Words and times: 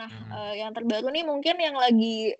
Nah, 0.00 0.08
hmm. 0.08 0.32
uh, 0.32 0.54
yang 0.56 0.72
terbaru 0.72 1.12
nih 1.12 1.28
mungkin 1.28 1.60
yang 1.60 1.76
lagi 1.76 2.32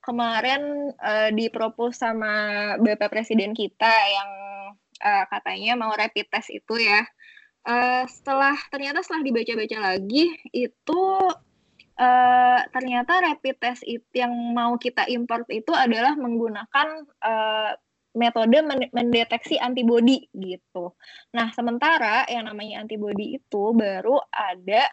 kemarin 0.00 0.96
uh, 0.96 1.28
dipropos 1.28 2.00
sama 2.00 2.32
Bapak 2.80 3.12
Presiden 3.12 3.52
kita 3.52 3.92
yang 3.92 4.30
uh, 5.04 5.24
katanya 5.28 5.76
mau 5.76 5.92
rapid 5.92 6.32
test 6.32 6.48
itu 6.48 6.80
ya. 6.80 7.04
Uh, 7.62 8.08
setelah 8.08 8.56
ternyata 8.72 9.04
setelah 9.04 9.22
dibaca-baca 9.22 9.78
lagi 9.94 10.34
itu 10.50 11.02
uh, 12.00 12.60
ternyata 12.72 13.22
rapid 13.22 13.56
test 13.60 13.84
itu 13.84 14.08
yang 14.16 14.32
mau 14.56 14.74
kita 14.80 15.06
import 15.12 15.46
itu 15.52 15.70
adalah 15.70 16.16
menggunakan 16.16 16.88
uh, 17.22 17.76
metode 18.16 18.56
mendeteksi 18.92 19.60
antibodi 19.60 20.28
gitu. 20.32 20.96
Nah, 21.36 21.52
sementara 21.52 22.24
yang 22.28 22.48
namanya 22.48 22.84
antibodi 22.84 23.36
itu 23.40 23.72
baru 23.72 24.20
ada 24.28 24.88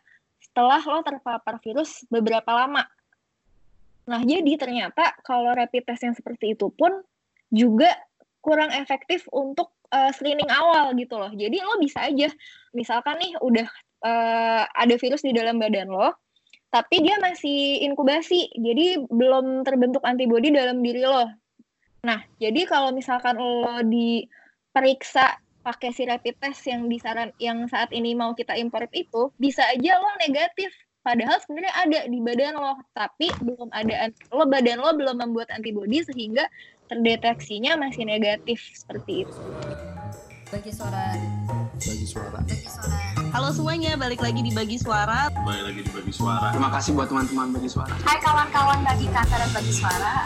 setelah 0.50 0.82
lo 0.82 1.00
terpapar 1.06 1.62
virus 1.62 2.04
beberapa 2.10 2.50
lama. 2.52 2.84
Nah, 4.10 4.26
jadi 4.26 4.58
ternyata 4.58 5.14
kalau 5.22 5.54
rapid 5.54 5.86
test 5.86 6.02
yang 6.02 6.18
seperti 6.18 6.58
itu 6.58 6.74
pun 6.74 6.90
juga 7.54 7.94
kurang 8.42 8.74
efektif 8.74 9.30
untuk 9.30 9.70
uh, 9.94 10.10
screening 10.10 10.50
awal 10.50 10.98
gitu 10.98 11.16
loh. 11.22 11.30
Jadi 11.30 11.62
lo 11.62 11.78
bisa 11.78 12.10
aja, 12.10 12.28
misalkan 12.74 13.22
nih 13.22 13.38
udah 13.38 13.68
uh, 14.02 14.64
ada 14.66 14.96
virus 14.98 15.22
di 15.22 15.30
dalam 15.30 15.62
badan 15.62 15.94
lo, 15.94 16.18
tapi 16.74 17.06
dia 17.06 17.22
masih 17.22 17.86
inkubasi, 17.86 18.50
jadi 18.58 19.02
belum 19.06 19.62
terbentuk 19.62 20.02
antibodi 20.02 20.50
dalam 20.50 20.82
diri 20.82 21.06
lo. 21.06 21.30
Nah, 22.06 22.20
jadi 22.42 22.66
kalau 22.66 22.96
misalkan 22.96 23.38
lo 23.38 23.84
diperiksa 23.86 25.38
pakai 25.70 25.94
si 25.94 26.10
rapid 26.10 26.34
test 26.42 26.66
yang 26.66 26.90
disaran 26.90 27.30
yang 27.38 27.70
saat 27.70 27.94
ini 27.94 28.18
mau 28.18 28.34
kita 28.34 28.58
import 28.58 28.90
itu, 28.90 29.30
bisa 29.38 29.62
aja 29.70 30.02
lo 30.02 30.10
negatif. 30.18 30.74
Padahal 31.06 31.38
sebenarnya 31.46 31.74
ada 31.78 32.00
di 32.10 32.20
badan 32.20 32.58
lo, 32.58 32.74
tapi 32.98 33.30
belum 33.46 33.70
ada 33.72 34.10
lo 34.34 34.50
badan 34.50 34.82
lo 34.82 34.90
belum 34.98 35.22
membuat 35.22 35.54
antibodi 35.54 36.02
sehingga 36.02 36.50
terdeteksinya 36.90 37.78
masih 37.78 38.10
negatif 38.10 38.58
seperti 38.74 39.30
itu. 39.30 39.38
Bagi 40.50 40.74
suara. 40.74 41.14
Bagi 41.78 42.06
suara. 42.10 42.42
Bagi 42.42 42.66
suara. 42.66 42.98
Halo 43.30 43.54
semuanya, 43.54 43.94
balik 43.94 44.26
lagi 44.26 44.42
di 44.42 44.50
Bagi 44.50 44.82
Suara. 44.82 45.30
Balik 45.46 45.64
lagi 45.70 45.82
di 45.86 45.92
Bagi 45.94 46.10
Suara. 46.10 46.50
Terima 46.50 46.74
kasih 46.74 46.98
buat 46.98 47.06
teman-teman 47.06 47.54
Bagi 47.54 47.70
Suara. 47.70 47.94
Hai 48.02 48.18
kawan-kawan 48.18 48.82
Bagi 48.82 49.06
Kata 49.14 49.36
dan 49.38 49.50
Bagi 49.54 49.74
Suara. 49.78 50.26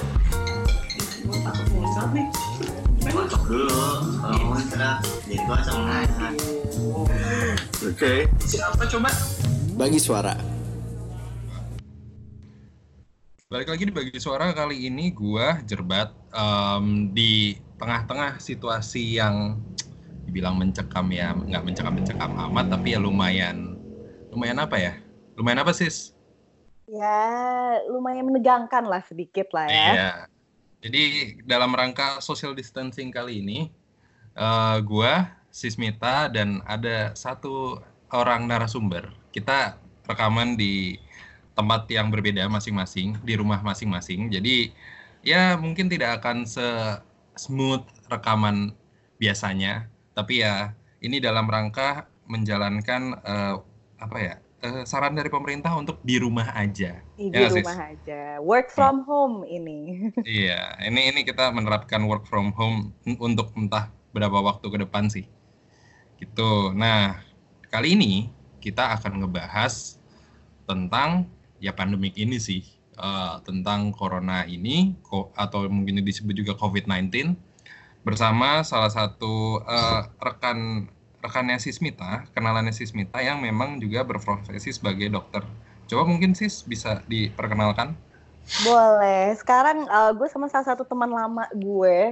Dulu, 3.03 3.83
kalau 4.23 4.47
jadi 5.27 5.43
Oke. 7.83 8.13
Siapa 8.47 8.83
coba? 8.87 9.09
Bagi 9.75 9.99
Suara. 9.99 10.35
Balik 13.51 13.69
lagi 13.69 13.83
di 13.85 13.93
bagi 13.93 14.17
suara 14.17 14.49
kali 14.49 14.89
ini 14.89 15.13
gua 15.13 15.61
Jerbat 15.61 16.09
um, 16.33 17.13
di 17.13 17.53
tengah-tengah 17.77 18.41
situasi 18.41 19.21
yang 19.21 19.61
dibilang 20.25 20.57
mencekam 20.57 21.05
ya 21.13 21.37
nggak 21.37 21.61
mencekam 21.61 21.93
mencekam 21.93 22.33
amat 22.49 22.73
tapi 22.73 22.97
ya 22.97 22.99
lumayan 23.03 23.77
lumayan 24.33 24.57
apa 24.57 24.81
ya 24.81 24.93
lumayan 25.37 25.61
apa 25.61 25.69
sis 25.69 26.17
ya 26.89 27.21
lumayan 27.93 28.25
menegangkan 28.25 28.89
lah 28.89 29.05
sedikit 29.05 29.53
lah 29.53 29.69
ya 29.69 29.85
iya 29.93 30.11
jadi 30.83 31.39
dalam 31.47 31.71
rangka 31.71 32.19
social 32.19 32.51
distancing 32.51 33.07
kali 33.07 33.39
ini 33.39 33.71
uh, 34.35 34.83
gua 34.83 35.31
Sismita 35.53 36.27
dan 36.27 36.65
ada 36.65 37.13
satu 37.13 37.77
orang 38.09 38.49
narasumber. 38.49 39.13
Kita 39.29 39.77
rekaman 40.09 40.59
di 40.59 40.97
tempat 41.53 41.85
yang 41.87 42.09
berbeda 42.09 42.49
masing-masing 42.49 43.15
di 43.21 43.33
rumah 43.37 43.61
masing-masing. 43.61 44.27
Jadi 44.33 44.73
ya 45.23 45.55
mungkin 45.55 45.87
tidak 45.87 46.19
akan 46.19 46.43
se 46.43 46.67
smooth 47.37 47.85
rekaman 48.09 48.73
biasanya. 49.21 49.87
Tapi 50.17 50.43
ya 50.43 50.73
ini 50.99 51.21
dalam 51.23 51.47
rangka 51.47 52.09
menjalankan 52.27 53.23
uh, 53.23 53.55
apa 54.01 54.17
ya 54.19 54.35
uh, 54.63 54.83
saran 54.87 55.13
dari 55.13 55.27
pemerintah 55.27 55.75
untuk 55.75 55.99
di 56.01 56.17
rumah 56.17 56.55
aja. 56.55 57.03
Di 57.19 57.29
ya, 57.29 57.51
rumah 57.51 57.75
sis? 57.75 57.91
aja, 57.93 58.21
work 58.39 58.71
from 58.71 59.03
hmm. 59.03 59.07
home 59.07 59.37
ini. 59.45 59.79
iya, 60.23 60.79
ini 60.87 61.11
ini 61.11 61.21
kita 61.27 61.51
menerapkan 61.51 62.01
work 62.07 62.23
from 62.25 62.55
home 62.55 62.95
untuk 63.19 63.51
entah 63.59 63.91
berapa 64.15 64.39
waktu 64.39 64.65
ke 64.71 64.77
depan 64.79 65.11
sih. 65.11 65.27
Gitu. 66.17 66.71
Nah, 66.73 67.19
kali 67.67 67.99
ini 67.99 68.31
kita 68.63 68.95
akan 68.95 69.27
ngebahas 69.27 69.99
tentang 70.63 71.27
ya 71.59 71.75
pandemik 71.75 72.15
ini 72.15 72.39
sih, 72.39 72.63
uh, 72.95 73.43
tentang 73.43 73.91
corona 73.91 74.47
ini 74.47 74.95
atau 75.35 75.67
mungkin 75.67 75.99
disebut 75.99 76.33
juga 76.33 76.53
COVID-19 76.55 77.35
bersama 78.03 78.61
salah 78.67 78.91
satu 78.91 79.63
uh, 79.63 80.11
rekan 80.19 80.91
rekannya 81.23 81.55
Sismita, 81.55 82.27
kenalannya 82.35 82.75
Sismita 82.75 83.23
yang 83.23 83.39
memang 83.39 83.79
juga 83.79 84.03
berprofesi 84.03 84.75
sebagai 84.75 85.07
dokter. 85.07 85.47
Coba 85.87 86.03
mungkin 86.03 86.35
Sis 86.35 86.67
bisa 86.67 86.99
diperkenalkan. 87.07 87.95
Boleh. 88.67 89.31
Sekarang 89.39 89.87
uh, 89.87 90.11
gue 90.11 90.27
sama 90.27 90.51
salah 90.51 90.67
satu 90.75 90.83
teman 90.83 91.07
lama 91.07 91.47
gue. 91.55 92.11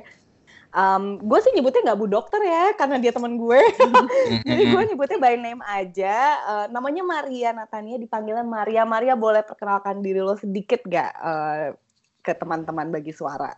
Um, 0.71 1.19
gue 1.19 1.39
sih 1.44 1.51
nyebutnya 1.51 1.91
nggak 1.91 2.00
bu 2.00 2.07
dokter 2.07 2.39
ya, 2.39 2.71
karena 2.79 2.95
dia 2.95 3.11
teman 3.11 3.35
gue. 3.35 3.59
Jadi 4.47 4.63
gue 4.71 4.83
nyebutnya 4.95 5.19
by 5.19 5.35
name 5.35 5.59
aja. 5.67 6.16
Uh, 6.47 6.66
namanya 6.71 7.03
Maria 7.03 7.51
Natania, 7.51 8.00
dipanggilnya 8.00 8.47
Maria. 8.47 8.88
Maria 8.88 9.19
boleh 9.19 9.44
perkenalkan 9.44 10.00
diri 10.00 10.23
lo 10.23 10.39
sedikit 10.39 10.79
gak 10.88 11.11
uh, 11.19 11.75
ke 12.23 12.31
teman-teman 12.31 12.88
bagi 12.88 13.11
suara? 13.11 13.51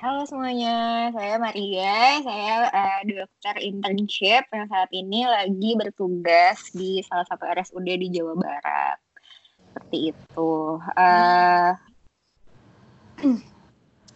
Halo 0.00 0.24
semuanya, 0.24 1.12
saya 1.12 1.36
Maria. 1.36 2.24
Saya 2.24 2.72
uh, 2.72 3.00
dokter 3.04 3.60
internship 3.60 4.48
yang 4.48 4.64
saat 4.72 4.88
ini 4.96 5.28
lagi 5.28 5.76
bertugas 5.76 6.72
di 6.72 7.04
salah 7.04 7.28
satu 7.28 7.44
RSUD 7.44 7.84
di 7.84 8.08
Jawa 8.08 8.32
Barat. 8.32 8.96
Seperti 9.68 10.16
itu. 10.16 10.52
Uh, 10.96 11.76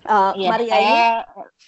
uh, 0.08 0.32
ya, 0.40 0.48
Maria 0.56 0.72
saya, 0.72 1.04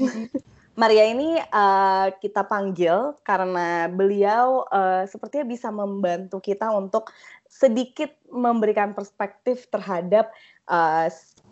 ini, 0.01 0.09
Maria 0.81 1.05
ini 1.13 1.37
uh, 1.53 2.09
kita 2.17 2.49
panggil 2.49 3.21
karena 3.21 3.85
beliau 3.93 4.65
uh, 4.73 5.05
sepertinya 5.05 5.45
bisa 5.45 5.69
membantu 5.69 6.41
kita 6.41 6.73
untuk 6.73 7.13
sedikit 7.53 8.17
memberikan 8.33 8.97
perspektif 8.97 9.69
terhadap 9.69 10.33
uh, 10.73 11.05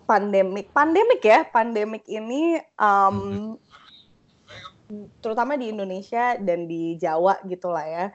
pandemik 0.05 0.71
pandemik 0.71 1.23
ya 1.25 1.45
pandemik 1.49 2.05
ini 2.09 2.61
um, 2.77 3.57
terutama 5.25 5.57
di 5.57 5.73
Indonesia 5.73 6.37
dan 6.39 6.69
di 6.69 7.01
Jawa 7.01 7.41
gitulah 7.49 7.85
ya 7.89 8.07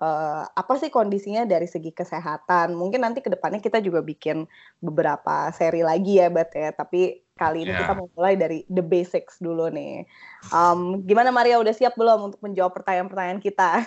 uh, 0.00 0.44
apa 0.46 0.72
sih 0.78 0.92
kondisinya 0.92 1.48
dari 1.48 1.66
segi 1.66 1.90
kesehatan 1.90 2.76
mungkin 2.76 3.02
nanti 3.02 3.24
ke 3.24 3.32
depannya 3.32 3.58
kita 3.58 3.82
juga 3.82 4.04
bikin 4.04 4.46
beberapa 4.78 5.50
seri 5.56 5.82
lagi 5.82 6.20
ya 6.22 6.28
bat 6.30 6.52
ya 6.54 6.70
tapi 6.72 7.24
kali 7.38 7.66
ini 7.66 7.72
yeah. 7.72 7.80
kita 7.86 7.92
mau 7.94 8.08
mulai 8.12 8.34
dari 8.34 8.58
the 8.68 8.82
basics 8.82 9.38
dulu 9.38 9.70
nih 9.70 10.06
um, 10.50 11.02
gimana 11.06 11.30
Maria 11.30 11.58
udah 11.58 11.74
siap 11.74 11.94
belum 11.96 12.32
untuk 12.32 12.40
menjawab 12.42 12.74
pertanyaan-pertanyaan 12.76 13.42
kita 13.42 13.86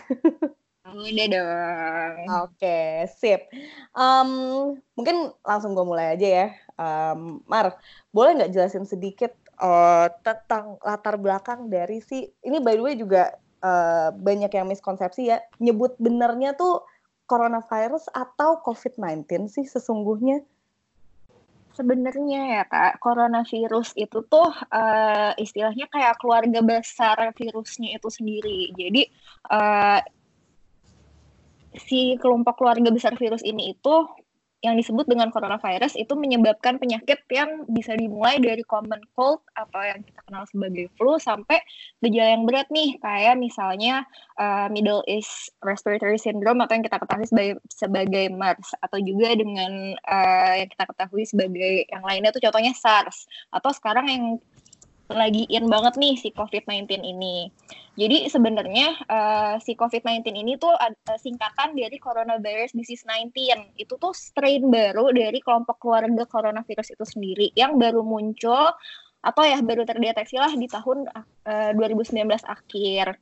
Udah 0.81 1.27
dong. 1.29 2.15
Oke, 2.41 2.57
okay, 2.57 2.91
sip. 3.07 3.47
Um, 3.95 4.29
mungkin 4.97 5.31
langsung 5.45 5.71
gue 5.77 5.85
mulai 5.87 6.17
aja 6.17 6.27
ya. 6.27 6.47
Um, 6.81 7.45
Mar, 7.45 7.77
boleh 8.09 8.41
nggak 8.41 8.57
jelasin 8.57 8.89
sedikit 8.89 9.37
uh, 9.61 10.09
tentang 10.25 10.81
latar 10.81 11.21
belakang 11.21 11.69
dari 11.69 12.01
si 12.01 12.25
ini 12.41 12.57
by 12.57 12.73
the 12.73 12.81
way 12.81 12.97
juga 12.97 13.37
uh, 13.61 14.09
banyak 14.09 14.49
yang 14.49 14.65
miskonsepsi 14.65 15.29
ya 15.29 15.37
nyebut 15.61 15.93
benernya 16.01 16.57
tuh 16.57 16.81
coronavirus 17.29 18.09
atau 18.11 18.59
COVID-19 18.65 19.47
sih 19.47 19.63
sesungguhnya? 19.69 20.41
Sebenarnya 21.71 22.59
ya 22.59 22.63
kak, 22.67 22.99
coronavirus 22.99 23.95
itu 23.95 24.19
tuh 24.27 24.51
uh, 24.75 25.31
istilahnya 25.39 25.87
kayak 25.87 26.19
keluarga 26.19 26.59
besar 26.59 27.15
virusnya 27.31 27.95
itu 27.95 28.11
sendiri. 28.11 28.75
Jadi 28.75 29.07
uh, 29.47 30.03
si 31.79 32.19
kelompok 32.19 32.59
keluarga 32.59 32.91
besar 32.91 33.15
virus 33.15 33.39
ini 33.47 33.71
itu 33.71 33.95
yang 34.61 34.77
disebut 34.77 35.09
dengan 35.09 35.33
coronavirus 35.33 35.97
itu 35.97 36.13
menyebabkan 36.13 36.77
penyakit 36.77 37.25
yang 37.33 37.65
bisa 37.65 37.97
dimulai 37.97 38.37
dari 38.37 38.61
common 38.61 39.01
cold 39.17 39.41
atau 39.57 39.81
yang 39.81 40.05
kita 40.05 40.21
kenal 40.21 40.45
sebagai 40.45 40.85
flu 40.93 41.17
sampai 41.17 41.65
gejala 42.05 42.37
yang 42.37 42.45
berat 42.45 42.69
nih. 42.69 43.01
Kayak 43.01 43.41
misalnya 43.41 44.05
uh, 44.37 44.69
Middle 44.69 45.01
East 45.09 45.49
Respiratory 45.65 46.21
Syndrome 46.21 46.61
atau 46.61 46.77
yang 46.77 46.85
kita 46.85 47.01
ketahui 47.01 47.25
sebagai 47.25 47.55
sebagai 47.73 48.25
MERS 48.29 48.77
atau 48.85 49.01
juga 49.01 49.33
dengan 49.33 49.97
uh, 49.97 50.53
yang 50.53 50.69
kita 50.69 50.85
ketahui 50.93 51.23
sebagai 51.25 51.73
yang 51.89 52.03
lainnya 52.05 52.29
tuh 52.29 52.41
contohnya 52.45 52.77
SARS. 52.77 53.25
Atau 53.49 53.73
sekarang 53.73 54.05
yang 54.05 54.23
lagi 55.13 55.43
in 55.51 55.67
banget 55.67 55.97
nih 55.97 56.15
si 56.17 56.29
COVID-19 56.33 57.01
ini. 57.03 57.49
Jadi 57.99 58.31
sebenarnya 58.31 58.95
uh, 59.07 59.55
si 59.59 59.75
COVID-19 59.75 60.31
ini 60.31 60.55
tuh 60.55 60.71
uh, 60.71 61.17
singkatan 61.19 61.75
dari 61.75 61.99
coronavirus 61.99 62.71
disease 62.73 63.03
19. 63.03 63.75
Itu 63.75 63.99
tuh 63.99 64.15
strain 64.15 64.71
baru 64.71 65.11
dari 65.11 65.43
kelompok 65.43 65.77
keluarga 65.81 66.23
coronavirus 66.27 66.95
itu 66.95 67.05
sendiri 67.05 67.47
yang 67.53 67.75
baru 67.75 68.01
muncul 68.01 68.71
atau 69.21 69.43
ya 69.45 69.61
baru 69.61 69.85
terdeteksi 69.85 70.41
lah 70.41 70.49
di 70.55 70.65
tahun 70.65 71.05
uh, 71.45 71.71
2019 71.77 72.25
akhir 72.47 73.21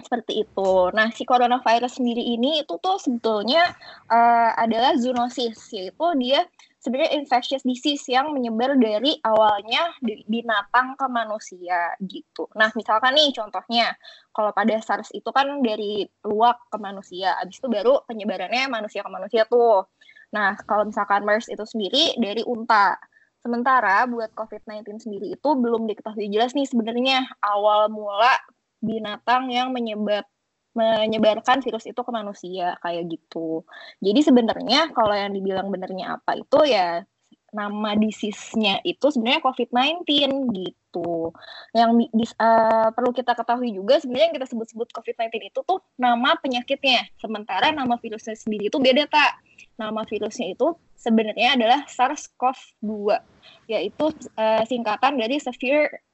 seperti 0.00 0.48
itu. 0.48 0.72
Nah, 0.96 1.12
si 1.12 1.22
coronavirus 1.28 2.00
sendiri 2.00 2.24
ini 2.24 2.64
itu 2.64 2.74
tuh 2.80 2.96
sebetulnya 2.96 3.68
uh, 4.08 4.56
adalah 4.56 4.96
zoonosis, 4.96 5.60
yaitu 5.76 6.06
dia 6.18 6.48
sebenarnya 6.80 7.12
infectious 7.20 7.60
disease 7.60 8.08
yang 8.08 8.32
menyebar 8.32 8.72
dari 8.80 9.20
awalnya 9.20 9.92
binatang 10.24 10.96
ke 10.96 11.06
manusia 11.12 11.92
gitu. 12.00 12.48
Nah, 12.56 12.72
misalkan 12.72 13.12
nih 13.12 13.36
contohnya, 13.36 13.92
kalau 14.32 14.50
pada 14.56 14.80
SARS 14.80 15.12
itu 15.12 15.28
kan 15.28 15.60
dari 15.60 16.08
luak 16.24 16.56
ke 16.72 16.80
manusia, 16.80 17.36
abis 17.36 17.60
itu 17.60 17.68
baru 17.68 18.00
penyebarannya 18.08 18.72
manusia 18.72 19.04
ke 19.04 19.10
manusia 19.12 19.44
tuh. 19.44 19.84
Nah, 20.32 20.56
kalau 20.64 20.88
misalkan 20.88 21.22
MERS 21.22 21.52
itu 21.52 21.64
sendiri 21.68 22.16
dari 22.16 22.40
unta. 22.48 22.96
Sementara 23.40 24.04
buat 24.04 24.36
COVID-19 24.36 25.00
sendiri 25.00 25.32
itu 25.32 25.48
belum 25.56 25.88
diketahui 25.88 26.28
jelas 26.28 26.52
nih 26.52 26.68
sebenarnya 26.68 27.24
awal 27.40 27.88
mula 27.88 28.36
binatang 28.84 29.48
yang 29.48 29.72
menyebab 29.72 30.28
menyebarkan 30.70 31.62
virus 31.66 31.86
itu 31.90 31.98
ke 31.98 32.10
manusia 32.14 32.78
kayak 32.82 33.10
gitu. 33.10 33.66
Jadi 33.98 34.20
sebenarnya 34.22 34.94
kalau 34.94 35.14
yang 35.14 35.34
dibilang 35.34 35.66
benernya 35.68 36.18
apa 36.18 36.38
itu 36.38 36.58
ya 36.66 37.02
nama 37.50 37.98
disease-nya 37.98 38.78
itu 38.86 39.10
sebenarnya 39.10 39.42
COVID-19 39.42 40.06
gitu. 40.54 41.34
Yang 41.74 41.90
uh, 42.38 42.88
perlu 42.94 43.10
kita 43.10 43.34
ketahui 43.34 43.74
juga 43.74 43.98
sebenarnya 43.98 44.26
yang 44.30 44.36
kita 44.38 44.48
sebut-sebut 44.54 44.88
COVID-19 44.94 45.50
itu 45.50 45.60
tuh 45.66 45.82
nama 45.98 46.38
penyakitnya. 46.38 47.10
Sementara 47.18 47.74
nama 47.74 47.98
virusnya 47.98 48.38
sendiri 48.38 48.70
itu 48.70 48.78
beda 48.78 49.10
tak. 49.10 49.42
Nama 49.78 50.06
virusnya 50.06 50.54
itu 50.54 50.78
sebenarnya 50.94 51.58
adalah 51.58 51.80
SARS-CoV-2 51.90 53.18
yaitu 53.66 54.06
uh, 54.38 54.62
singkatan 54.66 55.18
dari 55.18 55.42
Severe 55.42 56.06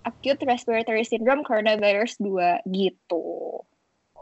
Acute 0.00 0.48
Respiratory 0.48 1.04
Syndrome 1.04 1.44
Coronavirus 1.44 2.16
2 2.18 2.66
gitu. 2.72 3.24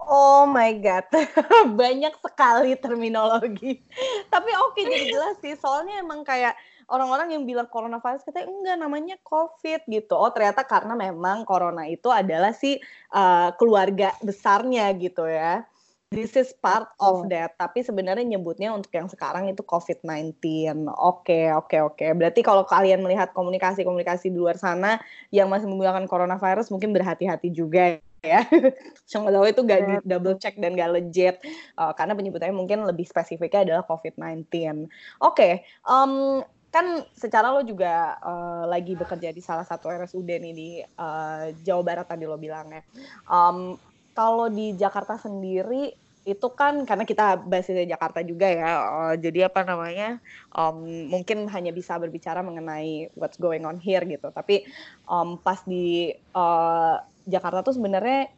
Oh 0.08 0.48
my 0.48 0.72
god, 0.80 1.04
banyak 1.80 2.16
sekali 2.24 2.72
terminologi. 2.80 3.84
Tapi 4.32 4.50
oke 4.56 4.80
okay, 4.80 4.88
jadi 4.88 5.04
jelas 5.12 5.36
sih, 5.44 5.52
soalnya 5.60 6.00
emang 6.00 6.24
kayak 6.24 6.56
orang-orang 6.88 7.36
yang 7.36 7.44
bilang 7.44 7.68
coronavirus 7.68 8.24
kita 8.24 8.48
enggak 8.48 8.80
namanya 8.80 9.20
COVID 9.20 9.84
gitu. 9.84 10.16
Oh 10.16 10.32
ternyata 10.32 10.64
karena 10.64 10.96
memang 10.96 11.44
corona 11.44 11.84
itu 11.84 12.08
adalah 12.08 12.56
si 12.56 12.80
uh, 13.12 13.52
keluarga 13.60 14.16
besarnya 14.24 14.88
gitu 14.96 15.28
ya. 15.28 15.68
This 16.08 16.40
is 16.40 16.56
part 16.56 16.88
of 17.04 17.28
that. 17.28 17.60
Tapi 17.60 17.84
sebenarnya 17.84 18.24
nyebutnya 18.24 18.72
untuk 18.72 18.88
yang 18.96 19.12
sekarang 19.12 19.52
itu 19.52 19.60
COVID-19. 19.60 20.40
Oke, 20.88 21.52
oke, 21.52 21.76
oke. 21.84 22.06
Berarti 22.16 22.40
kalau 22.40 22.64
kalian 22.64 23.04
melihat 23.04 23.36
komunikasi-komunikasi 23.36 24.32
di 24.32 24.40
luar 24.40 24.56
sana 24.56 24.96
yang 25.28 25.52
masih 25.52 25.68
menggunakan 25.68 26.08
coronavirus, 26.08 26.72
mungkin 26.72 26.96
berhati-hati 26.96 27.52
juga 27.52 28.00
ya. 28.22 28.44
Siapa 29.08 29.28
tahu 29.30 29.44
itu 29.48 29.60
gak 29.64 29.80
di 29.82 29.94
double 30.04 30.36
check 30.36 30.58
dan 30.58 30.74
gak 30.74 30.92
legit 30.92 31.36
uh, 31.78 31.92
karena 31.94 32.14
penyebutannya 32.18 32.56
mungkin 32.56 32.84
lebih 32.84 33.06
spesifiknya 33.06 33.64
adalah 33.64 33.84
COVID-19. 33.86 34.46
Oke, 34.46 34.86
okay, 35.22 35.52
um, 35.86 36.42
kan 36.68 37.08
secara 37.16 37.48
lo 37.48 37.64
juga 37.64 38.20
uh, 38.20 38.68
lagi 38.68 38.92
bekerja 38.92 39.32
di 39.32 39.40
salah 39.40 39.64
satu 39.64 39.88
RSUD 39.88 40.28
nih 40.28 40.54
di 40.54 40.70
uh, 40.84 41.48
Jawa 41.64 41.82
Barat 41.82 42.06
tadi 42.06 42.28
lo 42.28 42.36
bilang 42.36 42.68
ya. 42.68 42.82
Um, 43.24 43.80
kalau 44.12 44.52
di 44.52 44.76
Jakarta 44.76 45.16
sendiri 45.16 45.94
itu 46.28 46.48
kan 46.52 46.84
karena 46.84 47.08
kita 47.08 47.40
basisnya 47.40 47.88
Jakarta 47.88 48.20
juga 48.20 48.44
ya, 48.44 48.84
uh, 48.84 49.14
jadi 49.16 49.48
apa 49.48 49.64
namanya 49.64 50.20
um, 50.52 50.84
mungkin 51.08 51.48
hanya 51.48 51.72
bisa 51.72 51.96
berbicara 51.96 52.44
mengenai 52.44 53.08
what's 53.16 53.40
going 53.40 53.64
on 53.64 53.80
here 53.80 54.04
gitu. 54.04 54.28
Tapi 54.28 54.68
um, 55.08 55.40
pas 55.40 55.64
di 55.64 56.12
uh, 56.36 57.00
Jakarta 57.28 57.60
tuh 57.60 57.76
sebenarnya 57.76 58.32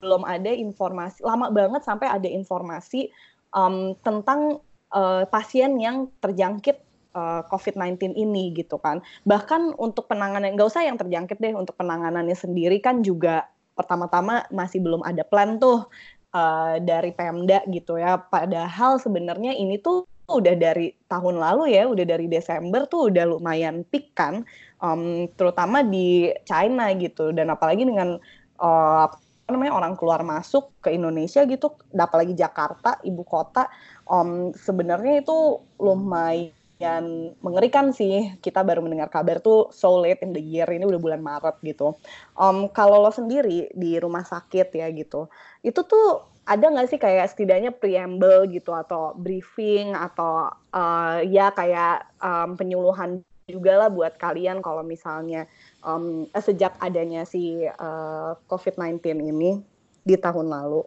belum 0.00 0.24
ada 0.24 0.48
informasi 0.48 1.20
lama 1.20 1.52
banget 1.52 1.84
sampai 1.84 2.08
ada 2.08 2.24
informasi 2.24 3.12
um, 3.52 3.92
tentang 4.00 4.64
uh, 4.96 5.28
pasien 5.28 5.76
yang 5.76 6.08
terjangkit 6.24 6.80
uh, 7.12 7.44
COVID-19 7.46 8.16
ini 8.16 8.56
gitu 8.56 8.80
kan. 8.80 9.04
Bahkan 9.28 9.76
untuk 9.76 10.08
penanganan 10.08 10.56
nggak 10.56 10.68
usah 10.72 10.88
yang 10.88 10.96
terjangkit 10.96 11.38
deh 11.38 11.54
untuk 11.54 11.76
penanganannya 11.76 12.34
sendiri 12.34 12.80
kan 12.80 13.04
juga 13.04 13.46
pertama-tama 13.76 14.44
masih 14.52 14.80
belum 14.82 15.04
ada 15.04 15.24
plan 15.24 15.60
tuh 15.60 15.88
uh, 16.34 16.76
dari 16.80 17.12
Pemda 17.12 17.62
gitu 17.68 18.00
ya. 18.00 18.18
Padahal 18.18 18.98
sebenarnya 18.98 19.54
ini 19.56 19.80
tuh 19.80 20.08
udah 20.30 20.54
dari 20.54 20.94
tahun 21.10 21.42
lalu 21.42 21.74
ya, 21.74 21.90
udah 21.90 22.06
dari 22.06 22.30
Desember 22.30 22.86
tuh 22.86 23.10
udah 23.10 23.24
lumayan 23.26 23.82
peak 23.82 24.14
kan, 24.14 24.46
um, 24.80 25.28
terutama 25.36 25.84
di 25.84 26.32
China 26.48 26.90
gitu. 26.96 27.30
Dan 27.30 27.52
apalagi 27.52 27.86
dengan 27.86 28.16
uh, 28.58 29.06
apa 29.06 29.48
namanya 29.48 29.74
orang 29.74 29.94
keluar 29.98 30.22
masuk 30.22 30.70
ke 30.78 30.94
Indonesia 30.94 31.42
gitu, 31.42 31.74
apalagi 31.94 32.38
Jakarta, 32.38 33.02
ibu 33.02 33.26
kota, 33.26 33.66
um, 34.06 34.54
sebenarnya 34.54 35.26
itu 35.26 35.58
lumayan 35.82 37.34
mengerikan 37.42 37.90
sih. 37.90 38.38
Kita 38.38 38.62
baru 38.62 38.78
mendengar 38.80 39.10
kabar 39.10 39.42
tuh 39.42 39.74
so 39.74 39.98
late 39.98 40.22
in 40.22 40.30
the 40.30 40.42
year 40.42 40.70
ini 40.70 40.86
udah 40.86 41.02
bulan 41.02 41.18
Maret 41.18 41.58
gitu. 41.66 41.98
Um, 42.38 42.70
kalau 42.70 43.02
lo 43.02 43.10
sendiri 43.10 43.74
di 43.74 43.98
rumah 43.98 44.22
sakit 44.22 44.70
ya 44.70 44.86
gitu, 44.94 45.26
itu 45.66 45.82
tuh 45.82 46.30
ada 46.50 46.66
nggak 46.66 46.88
sih 46.90 46.98
kayak 46.98 47.30
setidaknya 47.30 47.70
preamble 47.70 48.48
gitu 48.50 48.74
atau 48.74 49.14
briefing 49.14 49.94
atau 49.94 50.50
uh, 50.74 51.22
ya 51.22 51.54
kayak 51.54 52.10
um, 52.18 52.58
penyuluhan 52.58 53.22
juga 53.50 53.76
lah 53.76 53.90
buat 53.90 54.16
kalian 54.16 54.62
kalau 54.62 54.80
misalnya 54.86 55.50
um, 55.82 56.24
sejak 56.32 56.74
adanya 56.78 57.26
si 57.26 57.66
uh, 57.66 58.32
COVID-19 58.46 59.02
ini 59.20 59.60
di 60.06 60.16
tahun 60.16 60.48
lalu? 60.48 60.86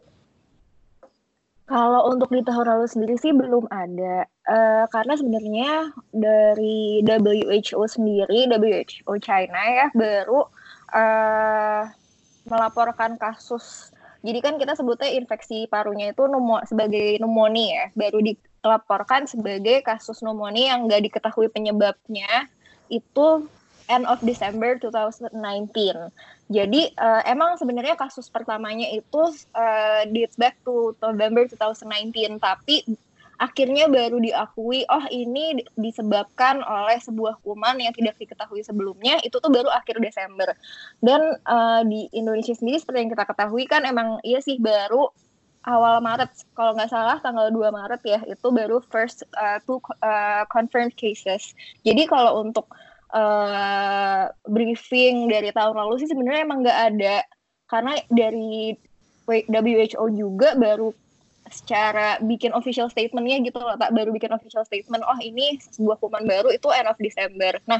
Kalau 1.64 2.12
untuk 2.12 2.28
di 2.32 2.44
tahun 2.44 2.76
lalu 2.76 2.86
sendiri 2.92 3.16
sih 3.16 3.32
belum 3.32 3.72
ada, 3.72 4.28
uh, 4.48 4.84
karena 4.92 5.14
sebenarnya 5.16 5.72
dari 6.12 7.00
WHO 7.08 7.82
sendiri, 7.88 8.52
WHO 8.52 9.14
China 9.24 9.62
ya 9.64 9.88
baru 9.96 10.44
uh, 10.92 11.84
melaporkan 12.44 13.16
kasus 13.16 13.94
jadi 14.24 14.40
kan 14.40 14.56
kita 14.56 14.74
sebutnya 14.80 15.12
infeksi 15.12 15.68
parunya 15.68 16.16
itu 16.16 16.24
sebagai 16.64 17.20
pneumonia 17.20 17.68
ya, 17.68 17.86
baru 17.92 18.24
dilaporkan 18.64 19.28
sebagai 19.28 19.84
kasus 19.84 20.24
pneumonia 20.24 20.74
yang 20.74 20.88
nggak 20.88 21.12
diketahui 21.12 21.52
penyebabnya 21.52 22.48
itu 22.88 23.44
end 23.92 24.08
of 24.08 24.24
December 24.24 24.80
2019. 24.80 25.36
Jadi 26.48 26.82
uh, 26.96 27.22
emang 27.28 27.60
sebenarnya 27.60 28.00
kasus 28.00 28.32
pertamanya 28.32 28.88
itu 28.88 29.36
uh, 29.52 30.02
dates 30.08 30.40
back 30.40 30.56
to 30.64 30.96
November 31.04 31.44
2019, 31.52 32.40
tapi 32.40 32.88
akhirnya 33.42 33.90
baru 33.92 34.24
diakui 34.24 34.88
oh 34.88 35.06
ini 35.12 35.60
disebabkan 35.76 36.64
oleh 36.64 37.02
sebuah 37.02 37.42
kuman 37.44 37.82
yang 37.82 37.92
tidak 37.92 38.16
diketahui 38.16 38.64
sebelumnya 38.64 39.20
itu 39.26 39.36
tuh 39.36 39.52
baru 39.52 39.68
akhir 39.74 40.00
Desember 40.00 40.54
dan 41.02 41.36
uh, 41.44 41.82
di 41.84 42.08
Indonesia 42.14 42.54
sendiri 42.54 42.80
seperti 42.80 43.04
yang 43.04 43.12
kita 43.12 43.26
ketahui 43.26 43.66
kan 43.66 43.84
emang 43.84 44.22
iya 44.22 44.40
sih 44.40 44.62
baru 44.62 45.10
awal 45.64 46.00
Maret. 46.04 46.32
Kalau 46.56 46.76
nggak 46.76 46.92
salah 46.92 47.18
tanggal 47.24 47.50
2 47.52 47.72
Maret 47.72 48.02
ya 48.04 48.20
itu 48.28 48.48
baru 48.52 48.84
first 48.92 49.24
uh, 49.36 49.60
two 49.64 49.80
uh, 50.04 50.44
confirmed 50.52 50.96
cases. 51.00 51.56
Jadi 51.88 52.08
kalau 52.08 52.44
untuk 52.44 52.68
uh, 53.16 54.28
briefing 54.48 55.32
dari 55.32 55.52
tahun 55.56 55.76
lalu 55.76 56.04
sih 56.04 56.10
sebenarnya 56.12 56.42
emang 56.44 56.64
nggak 56.64 56.80
ada. 56.96 57.16
Karena 57.68 57.96
dari 58.12 58.76
WHO 59.28 60.04
juga 60.14 60.54
baru 60.60 60.92
secara 61.54 62.18
bikin 62.24 62.50
official 62.56 62.90
statementnya 62.90 63.38
gitu 63.46 63.62
loh 63.62 63.78
tak 63.78 63.94
baru 63.94 64.10
bikin 64.10 64.32
official 64.34 64.66
statement 64.66 65.06
oh 65.06 65.20
ini 65.22 65.62
sebuah 65.62 66.02
kuman 66.02 66.26
baru 66.26 66.50
itu 66.50 66.66
end 66.74 66.90
of 66.90 66.98
December. 66.98 67.62
Nah 67.70 67.80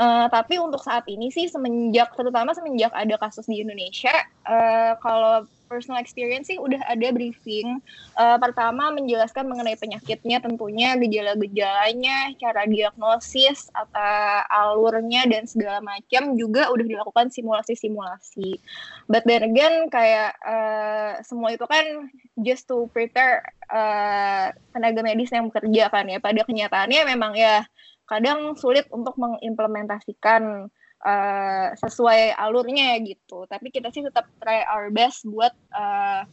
uh, 0.00 0.26
tapi 0.32 0.56
untuk 0.56 0.80
saat 0.80 1.04
ini 1.10 1.28
sih 1.28 1.50
semenjak 1.50 2.14
terutama 2.16 2.56
semenjak 2.56 2.94
ada 2.94 3.20
kasus 3.20 3.44
di 3.50 3.60
Indonesia 3.60 4.14
uh, 4.48 4.96
kalau 5.04 5.44
personal 5.70 6.02
experience 6.02 6.50
sih 6.50 6.58
udah 6.58 6.82
ada 6.90 7.14
briefing. 7.14 7.78
Uh, 8.18 8.34
pertama 8.42 8.90
menjelaskan 8.90 9.46
mengenai 9.46 9.78
penyakitnya 9.78 10.42
tentunya 10.42 10.98
gejala-gejalanya, 10.98 12.34
cara 12.42 12.66
diagnosis, 12.66 13.70
atau 13.70 14.42
alurnya 14.50 15.30
dan 15.30 15.46
segala 15.46 15.78
macam 15.78 16.34
juga 16.34 16.66
udah 16.74 16.82
dilakukan 16.82 17.30
simulasi-simulasi. 17.30 18.58
But 19.06 19.22
then 19.30 19.46
again 19.46 19.86
kayak 19.86 20.34
uh, 20.42 21.22
semua 21.22 21.54
itu 21.54 21.64
kan 21.70 22.10
just 22.42 22.66
to 22.66 22.90
prepare 22.90 23.46
uh, 23.70 24.50
tenaga 24.74 25.06
medis 25.06 25.30
yang 25.30 25.54
bekerja 25.54 25.86
kan 25.86 26.10
ya. 26.10 26.18
Pada 26.18 26.42
kenyataannya 26.42 27.06
memang 27.06 27.38
ya 27.38 27.62
kadang 28.10 28.58
sulit 28.58 28.90
untuk 28.90 29.14
mengimplementasikan 29.14 30.66
uh, 31.04 31.72
sesuai 31.76 32.36
alurnya 32.36 33.00
gitu. 33.04 33.44
Tapi 33.48 33.72
kita 33.72 33.88
sih 33.92 34.04
tetap 34.04 34.28
try 34.40 34.64
our 34.68 34.92
best 34.92 35.24
buat 35.24 35.52
uh, 35.72 36.24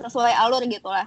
sesuai 0.00 0.32
alur 0.34 0.64
gitulah. 0.66 1.06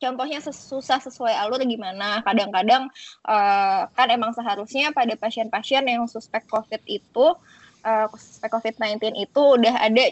Contohnya 0.00 0.40
susah 0.40 0.96
sesuai 0.96 1.36
alur 1.36 1.60
gimana? 1.60 2.24
Kadang-kadang 2.24 2.88
uh, 3.28 3.84
kan 3.92 4.08
emang 4.08 4.32
seharusnya 4.32 4.96
pada 4.96 5.12
pasien-pasien 5.12 5.84
yang 5.84 6.08
suspek 6.08 6.48
COVID 6.48 6.80
itu, 6.88 7.36
uh, 7.84 8.06
suspek 8.16 8.48
COVID-19 8.48 9.12
itu 9.20 9.40
udah 9.60 9.76
ada 9.76 10.04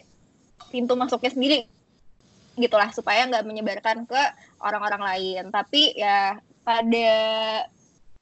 pintu 0.68 0.92
masuknya 0.92 1.32
sendiri 1.32 1.58
gitulah 2.58 2.90
supaya 2.90 3.25
nggak 3.25 3.46
menyebarkan 3.48 4.04
ke 4.04 4.22
orang-orang 4.60 5.00
lain. 5.00 5.44
Tapi 5.48 5.96
ya 5.96 6.37
pada 6.66 7.08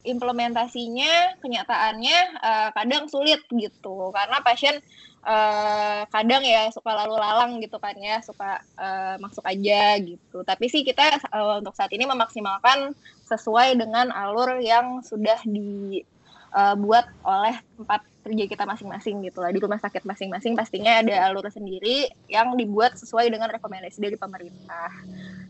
implementasinya 0.07 1.43
kenyataannya 1.43 2.19
uh, 2.39 2.69
kadang 2.73 3.11
sulit 3.11 3.43
gitu. 3.51 4.15
Karena 4.15 4.39
pasien 4.41 4.79
uh, 5.27 6.07
kadang 6.09 6.47
ya 6.47 6.71
suka 6.71 6.95
lalu 6.95 7.19
lalang 7.19 7.59
gitu 7.59 7.77
kan 7.83 7.99
ya 7.99 8.23
suka 8.23 8.63
uh, 8.79 9.19
masuk 9.19 9.43
aja 9.43 9.99
gitu. 9.99 10.47
Tapi 10.47 10.71
sih 10.71 10.87
kita 10.87 11.19
uh, 11.35 11.59
untuk 11.59 11.75
saat 11.75 11.91
ini 11.91 12.07
memaksimalkan 12.07 12.95
sesuai 13.27 13.75
dengan 13.75 14.15
alur 14.15 14.63
yang 14.63 15.03
sudah 15.03 15.43
dibuat 15.43 17.11
oleh 17.27 17.59
tempat 17.75 18.01
kerja 18.27 18.45
kita 18.47 18.65
masing-masing 18.67 19.23
gitu 19.27 19.43
lah. 19.43 19.51
Di 19.51 19.59
rumah 19.59 19.83
sakit 19.83 20.07
masing-masing 20.07 20.55
pastinya 20.55 21.03
ada 21.03 21.31
alur 21.31 21.47
sendiri 21.51 22.07
yang 22.31 22.55
dibuat 22.55 22.95
sesuai 22.95 23.27
dengan 23.31 23.51
rekomendasi 23.51 23.99
dari 23.99 24.15
pemerintah. 24.15 24.91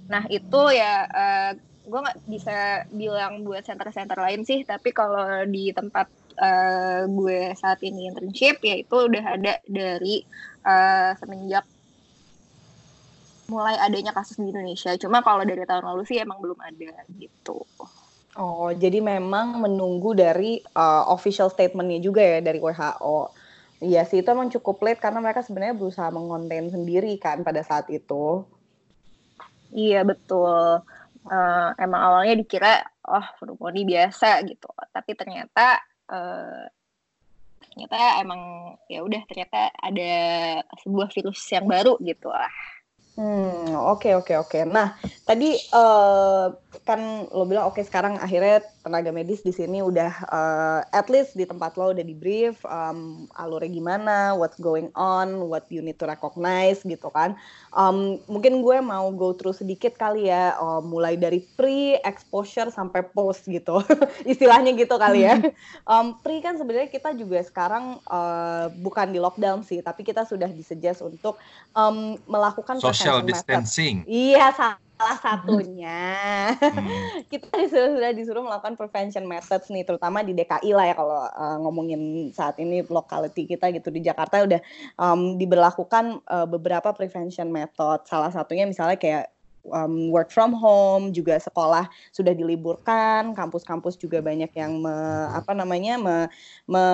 Nah 0.08 0.24
itu 0.32 0.60
ya 0.72 1.04
uh, 1.08 1.52
gue 1.86 2.00
nggak 2.02 2.18
bisa 2.26 2.82
bilang 2.90 3.46
buat 3.46 3.62
center-center 3.62 4.18
lain 4.18 4.42
sih 4.42 4.66
tapi 4.66 4.90
kalau 4.90 5.46
di 5.46 5.70
tempat 5.70 6.10
uh, 6.34 7.06
gue 7.06 7.54
saat 7.54 7.78
ini 7.86 8.10
internship 8.10 8.58
ya 8.60 8.82
itu 8.82 8.96
udah 9.06 9.24
ada 9.38 9.62
dari 9.70 10.26
uh, 10.66 11.14
semenjak 11.14 11.62
mulai 13.46 13.78
adanya 13.78 14.10
kasus 14.10 14.42
di 14.42 14.50
Indonesia. 14.50 14.90
Cuma 14.98 15.22
kalau 15.22 15.46
dari 15.46 15.62
tahun 15.62 15.86
lalu 15.86 16.02
sih 16.02 16.18
emang 16.18 16.42
belum 16.42 16.58
ada 16.58 17.06
gitu. 17.14 17.62
Oh 18.34 18.68
jadi 18.74 18.98
memang 18.98 19.62
menunggu 19.62 20.18
dari 20.18 20.58
uh, 20.74 21.06
official 21.14 21.46
statementnya 21.48 22.02
juga 22.02 22.20
ya 22.20 22.42
dari 22.42 22.58
WHO 22.58 23.46
Iya 23.76 24.08
sih 24.08 24.24
itu 24.24 24.28
emang 24.32 24.48
cukup 24.48 24.80
late 24.88 25.04
karena 25.04 25.20
mereka 25.20 25.44
sebenarnya 25.44 25.76
berusaha 25.76 26.08
mengonten 26.08 26.72
sendiri 26.72 27.20
kan 27.20 27.44
pada 27.44 27.60
saat 27.60 27.92
itu. 27.92 28.40
Iya 29.70 30.00
betul 30.02 30.80
uh, 31.30 31.70
emang 31.78 32.00
awalnya 32.00 32.34
dikira 32.38 32.82
oh 33.06 33.26
pneumonia 33.42 33.84
biasa 33.84 34.42
gitu 34.46 34.70
tapi 34.90 35.12
ternyata 35.14 35.82
uh, 36.10 36.64
ternyata 37.66 38.24
emang 38.24 38.40
ya 38.88 39.04
udah 39.04 39.22
ternyata 39.28 39.70
ada 39.78 40.12
sebuah 40.80 41.08
virus 41.12 41.40
yang 41.52 41.66
baru 41.66 41.98
gitu 42.02 42.30
lah 42.30 42.52
Hmm, 43.16 43.72
oke 43.72 44.04
okay, 44.04 44.12
oke 44.12 44.28
okay, 44.28 44.36
oke. 44.36 44.48
Okay. 44.60 44.62
Nah, 44.68 44.92
tadi 45.24 45.56
uh, 45.72 46.52
kan 46.84 47.30
lo 47.30 47.46
bilang 47.46 47.70
oke 47.70 47.78
okay, 47.78 47.84
sekarang 47.86 48.18
akhirnya 48.18 48.60
tenaga 48.84 49.10
medis 49.10 49.42
di 49.42 49.50
sini 49.50 49.82
udah 49.82 50.12
uh, 50.30 50.80
at 50.94 51.10
least 51.10 51.34
di 51.34 51.42
tempat 51.42 51.74
lo 51.74 51.90
udah 51.90 52.04
di 52.06 52.14
brief 52.14 52.62
um, 52.66 53.26
alurnya 53.34 53.70
gimana, 53.72 54.16
what's 54.38 54.58
going 54.62 54.90
on, 54.94 55.46
what 55.50 55.66
you 55.70 55.82
need 55.82 55.98
to 55.98 56.06
recognize 56.06 56.82
gitu 56.86 57.10
kan. 57.10 57.34
Um, 57.74 58.22
mungkin 58.30 58.62
gue 58.62 58.78
mau 58.78 59.10
go 59.10 59.34
through 59.34 59.58
sedikit 59.58 59.98
kali 59.98 60.30
ya, 60.30 60.54
uh, 60.58 60.78
mulai 60.78 61.18
dari 61.18 61.42
pre 61.58 61.98
exposure 62.06 62.70
sampai 62.70 63.02
post 63.02 63.46
gitu, 63.50 63.82
istilahnya 64.32 64.74
gitu 64.78 64.94
kali 64.96 65.26
ya. 65.26 65.38
Um, 65.86 66.18
pre 66.22 66.38
kan 66.38 66.54
sebenarnya 66.54 66.88
kita 66.90 67.10
juga 67.18 67.42
sekarang 67.42 67.98
uh, 68.06 68.70
bukan 68.80 69.10
di 69.10 69.18
lockdown 69.18 69.66
sih, 69.66 69.82
tapi 69.82 70.06
kita 70.06 70.22
sudah 70.22 70.48
disuggest 70.50 71.02
untuk 71.02 71.38
um, 71.74 72.14
melakukan 72.30 72.78
social 72.78 73.22
distancing. 73.22 74.06
Iya 74.06 74.54
salah 74.96 75.18
satunya. 75.20 76.00
Hmm. 76.56 77.20
kita 77.32 77.52
disuruh, 77.52 77.90
sudah 78.00 78.10
disuruh 78.16 78.42
melakukan 78.42 78.74
prevention 78.80 79.28
methods 79.28 79.68
nih, 79.68 79.84
terutama 79.84 80.24
di 80.24 80.32
DKI 80.32 80.72
lah 80.72 80.86
ya 80.88 80.94
kalau 80.96 81.20
uh, 81.28 81.56
ngomongin 81.60 82.32
saat 82.32 82.56
ini 82.56 82.80
locality 82.88 83.44
kita 83.44 83.68
gitu 83.76 83.92
di 83.92 84.00
Jakarta 84.00 84.42
udah 84.42 84.60
um, 84.96 85.36
diberlakukan 85.36 86.24
uh, 86.24 86.48
beberapa 86.48 86.96
prevention 86.96 87.52
method. 87.52 88.08
Salah 88.08 88.32
satunya 88.32 88.64
misalnya 88.64 88.96
kayak 88.96 89.35
um, 89.72 90.10
work 90.12 90.30
from 90.30 90.54
home, 90.54 91.10
juga 91.10 91.38
sekolah 91.38 91.86
sudah 92.14 92.32
diliburkan, 92.32 93.34
kampus-kampus 93.34 93.98
juga 93.98 94.22
banyak 94.22 94.50
yang 94.54 94.82
me, 94.82 94.94
apa 95.32 95.52
namanya 95.52 95.98
me, 95.98 96.16
me, 96.68 96.84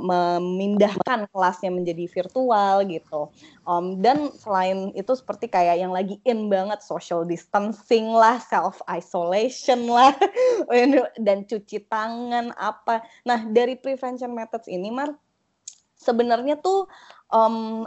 memindahkan 0.00 1.30
kelasnya 1.30 1.70
menjadi 1.70 2.04
virtual 2.10 2.86
gitu. 2.86 3.30
Um, 3.68 4.02
dan 4.02 4.34
selain 4.34 4.90
itu 4.98 5.12
seperti 5.14 5.46
kayak 5.46 5.78
yang 5.78 5.94
lagi 5.94 6.18
in 6.26 6.50
banget 6.50 6.82
social 6.82 7.22
distancing 7.22 8.10
lah, 8.10 8.42
self 8.42 8.82
isolation 8.90 9.86
lah, 9.86 10.14
dan 11.26 11.46
cuci 11.46 11.86
tangan 11.86 12.50
apa. 12.58 13.04
Nah 13.26 13.46
dari 13.46 13.78
prevention 13.78 14.34
methods 14.34 14.66
ini, 14.66 14.90
Mar, 14.90 15.14
sebenarnya 16.00 16.56
tuh 16.58 16.88
um, 17.28 17.86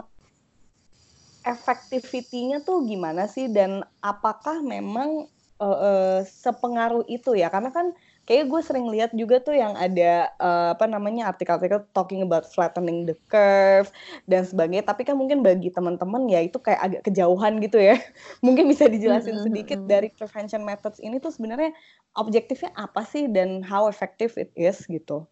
efektivitinya 1.44 2.64
tuh 2.64 2.82
gimana 2.88 3.28
sih? 3.28 3.46
Dan 3.52 3.84
apakah 4.00 4.64
memang 4.64 5.28
uh, 5.60 5.64
uh, 5.64 6.18
sepengaruh 6.24 7.04
itu 7.06 7.36
ya? 7.36 7.52
Karena 7.52 7.70
kan 7.70 7.92
kayak 8.24 8.48
gue 8.48 8.60
sering 8.64 8.88
lihat 8.88 9.12
juga 9.12 9.36
tuh 9.44 9.52
yang 9.52 9.76
ada 9.76 10.32
uh, 10.40 10.72
apa 10.72 10.88
namanya 10.88 11.28
artikel-artikel 11.28 11.84
talking 11.92 12.24
about 12.24 12.48
flattening 12.48 13.04
the 13.04 13.12
curve 13.28 13.92
dan 14.24 14.48
sebagainya. 14.48 14.88
Tapi 14.88 15.04
kan 15.04 15.14
mungkin 15.14 15.44
bagi 15.44 15.68
teman-teman 15.68 16.24
ya 16.32 16.40
itu 16.40 16.56
kayak 16.56 16.80
agak 16.80 17.00
kejauhan 17.04 17.60
gitu 17.60 17.76
ya. 17.76 18.00
Mungkin 18.46 18.64
bisa 18.64 18.88
dijelasin 18.88 19.36
mm-hmm. 19.36 19.46
sedikit 19.46 19.80
dari 19.84 20.08
prevention 20.08 20.64
methods 20.64 20.98
ini 21.04 21.20
tuh 21.20 21.30
sebenarnya 21.30 21.76
objektifnya 22.16 22.72
apa 22.74 23.04
sih 23.04 23.28
dan 23.28 23.60
how 23.60 23.86
effective 23.92 24.32
it 24.40 24.48
is 24.56 24.80
gitu 24.88 25.28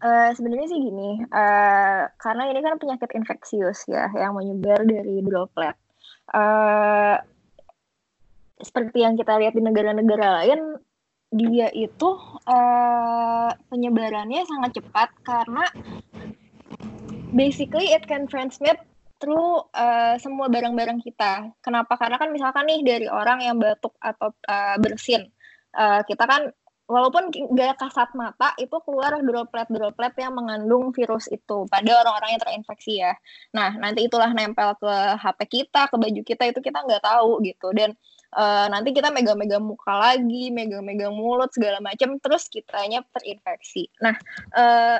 Uh, 0.00 0.32
sebenarnya 0.32 0.66
sih 0.72 0.80
gini, 0.80 1.20
uh, 1.28 2.08
karena 2.16 2.42
ini 2.48 2.64
kan 2.64 2.80
penyakit 2.80 3.12
infeksius 3.12 3.84
ya, 3.84 4.08
yang 4.16 4.32
menyebar 4.32 4.80
dari 4.88 5.20
droplet. 5.20 5.76
Uh, 6.32 7.20
seperti 8.64 9.04
yang 9.04 9.20
kita 9.20 9.36
lihat 9.36 9.52
di 9.52 9.60
negara-negara 9.60 10.40
lain, 10.40 10.80
dia 11.36 11.68
itu 11.76 12.16
uh, 12.48 13.50
penyebarannya 13.68 14.40
sangat 14.48 14.80
cepat 14.80 15.08
karena 15.20 15.68
basically 17.36 17.92
it 17.92 18.02
can 18.08 18.24
transmit 18.24 18.80
through 19.20 19.62
uh, 19.76 20.16
semua 20.16 20.48
barang-barang 20.48 21.04
kita. 21.04 21.52
Kenapa? 21.60 22.00
Karena 22.00 22.16
kan 22.16 22.32
misalkan 22.32 22.66
nih 22.66 22.80
dari 22.82 23.06
orang 23.06 23.44
yang 23.44 23.60
batuk 23.60 23.94
atau 24.00 24.32
uh, 24.48 24.76
bersin, 24.80 25.28
uh, 25.76 26.00
kita 26.08 26.24
kan 26.24 26.48
walaupun 26.90 27.30
nggak 27.30 27.78
kasat 27.78 28.10
mata 28.18 28.50
itu 28.58 28.74
keluar 28.82 29.14
droplet-droplet 29.22 30.10
yang 30.18 30.34
mengandung 30.34 30.90
virus 30.90 31.30
itu 31.30 31.70
pada 31.70 32.02
orang-orang 32.02 32.34
yang 32.34 32.42
terinfeksi 32.42 32.94
ya. 32.98 33.14
Nah 33.54 33.78
nanti 33.78 34.10
itulah 34.10 34.34
nempel 34.34 34.74
ke 34.74 34.94
HP 35.22 35.38
kita, 35.46 35.86
ke 35.86 35.94
baju 35.94 36.20
kita 36.26 36.44
itu 36.50 36.58
kita 36.58 36.82
nggak 36.82 37.06
tahu 37.06 37.38
gitu 37.46 37.70
dan 37.70 37.94
uh, 38.34 38.66
nanti 38.66 38.90
kita 38.90 39.14
megang-megang 39.14 39.62
muka 39.62 39.94
lagi, 39.94 40.50
megang-megang 40.50 41.14
mulut 41.14 41.54
segala 41.54 41.78
macam, 41.78 42.18
terus 42.18 42.50
kitanya 42.50 43.06
terinfeksi. 43.14 43.86
Nah 44.02 44.18
uh, 44.58 44.98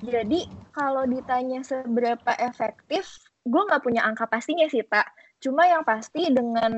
jadi 0.00 0.48
kalau 0.72 1.04
ditanya 1.04 1.60
seberapa 1.60 2.32
efektif, 2.40 3.28
gue 3.44 3.62
nggak 3.62 3.84
punya 3.84 4.08
angka 4.08 4.24
pastinya 4.24 4.64
sih 4.72 4.84
tak. 4.88 5.08
Cuma 5.40 5.68
yang 5.68 5.84
pasti 5.84 6.32
dengan 6.32 6.72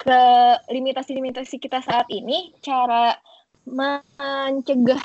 ke 0.00 0.20
limitasi-limitasi 0.72 1.60
kita 1.60 1.80
saat 1.84 2.06
ini 2.08 2.52
cara 2.64 3.16
mencegah 3.68 5.00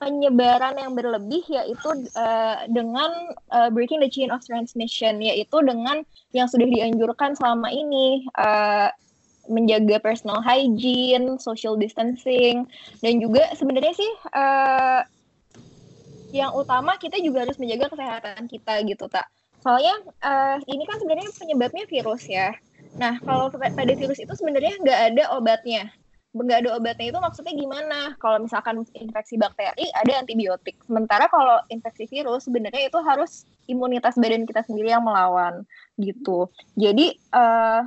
penyebaran 0.00 0.80
yang 0.80 0.96
berlebih 0.96 1.44
yaitu 1.52 1.88
uh, 2.16 2.64
dengan 2.72 3.36
uh, 3.52 3.68
breaking 3.68 4.00
the 4.00 4.08
chain 4.08 4.32
of 4.32 4.40
transmission 4.40 5.20
yaitu 5.20 5.60
dengan 5.60 6.00
yang 6.32 6.48
sudah 6.48 6.64
dianjurkan 6.64 7.36
selama 7.36 7.68
ini 7.68 8.24
uh, 8.40 8.88
menjaga 9.50 10.00
personal 10.00 10.40
hygiene, 10.40 11.36
social 11.36 11.76
distancing 11.76 12.64
dan 13.04 13.20
juga 13.20 13.52
sebenarnya 13.52 13.92
sih 13.92 14.12
uh, 14.32 15.04
yang 16.32 16.54
utama 16.54 16.96
kita 16.96 17.18
juga 17.20 17.44
harus 17.44 17.58
menjaga 17.60 17.92
kesehatan 17.92 18.46
kita 18.48 18.80
gitu 18.88 19.04
tak. 19.10 19.28
Soalnya 19.60 19.92
uh, 20.24 20.56
ini 20.64 20.88
kan 20.88 20.96
sebenarnya 20.96 21.28
penyebabnya 21.36 21.84
virus 21.84 22.24
ya. 22.24 22.56
Nah, 22.98 23.18
kalau 23.22 23.52
pada 23.52 23.92
virus 23.94 24.18
itu 24.18 24.32
sebenarnya 24.34 24.74
nggak 24.82 25.00
ada 25.14 25.24
obatnya. 25.36 25.90
Nggak 26.30 26.58
ada 26.62 26.70
obatnya 26.78 27.06
itu 27.10 27.18
maksudnya 27.18 27.54
gimana? 27.54 28.14
Kalau 28.22 28.38
misalkan 28.42 28.86
infeksi 28.94 29.34
bakteri, 29.34 29.90
ada 29.94 30.22
antibiotik. 30.22 30.78
Sementara 30.86 31.26
kalau 31.26 31.58
infeksi 31.70 32.06
virus, 32.06 32.46
sebenarnya 32.46 32.86
itu 32.86 32.98
harus 33.02 33.46
imunitas 33.66 34.18
badan 34.18 34.46
kita 34.46 34.62
sendiri 34.66 34.94
yang 34.94 35.02
melawan, 35.02 35.66
gitu. 35.98 36.50
Jadi, 36.78 37.18
uh, 37.34 37.82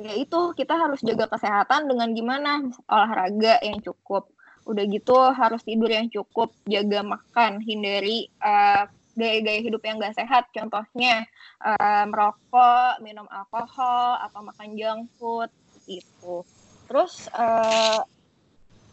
ya 0.00 0.12
itu 0.16 0.40
kita 0.56 0.74
harus 0.76 1.00
jaga 1.04 1.28
kesehatan 1.28 1.88
dengan 1.88 2.12
gimana? 2.16 2.64
Olahraga 2.88 3.60
yang 3.60 3.80
cukup, 3.84 4.32
Udah 4.62 4.84
gitu 4.86 5.16
harus 5.34 5.62
tidur 5.66 5.90
yang 5.90 6.06
cukup, 6.06 6.54
jaga 6.70 7.02
makan, 7.02 7.58
hindari 7.66 8.30
uh, 8.38 8.86
gaya-gaya 9.14 9.60
hidup 9.60 9.82
yang 9.84 10.00
gak 10.00 10.16
sehat. 10.16 10.48
Contohnya 10.52 11.24
uh, 11.62 12.04
merokok, 12.08 13.00
minum 13.04 13.28
alkohol, 13.28 14.20
atau 14.24 14.40
makan 14.44 14.68
junk 14.78 15.00
food 15.16 15.50
itu. 15.88 16.44
Terus 16.88 17.28
uh, 17.32 18.04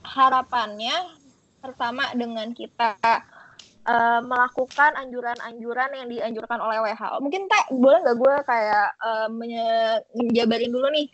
harapannya 0.03 1.19
pertama 1.59 2.07
dengan 2.15 2.55
kita 2.55 2.95
uh, 3.03 4.21
melakukan 4.23 4.95
anjuran-anjuran 4.95 5.91
yang 5.91 6.07
dianjurkan 6.07 6.59
oleh 6.63 6.79
WHO. 6.79 7.19
Mungkin 7.19 7.51
tak 7.51 7.67
boleh 7.75 7.99
nggak 8.03 8.17
gue 8.17 8.35
kayak 8.47 8.87
uh, 9.03 9.27
menjabarin 10.15 10.71
dulu 10.71 10.87
nih, 10.95 11.11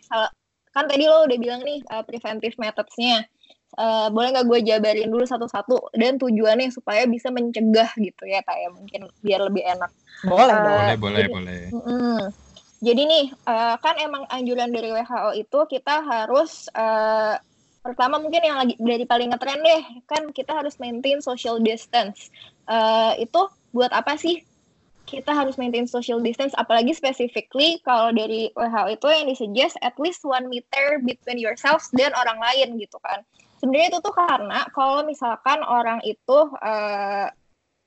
kan 0.76 0.84
tadi 0.84 1.08
lo 1.08 1.24
udah 1.24 1.38
bilang 1.40 1.64
nih 1.64 1.80
uh, 1.88 2.04
preventive 2.04 2.54
methods-nya 2.60 3.24
uh, 3.74 4.08
boleh 4.14 4.28
nggak 4.34 4.46
gue 4.46 4.60
jabarin 4.62 5.10
dulu 5.10 5.26
satu-satu 5.26 5.90
dan 5.98 6.16
tujuannya 6.16 6.70
supaya 6.70 7.04
bisa 7.10 7.34
mencegah 7.34 7.90
gitu 7.98 8.22
ya 8.24 8.40
kayak 8.46 8.70
mungkin 8.72 9.10
biar 9.20 9.40
lebih 9.50 9.66
enak. 9.66 9.90
Boleh, 10.24 10.54
uh, 10.54 10.62
boleh, 10.62 10.96
boleh, 10.96 11.20
jadi, 11.20 11.32
boleh. 11.32 11.60
Mm, 11.74 12.22
jadi 12.80 13.02
nih 13.02 13.24
uh, 13.44 13.74
kan 13.82 13.94
emang 14.00 14.24
anjuran 14.30 14.70
dari 14.70 14.88
WHO 14.92 15.30
itu 15.36 15.58
kita 15.68 15.94
harus 16.04 16.70
uh, 16.72 17.36
pertama 17.82 18.18
mungkin 18.18 18.42
yang 18.42 18.58
lagi 18.58 18.74
dari 18.82 19.06
paling 19.06 19.30
ngetren 19.30 19.62
deh 19.62 19.82
kan 20.10 20.22
kita 20.30 20.52
harus 20.54 20.78
maintain 20.78 21.18
social 21.18 21.60
distance. 21.60 22.30
Uh, 22.66 23.14
itu 23.18 23.46
buat 23.70 23.92
apa 23.92 24.16
sih? 24.18 24.42
Kita 25.06 25.30
harus 25.30 25.54
maintain 25.54 25.86
social 25.86 26.18
distance, 26.18 26.50
apalagi 26.58 26.90
specifically 26.90 27.78
kalau 27.86 28.10
dari 28.10 28.50
WHO 28.58 28.98
itu 28.98 29.06
yang 29.06 29.30
disuggest 29.30 29.78
at 29.78 29.94
least 30.02 30.26
one 30.26 30.50
meter 30.50 30.98
between 31.06 31.38
yourself 31.38 31.86
dan 31.94 32.10
orang 32.18 32.42
lain 32.42 32.74
gitu 32.74 32.98
kan 33.06 33.22
sebenarnya 33.60 33.88
itu 33.96 33.98
tuh 34.04 34.14
karena 34.14 34.68
kalau 34.72 35.04
misalkan 35.04 35.60
orang 35.64 36.00
itu 36.04 36.38
uh, 36.62 37.28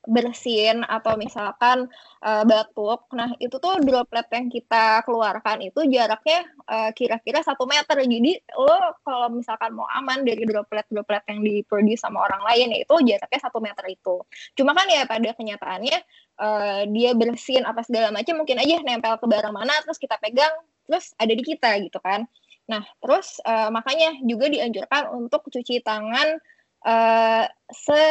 bersin 0.08 0.88
atau 0.88 1.20
misalkan 1.20 1.92
uh, 2.24 2.44
batuk, 2.48 3.04
nah 3.12 3.30
itu 3.38 3.60
tuh 3.60 3.84
droplet 3.84 4.24
yang 4.32 4.48
kita 4.48 5.04
keluarkan 5.04 5.60
itu 5.60 5.84
jaraknya 5.92 6.48
uh, 6.72 6.90
kira-kira 6.96 7.44
satu 7.44 7.68
meter. 7.68 8.00
Jadi 8.00 8.40
lo 8.56 8.96
kalau 9.04 9.28
misalkan 9.28 9.76
mau 9.76 9.86
aman 9.92 10.24
dari 10.24 10.48
droplet-droplet 10.48 11.24
yang 11.28 11.40
diproduksi 11.44 12.00
sama 12.00 12.26
orang 12.26 12.42
lain, 12.48 12.80
itu 12.80 12.96
jaraknya 13.06 13.40
satu 13.44 13.60
meter 13.60 13.86
itu. 13.92 14.24
Cuma 14.56 14.72
kan 14.72 14.88
ya 14.88 15.04
pada 15.04 15.36
kenyataannya 15.36 15.98
uh, 16.40 16.82
dia 16.90 17.12
bersin 17.14 17.68
apa 17.68 17.84
segala 17.84 18.16
macam 18.16 18.40
mungkin 18.40 18.56
aja 18.56 18.80
nempel 18.80 19.20
ke 19.20 19.26
barang 19.28 19.54
mana, 19.54 19.76
terus 19.84 20.00
kita 20.00 20.16
pegang, 20.24 20.56
terus 20.88 21.12
ada 21.20 21.34
di 21.36 21.44
kita 21.44 21.76
gitu 21.84 22.00
kan. 22.00 22.24
Nah, 22.70 22.86
terus 23.02 23.42
uh, 23.50 23.74
makanya 23.74 24.14
juga 24.22 24.46
dianjurkan 24.46 25.10
untuk 25.10 25.50
cuci 25.50 25.82
tangan 25.82 26.38
uh, 26.86 27.50
se 27.74 28.04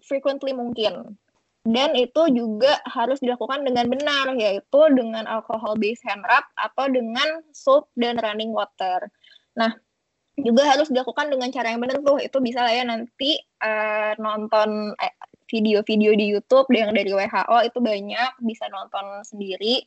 frequently 0.00 0.56
mungkin. 0.56 1.14
Dan 1.60 1.92
itu 1.92 2.24
juga 2.32 2.80
harus 2.88 3.20
dilakukan 3.20 3.68
dengan 3.68 3.84
benar, 3.92 4.32
yaitu 4.32 4.80
dengan 4.96 5.28
alcohol 5.28 5.76
based 5.76 6.00
hand 6.08 6.24
rub 6.24 6.44
atau 6.56 6.88
dengan 6.88 7.44
soap 7.52 7.92
dan 8.00 8.16
running 8.16 8.48
water. 8.48 9.12
Nah, 9.60 9.76
juga 10.40 10.64
harus 10.64 10.88
dilakukan 10.88 11.28
dengan 11.28 11.52
cara 11.52 11.76
yang 11.76 11.84
benar 11.84 12.00
tuh. 12.00 12.16
Itu 12.16 12.40
bisa 12.40 12.64
lah 12.64 12.72
ya 12.72 12.88
nanti 12.88 13.36
uh, 13.60 14.16
nonton 14.16 14.96
video-video 15.52 16.16
di 16.16 16.32
YouTube 16.32 16.72
yang 16.72 16.96
dari 16.96 17.12
WHO 17.12 17.58
itu 17.68 17.78
banyak, 17.84 18.30
bisa 18.40 18.64
nonton 18.72 19.20
sendiri 19.28 19.84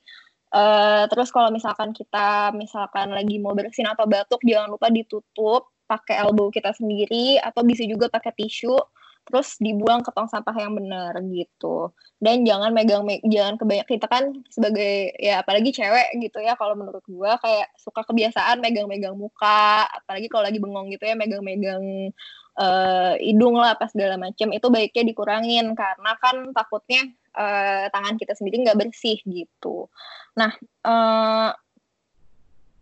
Uh, 0.53 1.09
terus 1.09 1.33
kalau 1.33 1.49
misalkan 1.49 1.89
kita 1.97 2.53
misalkan 2.53 3.09
lagi 3.09 3.41
mau 3.41 3.57
bersin 3.57 3.89
atau 3.89 4.05
batuk 4.05 4.37
jangan 4.45 4.69
lupa 4.69 4.93
ditutup 4.93 5.73
pakai 5.89 6.21
elbow 6.21 6.53
kita 6.53 6.69
sendiri 6.77 7.41
atau 7.41 7.65
bisa 7.65 7.81
juga 7.89 8.05
pakai 8.05 8.37
tisu 8.37 8.77
terus 9.23 9.55
dibuang 9.57 10.03
ke 10.03 10.11
tong 10.11 10.27
sampah 10.27 10.53
yang 10.53 10.75
benar 10.75 11.15
gitu. 11.31 11.95
Dan 12.19 12.43
jangan 12.43 12.75
megang 12.75 13.01
me 13.07 13.17
jangan 13.23 13.55
kebanyak 13.55 13.87
kita 13.87 14.05
kan 14.05 14.29
sebagai 14.51 15.15
ya 15.17 15.41
apalagi 15.41 15.71
cewek 15.71 16.21
gitu 16.21 16.43
ya 16.43 16.53
kalau 16.59 16.75
menurut 16.75 17.03
gua 17.07 17.39
kayak 17.39 17.71
suka 17.79 18.03
kebiasaan 18.03 18.59
megang-megang 18.59 19.15
muka 19.15 19.87
apalagi 19.89 20.27
kalau 20.27 20.43
lagi 20.45 20.59
bengong 20.59 20.91
gitu 20.91 21.07
ya 21.07 21.15
megang-megang 21.15 22.11
uh, 22.59 23.15
hidung 23.17 23.55
lah 23.57 23.73
apa 23.79 23.87
segala 23.89 24.19
macam 24.19 24.51
itu 24.51 24.67
baiknya 24.67 25.03
dikurangin 25.07 25.71
karena 25.73 26.11
kan 26.19 26.51
takutnya 26.51 27.07
uh, 27.33 27.85
tangan 27.89 28.15
kita 28.17 28.33
sendiri 28.37 28.63
nggak 28.63 28.79
bersih 28.79 29.17
gitu. 29.25 29.89
Nah, 30.37 30.53
uh, 30.85 31.51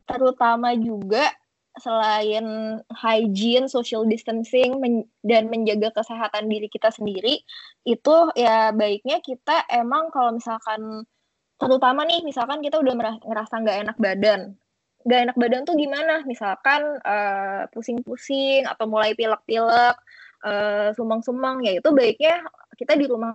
terutama 0.08 0.76
juga 0.76 1.32
selain 1.80 2.44
hygiene, 2.92 3.72
social 3.72 4.04
distancing 4.04 4.84
men 4.84 5.08
dan 5.24 5.48
menjaga 5.48 6.04
kesehatan 6.04 6.52
diri 6.52 6.68
kita 6.68 6.92
sendiri, 6.92 7.40
itu 7.88 8.16
ya 8.36 8.76
baiknya 8.76 9.24
kita 9.24 9.64
emang 9.72 10.12
kalau 10.12 10.36
misalkan 10.36 11.08
terutama 11.56 12.04
nih 12.04 12.28
misalkan 12.28 12.60
kita 12.60 12.76
udah 12.76 13.22
ngerasa 13.24 13.64
nggak 13.64 13.78
enak 13.88 13.98
badan, 14.04 14.42
nggak 15.08 15.22
enak 15.32 15.38
badan 15.40 15.62
tuh 15.64 15.80
gimana? 15.80 16.28
Misalkan 16.28 17.00
pusing-pusing 17.72 18.68
uh, 18.68 18.76
atau 18.76 18.86
mulai 18.92 19.16
pilek-pilek, 19.16 19.96
uh, 20.44 20.92
sumang-sumang, 20.92 21.64
ya 21.64 21.80
itu 21.80 21.90
baiknya 21.96 22.44
kita 22.76 23.00
di 23.00 23.08
rumah 23.08 23.32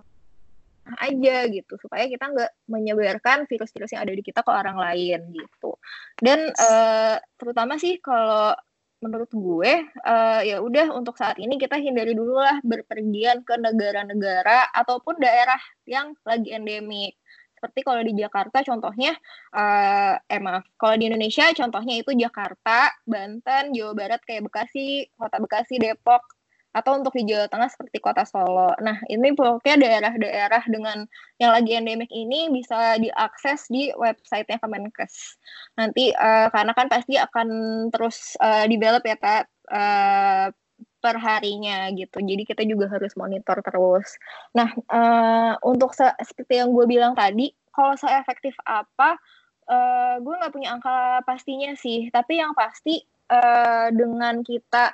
aja 0.95 1.37
gitu 1.51 1.73
supaya 1.77 2.07
kita 2.07 2.31
nggak 2.31 2.51
menyebarkan 2.71 3.43
virus-virus 3.49 3.91
yang 3.91 4.07
ada 4.07 4.13
di 4.15 4.23
kita 4.23 4.39
ke 4.41 4.51
orang 4.51 4.77
lain 4.79 5.19
gitu. 5.35 5.75
Dan 6.17 6.51
uh, 6.55 7.19
terutama 7.35 7.75
sih 7.75 7.99
kalau 7.99 8.55
menurut 8.97 9.29
gue 9.29 9.73
uh, 10.09 10.41
ya 10.41 10.57
udah 10.57 10.89
untuk 10.97 11.21
saat 11.21 11.37
ini 11.37 11.61
kita 11.61 11.77
hindari 11.77 12.17
dulu 12.17 12.41
lah 12.41 12.57
berpergian 12.65 13.45
ke 13.45 13.53
negara-negara 13.61 14.73
ataupun 14.73 15.21
daerah 15.21 15.59
yang 15.85 16.17
lagi 16.25 16.49
endemik. 16.53 17.13
Seperti 17.57 17.81
kalau 17.81 18.05
di 18.05 18.13
Jakarta 18.13 18.61
contohnya 18.61 19.17
uh, 19.53 20.13
eh 20.29 20.41
maaf 20.41 20.65
kalau 20.77 20.93
di 20.97 21.09
Indonesia 21.09 21.49
contohnya 21.57 21.97
itu 21.97 22.13
Jakarta 22.13 22.93
Banten 23.01 23.73
Jawa 23.73 23.93
Barat 23.97 24.21
kayak 24.25 24.45
Bekasi 24.45 25.09
kota 25.17 25.41
Bekasi 25.41 25.81
Depok 25.81 26.36
atau 26.77 26.93
untuk 26.93 27.17
di 27.17 27.25
Jawa 27.25 27.49
Tengah 27.49 27.73
seperti 27.73 27.97
kota 27.97 28.21
Solo. 28.21 28.77
Nah, 28.77 29.01
ini 29.09 29.33
pokoknya 29.33 29.81
daerah-daerah 29.81 30.63
dengan 30.69 31.09
yang 31.41 31.49
lagi 31.57 31.73
endemik 31.73 32.13
ini 32.13 32.53
bisa 32.53 33.01
diakses 33.01 33.65
di 33.73 33.89
websitenya 33.97 34.61
Kemenkes. 34.61 35.41
Nanti 35.73 36.13
uh, 36.13 36.53
karena 36.53 36.77
kan 36.77 36.85
pasti 36.85 37.17
akan 37.17 37.49
terus 37.89 38.37
uh, 38.37 38.69
develop 38.69 39.01
ya, 39.09 39.17
Kak, 39.17 39.43
uh, 39.73 40.53
per 41.01 41.15
harinya 41.17 41.89
gitu. 41.97 42.21
Jadi 42.21 42.45
kita 42.45 42.61
juga 42.61 42.93
harus 42.93 43.17
monitor 43.17 43.57
terus. 43.65 44.13
Nah, 44.53 44.69
uh, 44.93 45.57
untuk 45.65 45.97
se 45.97 46.05
seperti 46.21 46.61
yang 46.61 46.69
gue 46.69 46.85
bilang 46.85 47.17
tadi, 47.17 47.49
kalau 47.73 47.97
seefektif 47.97 48.53
apa, 48.61 49.17
uh, 49.65 50.15
gue 50.21 50.33
nggak 50.37 50.53
punya 50.53 50.77
angka 50.77 51.25
pastinya 51.25 51.73
sih. 51.73 52.13
Tapi 52.13 52.37
yang 52.37 52.53
pasti 52.53 53.01
uh, 53.33 53.89
dengan 53.89 54.45
kita 54.45 54.93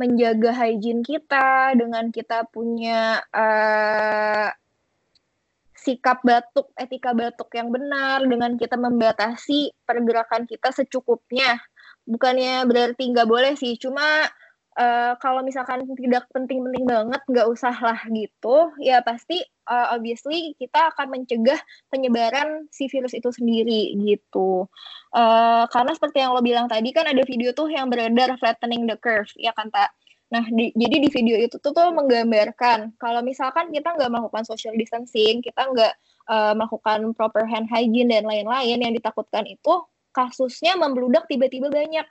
menjaga 0.00 0.56
hygiene 0.56 1.04
kita 1.04 1.76
dengan 1.76 2.08
kita 2.08 2.48
punya 2.48 3.20
uh, 3.28 4.48
sikap 5.76 6.24
batuk, 6.24 6.72
etika 6.76 7.12
batuk 7.12 7.52
yang 7.52 7.68
benar, 7.68 8.24
dengan 8.24 8.56
kita 8.56 8.80
membatasi 8.80 9.76
pergerakan 9.84 10.48
kita 10.48 10.72
secukupnya. 10.72 11.60
Bukannya 12.08 12.64
berarti 12.64 13.12
nggak 13.12 13.28
boleh 13.28 13.52
sih, 13.60 13.76
cuma 13.76 14.24
uh, 14.78 15.18
kalau 15.18 15.40
misalkan 15.42 15.82
tidak 15.98 16.28
penting-penting 16.30 16.84
banget, 16.86 17.20
nggak 17.26 17.46
usah 17.50 17.74
lah 17.74 17.98
gitu, 18.10 18.70
ya 18.78 19.02
pasti 19.02 19.42
uh, 19.66 19.94
obviously 19.96 20.54
kita 20.60 20.94
akan 20.94 21.10
mencegah 21.10 21.58
penyebaran 21.88 22.68
si 22.70 22.86
virus 22.86 23.16
itu 23.16 23.30
sendiri 23.34 23.96
gitu. 23.98 24.70
Uh, 25.10 25.64
karena 25.74 25.90
seperti 25.96 26.22
yang 26.22 26.36
lo 26.36 26.42
bilang 26.44 26.70
tadi 26.70 26.94
kan 26.94 27.08
ada 27.08 27.22
video 27.26 27.50
tuh 27.50 27.66
yang 27.70 27.90
beredar 27.90 28.36
flattening 28.38 28.86
the 28.86 28.94
curve, 29.00 29.30
ya 29.34 29.50
kan 29.56 29.72
tak? 29.72 29.90
Nah, 30.30 30.46
di, 30.46 30.70
jadi 30.78 30.96
di 31.02 31.08
video 31.10 31.34
itu 31.42 31.58
tuh, 31.58 31.74
tuh 31.74 31.90
menggambarkan 31.90 32.94
kalau 33.02 33.18
misalkan 33.18 33.74
kita 33.74 33.98
nggak 33.98 34.10
melakukan 34.14 34.46
social 34.46 34.70
distancing, 34.78 35.42
kita 35.42 35.66
nggak 35.66 35.94
uh, 36.30 36.54
melakukan 36.54 37.10
proper 37.18 37.42
hand 37.50 37.66
hygiene 37.66 38.14
dan 38.14 38.22
lain-lain 38.22 38.78
yang 38.78 38.94
ditakutkan 38.94 39.42
itu 39.50 39.82
kasusnya 40.14 40.78
membludak 40.78 41.26
tiba-tiba 41.26 41.66
banyak. 41.66 42.06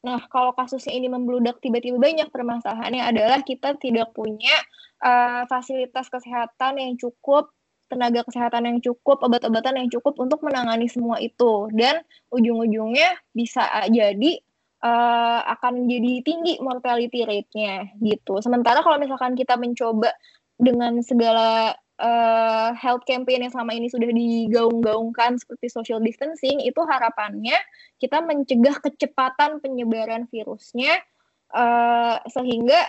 Nah, 0.00 0.24
kalau 0.32 0.56
kasusnya 0.56 0.96
ini 0.96 1.12
membludak 1.12 1.60
tiba-tiba 1.60 2.00
banyak, 2.00 2.32
permasalahannya 2.32 3.04
adalah 3.04 3.44
kita 3.44 3.76
tidak 3.76 4.16
punya 4.16 4.56
uh, 5.04 5.44
fasilitas 5.44 6.08
kesehatan 6.08 6.80
yang 6.80 6.96
cukup, 6.96 7.52
tenaga 7.92 8.24
kesehatan 8.24 8.64
yang 8.64 8.78
cukup, 8.80 9.20
obat-obatan 9.20 9.76
yang 9.76 9.88
cukup 9.92 10.16
untuk 10.16 10.40
menangani 10.40 10.88
semua 10.88 11.20
itu. 11.20 11.68
Dan 11.76 12.00
ujung-ujungnya 12.32 13.12
bisa 13.36 13.68
jadi 13.92 14.40
uh, 14.80 15.40
akan 15.58 15.84
jadi 15.84 16.24
tinggi 16.24 16.56
mortality 16.64 17.28
rate-nya 17.28 17.92
gitu. 18.00 18.40
Sementara 18.40 18.80
kalau 18.80 18.96
misalkan 18.96 19.36
kita 19.36 19.60
mencoba 19.60 20.12
dengan 20.56 21.00
segala 21.04 21.76
uh, 22.00 22.72
health 22.74 23.04
campaign 23.04 23.44
yang 23.44 23.52
selama 23.52 23.76
ini 23.76 23.92
sudah 23.92 24.08
digaung-gaungkan 24.08 25.36
seperti 25.36 25.68
social 25.68 26.00
distancing, 26.00 26.64
itu 26.64 26.80
harapannya 26.82 27.56
kita 28.00 28.24
mencegah 28.24 28.80
kecepatan 28.80 29.60
penyebaran 29.60 30.24
virusnya 30.32 30.98
uh, 31.52 32.18
sehingga 32.26 32.88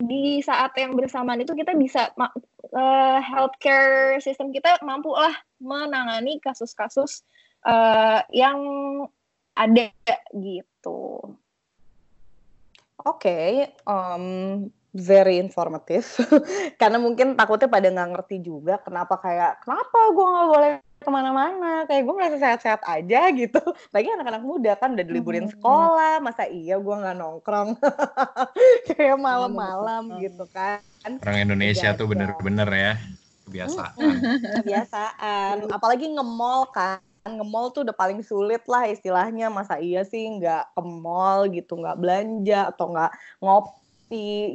di 0.00 0.40
saat 0.40 0.72
yang 0.80 0.96
bersamaan 0.96 1.44
itu 1.44 1.52
kita 1.52 1.76
bisa 1.76 2.08
uh, 2.16 3.18
healthcare 3.20 4.16
sistem 4.24 4.48
kita 4.48 4.80
mampu 4.80 5.12
lah 5.12 5.36
menangani 5.60 6.40
kasus-kasus 6.40 7.20
uh, 7.68 8.24
yang 8.32 8.56
ada 9.52 9.92
gitu. 10.32 11.36
Oke, 13.00 13.16
okay, 13.16 13.52
um, 13.88 14.68
very 14.90 15.38
informatif. 15.38 16.18
Karena 16.80 16.98
mungkin 16.98 17.38
takutnya 17.38 17.70
pada 17.70 17.88
nggak 17.90 18.10
ngerti 18.16 18.36
juga 18.42 18.82
kenapa 18.82 19.18
kayak 19.22 19.62
kenapa 19.62 19.98
gue 20.10 20.26
nggak 20.26 20.48
boleh 20.50 20.72
ke 21.00 21.08
mana-mana? 21.08 21.72
Kayak 21.86 22.02
gue 22.04 22.14
merasa 22.14 22.36
sehat-sehat 22.36 22.82
aja 22.84 23.30
gitu. 23.40 23.62
Lagi 23.94 24.08
anak-anak 24.10 24.42
muda 24.42 24.72
kan 24.76 24.98
udah 24.98 25.06
diliburin 25.06 25.46
hmm. 25.46 25.54
sekolah 25.58 26.14
masa 26.20 26.50
iya 26.50 26.76
gue 26.76 26.94
nggak 26.94 27.16
nongkrong? 27.16 27.78
Kayak 28.90 29.18
malam-malam 29.18 30.10
hmm. 30.10 30.18
gitu 30.26 30.44
kan. 30.50 30.82
Orang 31.06 31.40
Indonesia 31.40 31.94
tuh 31.94 32.10
bener-bener 32.10 32.68
ya 32.68 32.92
kebiasaan. 33.48 33.94
Kebiasaan. 34.62 35.54
Apalagi 35.70 36.10
nge-mall 36.12 36.68
kan. 36.74 37.00
Nge-mall 37.20 37.72
tuh 37.72 37.88
udah 37.88 37.96
paling 37.96 38.20
sulit 38.20 38.60
lah 38.68 38.84
istilahnya. 38.90 39.48
Masa 39.48 39.80
iya 39.80 40.04
sih 40.04 40.28
nggak 40.28 40.76
ke 40.76 40.82
mall 40.84 41.48
gitu 41.48 41.78
nggak 41.80 41.96
belanja 41.96 42.68
atau 42.74 42.92
nggak 42.92 43.12
ngopi 43.40 43.80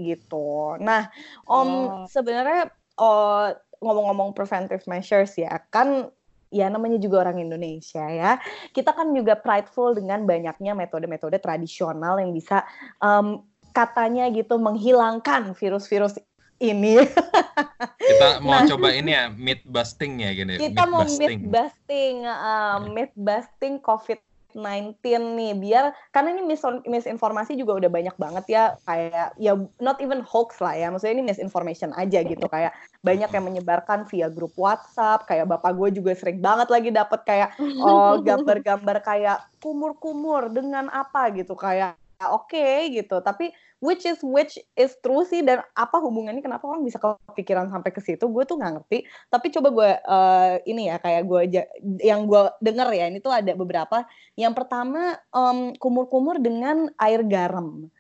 gitu 0.04 0.76
nah 0.84 1.08
om 1.48 1.70
oh. 1.70 1.90
sebenarnya 2.12 2.70
oh, 3.00 3.56
ngomong-ngomong 3.80 4.36
preventive 4.36 4.84
measures 4.88 5.36
ya 5.40 5.56
kan 5.72 6.12
ya 6.56 6.72
namanya 6.72 6.96
juga 7.02 7.28
orang 7.28 7.44
Indonesia 7.44 8.08
ya. 8.08 8.40
Kita 8.72 8.96
kan 8.96 9.12
juga 9.12 9.36
prideful 9.36 9.92
dengan 9.92 10.24
banyaknya 10.24 10.72
metode-metode 10.72 11.44
tradisional 11.44 12.16
yang 12.16 12.32
bisa 12.32 12.64
um, 13.04 13.44
katanya 13.76 14.32
gitu 14.32 14.56
menghilangkan 14.56 15.52
virus-virus 15.52 16.16
ini. 16.64 17.04
kita 18.10 18.40
mau 18.40 18.56
nah, 18.56 18.64
coba 18.64 18.96
ini 18.96 19.12
ya 19.12 19.28
myth 19.36 19.68
busting 19.68 20.24
ya 20.24 20.32
gini. 20.32 20.56
Kita 20.56 20.88
myth 20.88 20.92
mau 20.96 21.04
busting. 21.04 21.20
myth 21.20 21.46
busting, 21.52 22.16
uh, 22.24 22.78
myth 22.88 23.16
busting 23.20 23.76
COVID 23.84 24.20
19 24.56 25.04
nih 25.36 25.52
biar 25.60 25.92
karena 26.16 26.32
ini 26.32 26.48
mis 26.48 26.64
misinformasi 26.88 27.60
juga 27.60 27.76
udah 27.76 27.92
banyak 27.92 28.16
banget 28.16 28.46
ya 28.48 28.64
kayak 28.88 29.36
ya 29.36 29.54
not 29.84 30.00
even 30.00 30.24
hoax 30.24 30.64
lah 30.64 30.72
ya 30.72 30.88
maksudnya 30.88 31.20
ini 31.20 31.28
misinformation 31.28 31.92
aja 32.00 32.24
gitu 32.24 32.48
kayak 32.48 32.72
banyak 33.04 33.28
yang 33.28 33.46
menyebarkan 33.46 34.08
via 34.08 34.32
grup 34.32 34.56
WhatsApp 34.56 35.28
kayak 35.28 35.52
bapak 35.52 35.76
gue 35.76 36.00
juga 36.00 36.16
sering 36.16 36.40
banget 36.40 36.72
lagi 36.72 36.90
dapat 36.96 37.20
kayak 37.28 37.50
oh 37.84 38.18
gambar-gambar 38.28 39.04
kayak 39.04 39.44
kumur-kumur 39.60 40.48
dengan 40.48 40.88
apa 40.88 41.36
gitu 41.36 41.54
kayak 41.60 42.00
oke 42.22 42.52
okay, 42.52 42.92
gitu. 42.94 43.20
Tapi 43.20 43.52
which 43.84 44.08
is 44.08 44.18
which 44.24 44.56
is 44.80 44.96
true 45.04 45.22
sih 45.28 45.44
dan 45.44 45.62
apa 45.76 46.00
hubungannya 46.00 46.40
kenapa 46.40 46.66
orang 46.66 46.82
bisa 46.88 46.98
kepikiran 46.98 47.68
sampai 47.70 47.92
ke 47.92 48.02
situ 48.02 48.26
gue 48.32 48.44
tuh 48.48 48.56
nggak 48.56 48.74
ngerti. 48.80 49.04
Tapi 49.28 49.48
coba 49.52 49.68
gue 49.72 49.90
uh, 50.08 50.54
ini 50.64 50.90
ya 50.90 50.98
kayak 51.02 51.24
gue 51.28 51.40
aja 51.40 51.62
yang 52.02 52.26
gue 52.26 52.42
denger 52.64 52.90
ya 52.96 53.06
ini 53.12 53.20
tuh 53.20 53.34
ada 53.36 53.52
beberapa. 53.54 54.08
Yang 54.40 54.54
pertama 54.64 55.20
um, 55.36 55.76
kumur-kumur 55.76 56.40
dengan 56.40 56.88
air 56.98 57.22
garam. 57.28 57.92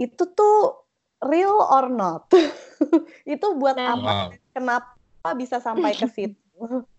Itu 0.00 0.26
tuh 0.32 0.86
real 1.22 1.54
or 1.54 1.86
not? 1.92 2.28
Itu 3.28 3.54
buat 3.60 3.76
nah, 3.76 3.94
apa? 3.94 4.12
Wow. 4.12 4.28
kenapa 4.56 5.28
bisa 5.36 5.60
sampai 5.60 5.92
ke 5.92 6.08
situ 6.08 6.40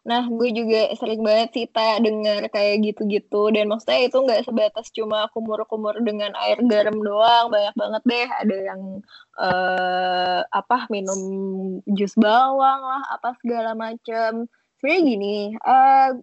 Nah, 0.00 0.24
gue 0.32 0.48
juga 0.56 0.88
sering 0.96 1.20
banget 1.20 1.48
sih 1.52 1.66
tak 1.68 2.00
dengar 2.00 2.48
kayak 2.48 2.80
gitu-gitu 2.88 3.52
dan 3.52 3.68
maksudnya 3.68 4.08
itu 4.08 4.16
nggak 4.16 4.48
sebatas 4.48 4.88
cuma 4.96 5.28
kumur-kumur 5.36 5.92
dengan 6.00 6.32
air 6.40 6.56
garam 6.64 6.96
doang, 7.04 7.52
banyak 7.52 7.74
banget 7.76 8.02
deh 8.08 8.28
ada 8.32 8.56
yang 8.72 8.82
uh, 9.36 10.40
apa 10.48 10.88
minum 10.88 11.20
jus 11.92 12.16
bawang 12.16 12.80
lah, 12.80 13.02
apa 13.12 13.36
segala 13.44 13.76
macam. 13.76 14.48
Sebenarnya 14.80 15.00
gini, 15.04 15.36
uh, 15.60 16.16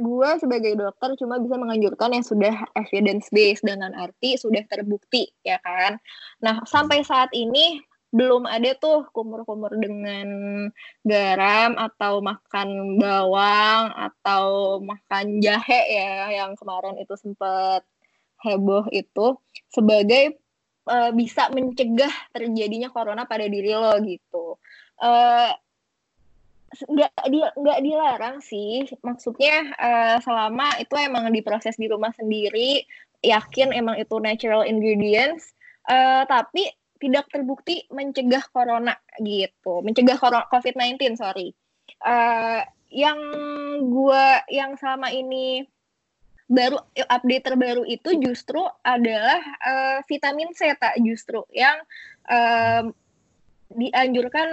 gue 0.00 0.30
sebagai 0.40 0.72
dokter 0.74 1.14
cuma 1.20 1.38
bisa 1.38 1.54
menganjurkan 1.60 2.10
yang 2.16 2.26
sudah 2.26 2.54
evidence 2.74 3.28
based 3.30 3.62
dengan 3.62 3.92
arti 3.94 4.34
sudah 4.34 4.66
terbukti 4.66 5.30
ya 5.46 5.62
kan. 5.62 6.00
Nah, 6.42 6.64
sampai 6.66 7.06
saat 7.06 7.30
ini 7.36 7.78
belum 8.10 8.42
ada 8.42 8.74
tuh 8.74 9.06
kumur-kumur 9.14 9.70
dengan 9.78 10.28
garam 11.06 11.78
atau 11.78 12.18
makan 12.18 12.98
bawang 12.98 13.94
atau 13.94 14.78
makan 14.82 15.38
jahe 15.38 15.80
ya 15.94 16.42
yang 16.42 16.58
kemarin 16.58 16.98
itu 16.98 17.14
sempat 17.14 17.86
heboh 18.42 18.90
itu 18.90 19.38
sebagai 19.70 20.42
uh, 20.90 21.14
bisa 21.14 21.54
mencegah 21.54 22.10
terjadinya 22.34 22.90
corona 22.90 23.30
pada 23.30 23.46
diri 23.46 23.70
lo 23.78 23.94
gitu. 24.02 24.58
Uh, 24.98 25.54
nggak 26.70 27.26
di 27.26 27.38
nggak 27.42 27.80
dilarang 27.82 28.36
sih 28.38 28.86
maksudnya 29.02 29.74
uh, 29.74 30.16
selama 30.22 30.78
itu 30.78 30.94
emang 30.94 31.26
diproses 31.34 31.74
di 31.74 31.90
rumah 31.90 32.14
sendiri 32.14 32.86
yakin 33.26 33.74
emang 33.74 33.98
itu 33.98 34.14
natural 34.22 34.62
ingredients 34.62 35.50
uh, 35.90 36.22
tapi 36.30 36.70
tidak 37.00 37.26
terbukti 37.32 37.88
mencegah 37.88 38.44
corona 38.52 38.94
gitu, 39.18 39.80
mencegah 39.80 40.20
COVID-19 40.20 41.16
sorry. 41.16 41.56
Uh, 42.04 42.62
yang 42.92 43.18
gua 43.88 44.44
yang 44.52 44.76
selama 44.76 45.08
ini 45.10 45.64
baru 46.50 46.82
update 47.06 47.46
terbaru 47.46 47.86
itu 47.86 48.18
justru 48.18 48.58
adalah 48.82 49.38
uh, 49.62 49.98
vitamin 50.10 50.50
C 50.50 50.74
tak 50.74 50.98
justru 50.98 51.46
yang 51.54 51.78
uh, 52.26 52.90
dianjurkan 53.70 54.48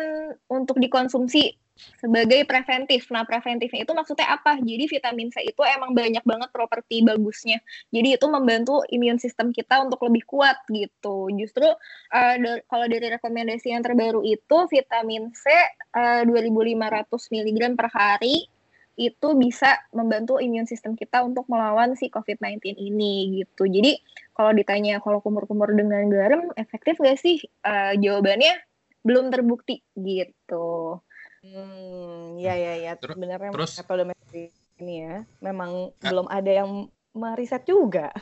untuk 0.46 0.78
dikonsumsi 0.78 1.58
sebagai 1.98 2.44
preventif. 2.44 3.08
Nah, 3.14 3.24
preventifnya 3.24 3.86
itu 3.86 3.94
maksudnya 3.94 4.28
apa? 4.34 4.58
Jadi 4.60 4.84
vitamin 4.90 5.30
C 5.30 5.46
itu 5.46 5.62
emang 5.64 5.94
banyak 5.94 6.24
banget 6.26 6.50
properti 6.52 7.06
bagusnya. 7.06 7.62
Jadi 7.94 8.18
itu 8.18 8.26
membantu 8.28 8.84
imun 8.90 9.18
sistem 9.22 9.54
kita 9.54 9.86
untuk 9.86 10.02
lebih 10.06 10.26
kuat 10.26 10.58
gitu. 10.70 11.30
Justru 11.34 11.68
uh, 12.14 12.36
kalau 12.68 12.86
dari 12.90 13.08
rekomendasi 13.14 13.72
yang 13.72 13.86
terbaru 13.86 14.26
itu 14.26 14.58
vitamin 14.70 15.32
C 15.32 15.48
uh, 15.96 16.22
2500 16.26 17.08
mg 17.10 17.60
per 17.78 17.88
hari 17.94 18.50
itu 18.98 19.38
bisa 19.38 19.78
membantu 19.94 20.42
imun 20.42 20.66
sistem 20.66 20.98
kita 20.98 21.22
untuk 21.22 21.46
melawan 21.46 21.94
si 21.94 22.10
COVID-19 22.10 22.82
ini 22.82 23.46
gitu. 23.46 23.70
Jadi 23.70 24.02
kalau 24.34 24.52
ditanya 24.58 24.98
kalau 25.06 25.22
kumur-kumur 25.22 25.70
dengan 25.70 26.10
garam 26.10 26.50
efektif 26.58 26.98
gak 26.98 27.22
sih? 27.22 27.38
Uh, 27.62 27.94
jawabannya 27.94 28.58
belum 29.06 29.30
terbukti 29.30 29.86
gitu. 29.94 31.00
Hmm, 31.46 32.38
ya 32.42 32.54
ya 32.58 32.74
ya. 32.78 32.92
Sebenarnya 32.98 33.52
terus, 33.54 33.78
metode 33.78 34.04
metode 34.10 34.44
ini 34.82 34.96
ya, 35.06 35.16
memang 35.42 35.94
uh, 35.94 36.04
belum 36.06 36.28
ada 36.30 36.52
yang 36.52 36.90
meriset 37.14 37.66
juga. 37.66 38.14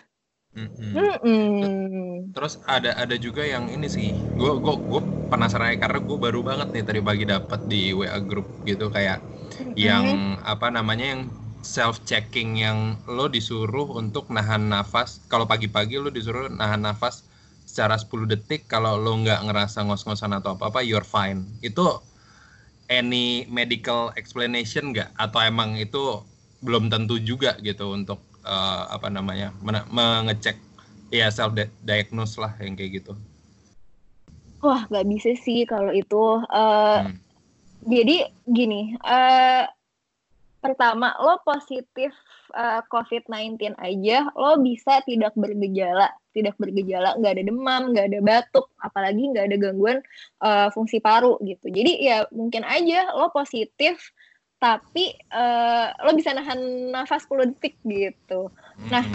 Mm 0.55 0.71
-hmm. 0.71 2.31
Terus 2.31 2.63
ada 2.63 2.95
ada 2.95 3.15
juga 3.19 3.43
yang 3.43 3.67
ini 3.67 3.91
sih, 3.91 4.15
gue 4.39 4.51
gue 4.55 4.75
gue 4.87 5.01
penasaran 5.27 5.75
karena 5.75 5.99
gue 5.99 6.17
baru 6.17 6.39
banget 6.47 6.71
nih 6.71 6.83
tadi 6.87 6.99
pagi 7.03 7.25
dapat 7.27 7.67
di 7.67 7.91
WA 7.91 8.15
grup 8.23 8.47
gitu 8.63 8.87
kayak 8.87 9.19
mm-hmm. 9.19 9.75
yang 9.75 10.39
apa 10.47 10.71
namanya 10.71 11.11
yang 11.11 11.21
self 11.65 12.05
checking 12.07 12.55
yang 12.61 12.95
lo 13.09 13.27
disuruh 13.27 13.99
untuk 13.99 14.31
nahan 14.31 14.69
nafas. 14.71 15.19
Kalau 15.27 15.43
pagi-pagi 15.43 15.99
lo 15.99 16.07
disuruh 16.07 16.47
nahan 16.47 16.87
nafas 16.87 17.27
secara 17.67 17.97
10 17.99 18.31
detik. 18.31 18.69
Kalau 18.69 18.95
lo 18.95 19.11
nggak 19.17 19.49
ngerasa 19.49 19.83
ngos-ngosan 19.83 20.31
atau 20.37 20.55
apa-apa, 20.55 20.85
you're 20.85 21.03
fine. 21.03 21.43
Itu 21.65 21.99
any 22.91 23.45
medical 23.49 24.13
explanation 24.15 24.93
nggak? 24.93 25.09
Atau 25.17 25.39
emang 25.41 25.77
itu 25.77 26.21
belum 26.65 26.89
tentu 26.89 27.21
juga 27.21 27.57
gitu 27.61 27.93
untuk 27.93 28.21
uh, 28.45 28.89
apa 28.89 29.09
namanya 29.11 29.53
mengecek 29.91 30.57
ya 31.13 31.29
self 31.29 31.53
diagnose 31.85 32.37
lah 32.41 32.53
yang 32.61 32.73
kayak 32.73 33.03
gitu? 33.03 33.13
Wah 34.65 34.85
nggak 34.89 35.05
bisa 35.09 35.31
sih 35.37 35.65
kalau 35.69 35.93
itu. 35.93 36.41
Uh, 36.49 37.05
hmm. 37.05 37.17
jadi 37.85 38.17
gini 38.49 38.97
uh, 39.05 39.69
pertama 40.65 41.13
lo 41.21 41.37
positif 41.45 42.09
uh, 42.57 42.81
COVID-19 42.89 43.77
aja 43.77 44.25
lo 44.33 44.57
bisa 44.57 45.05
tidak 45.05 45.37
bergejala 45.37 46.09
tidak 46.35 46.59
bergejala, 46.59 47.15
nggak 47.15 47.39
ada 47.39 47.43
demam, 47.47 47.95
nggak 47.95 48.11
ada 48.11 48.19
batuk, 48.19 48.67
apalagi 48.83 49.31
nggak 49.31 49.45
ada 49.47 49.55
gangguan 49.55 49.97
uh, 50.43 50.67
fungsi 50.75 50.99
paru 50.99 51.39
gitu. 51.47 51.71
Jadi 51.71 52.03
ya 52.03 52.27
mungkin 52.35 52.67
aja 52.67 53.15
lo 53.15 53.31
positif, 53.31 54.11
tapi 54.59 55.15
uh, 55.31 55.95
lo 56.03 56.11
bisa 56.11 56.35
nahan 56.35 56.91
nafas 56.91 57.23
10 57.31 57.55
detik 57.55 57.79
gitu. 57.87 58.51
Nah, 58.91 59.05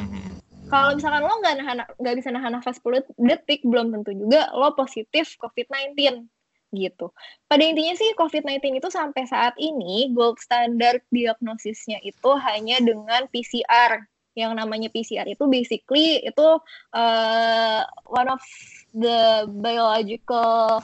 kalau 0.73 0.97
misalkan 0.97 1.21
lo 1.21 1.35
nggak 1.45 1.57
nahan 1.61 1.77
nggak 2.01 2.17
bisa 2.17 2.33
nahan 2.33 2.57
nafas 2.57 2.81
10 2.81 3.05
detik, 3.21 3.61
belum 3.69 3.93
tentu 3.93 4.17
juga 4.17 4.49
lo 4.57 4.73
positif 4.73 5.37
COVID-19 5.37 6.25
gitu. 6.71 7.11
Pada 7.51 7.63
intinya 7.67 7.95
sih 7.99 8.15
COVID-19 8.15 8.79
itu 8.79 8.89
sampai 8.89 9.27
saat 9.27 9.59
ini 9.59 10.15
gold 10.15 10.39
standard 10.39 11.03
diagnosisnya 11.11 11.99
itu 12.07 12.31
hanya 12.41 12.79
dengan 12.79 13.27
PCR 13.29 14.07
yang 14.38 14.55
namanya 14.55 14.88
PCR 14.90 15.27
itu 15.27 15.43
basically 15.51 16.23
itu 16.23 16.49
uh, 16.95 17.83
one 18.07 18.29
of 18.31 18.43
the 18.95 19.47
biological 19.59 20.83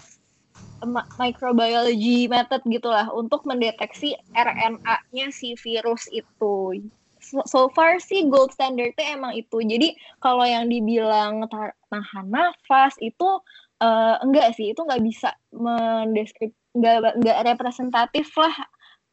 microbiology 1.16 2.28
method 2.28 2.61
gitulah 2.68 3.09
untuk 3.14 3.48
mendeteksi 3.48 4.18
RNA-nya 4.37 5.32
si 5.32 5.56
virus 5.56 6.04
itu. 6.12 6.85
So, 7.26 7.72
far 7.74 7.98
sih 7.98 8.28
gold 8.30 8.54
standardnya 8.54 9.18
emang 9.18 9.35
itu. 9.35 9.59
Jadi 9.59 9.98
kalau 10.22 10.46
yang 10.46 10.70
dibilang 10.70 11.42
nahan 11.90 12.26
nafas 12.28 12.94
itu 13.02 13.42
uh, 13.82 14.14
enggak 14.22 14.54
sih, 14.54 14.70
itu 14.70 14.78
nggak 14.85 15.02
bisa 15.02 15.35
mendeskrip 15.50 16.54
nggak 16.76 17.24
nggak 17.24 17.38
representatif 17.56 18.28
lah 18.37 18.52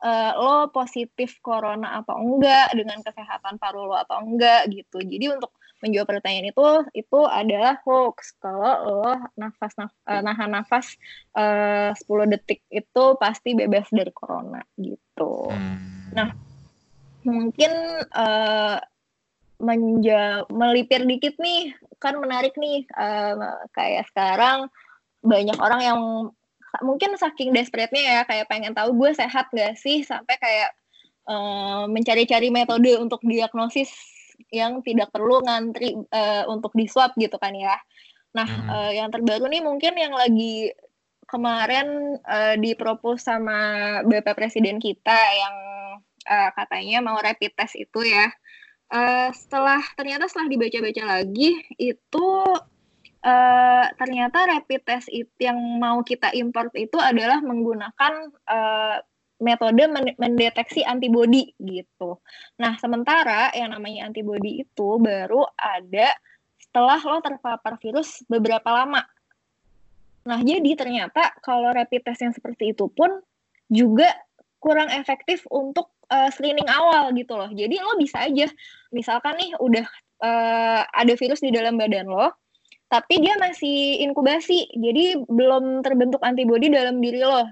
uh, 0.04 0.32
lo 0.36 0.70
positif 0.70 1.40
corona 1.40 2.04
atau 2.04 2.20
enggak 2.20 2.76
dengan 2.76 3.00
kesehatan 3.00 3.56
paru 3.58 3.88
lo 3.88 3.96
atau 3.96 4.20
enggak 4.20 4.68
gitu. 4.70 5.00
Jadi 5.00 5.32
untuk 5.32 5.56
menjawab 5.84 6.16
pertanyaan 6.16 6.52
itu 6.52 6.68
itu 6.96 7.20
adalah 7.28 7.80
hoax. 7.88 8.36
Kalau 8.40 9.04
lo 9.04 9.14
nafas 9.40 9.74
naf, 9.80 9.92
uh, 10.08 10.22
nahan 10.24 10.52
nafas 10.52 11.00
uh, 11.36 11.96
10 11.96 12.34
detik 12.36 12.64
itu 12.72 13.04
pasti 13.18 13.56
bebas 13.56 13.88
dari 13.90 14.12
corona 14.12 14.64
gitu. 14.76 15.48
Hmm. 15.48 16.12
Nah, 16.12 16.30
mungkin 17.24 17.72
uh, 18.12 18.78
menja 19.64 20.44
melipir 20.52 21.08
dikit 21.08 21.40
nih 21.40 21.72
kan 22.04 22.20
menarik 22.20 22.52
nih 22.60 22.84
uh, 23.00 23.64
kayak 23.72 24.04
sekarang 24.12 24.68
banyak 25.24 25.56
orang 25.56 25.82
yang 25.82 26.02
mungkin 26.82 27.14
saking 27.20 27.54
desperate-nya 27.54 28.02
ya 28.02 28.22
kayak 28.26 28.50
pengen 28.50 28.74
tahu 28.74 28.98
gue 28.98 29.14
sehat 29.14 29.52
gak 29.54 29.78
sih 29.78 30.02
sampai 30.02 30.34
kayak 30.42 30.72
uh, 31.30 31.86
mencari-cari 31.86 32.50
metode 32.50 32.98
untuk 32.98 33.22
diagnosis 33.22 33.94
yang 34.50 34.82
tidak 34.82 35.14
perlu 35.14 35.46
ngantri 35.46 35.94
uh, 36.10 36.50
untuk 36.50 36.74
di 36.74 36.90
swab 36.90 37.14
gitu 37.18 37.38
kan 37.38 37.54
ya. 37.54 37.78
Nah, 38.34 38.50
hmm. 38.50 38.70
uh, 38.70 38.92
yang 38.92 39.10
terbaru 39.14 39.46
nih 39.46 39.62
mungkin 39.62 39.94
yang 39.94 40.14
lagi 40.18 40.74
kemarin 41.30 42.18
uh, 42.26 42.58
dipropos 42.58 43.22
sama 43.22 44.02
Bapak 44.06 44.38
Presiden 44.38 44.82
kita 44.82 45.14
yang 45.14 45.56
uh, 46.26 46.50
katanya 46.58 47.06
mau 47.06 47.18
rapid 47.22 47.54
test 47.54 47.78
itu 47.78 48.02
ya. 48.02 48.34
Uh, 48.94 49.34
setelah 49.34 49.82
ternyata 49.98 50.30
setelah 50.30 50.50
dibaca-baca 50.54 51.04
lagi 51.18 51.58
itu 51.82 52.28
uh, 53.24 53.86
ternyata 53.96 54.46
rapid 54.46 54.82
test 54.84 55.08
itu 55.10 55.32
yang 55.40 55.58
mau 55.80 56.04
kita 56.04 56.30
import 56.36 56.76
itu 56.76 57.00
adalah 57.00 57.40
menggunakan 57.40 58.14
uh, 58.48 58.98
metode 59.44 59.84
mendeteksi 60.16 60.88
antibodi 60.88 61.52
gitu. 61.60 62.20
Nah, 62.60 62.80
sementara 62.80 63.52
yang 63.52 63.76
namanya 63.76 64.08
antibodi 64.08 64.64
itu 64.64 65.02
baru 65.02 65.44
ada 65.60 66.16
setelah 66.60 67.00
lo 67.04 67.20
terpapar 67.20 67.76
virus 67.82 68.24
beberapa 68.32 68.72
lama. 68.72 69.04
Nah, 70.24 70.40
jadi 70.40 70.80
ternyata 70.80 71.36
kalau 71.44 71.76
rapid 71.76 72.08
test 72.08 72.24
yang 72.24 72.32
seperti 72.32 72.72
itu 72.72 72.88
pun 72.88 73.20
juga 73.68 74.08
kurang 74.64 74.88
efektif 74.96 75.44
untuk 75.52 75.92
uh, 76.08 76.32
screening 76.32 76.70
awal 76.72 77.12
gitu 77.12 77.36
loh. 77.36 77.52
Jadi 77.52 77.76
lo 77.84 78.00
bisa 78.00 78.24
aja, 78.24 78.48
misalkan 78.96 79.36
nih 79.36 79.52
udah 79.60 79.86
uh, 80.24 80.82
ada 80.88 81.14
virus 81.20 81.44
di 81.44 81.52
dalam 81.52 81.76
badan 81.76 82.08
lo, 82.08 82.32
tapi 82.94 83.18
dia 83.26 83.34
masih 83.42 84.06
inkubasi, 84.06 84.70
jadi 84.78 85.18
belum 85.26 85.82
terbentuk 85.82 86.22
antibodi 86.22 86.70
dalam 86.70 87.02
diri 87.02 87.26
lo. 87.26 87.50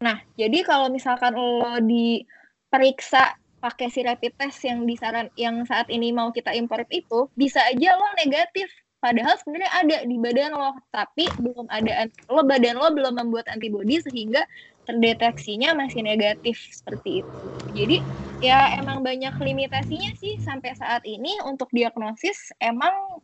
Nah, 0.00 0.16
jadi 0.40 0.64
kalau 0.64 0.88
misalkan 0.88 1.36
lo 1.36 1.76
diperiksa 1.84 3.36
pakai 3.60 3.92
si 3.92 4.00
rapid 4.00 4.32
test 4.40 4.64
yang 4.64 4.88
disaran 4.88 5.28
yang 5.36 5.60
saat 5.68 5.92
ini 5.92 6.08
mau 6.08 6.32
kita 6.32 6.56
import 6.56 6.88
itu, 6.88 7.28
bisa 7.36 7.60
aja 7.68 8.00
lo 8.00 8.08
negatif. 8.16 8.72
Padahal 9.04 9.36
sebenarnya 9.44 9.70
ada 9.76 9.96
di 10.08 10.16
badan 10.16 10.56
lo, 10.56 10.72
tapi 10.88 11.28
belum 11.36 11.68
ada 11.68 12.08
lo 12.32 12.40
badan 12.40 12.80
lo 12.80 12.88
belum 12.96 13.20
membuat 13.20 13.52
antibodi 13.52 14.00
sehingga 14.00 14.40
terdeteksinya 14.88 15.76
masih 15.76 16.00
negatif 16.00 16.56
seperti 16.72 17.20
itu. 17.20 17.38
Jadi 17.76 17.96
ya 18.40 18.72
emang 18.80 19.04
banyak 19.04 19.36
limitasinya 19.36 20.16
sih 20.16 20.40
sampai 20.40 20.72
saat 20.80 21.04
ini 21.04 21.36
untuk 21.44 21.68
diagnosis 21.76 22.56
emang 22.56 23.20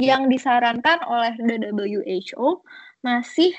yang 0.00 0.32
disarankan 0.32 1.04
oleh 1.04 1.36
WHO 1.76 2.64
masih 3.04 3.52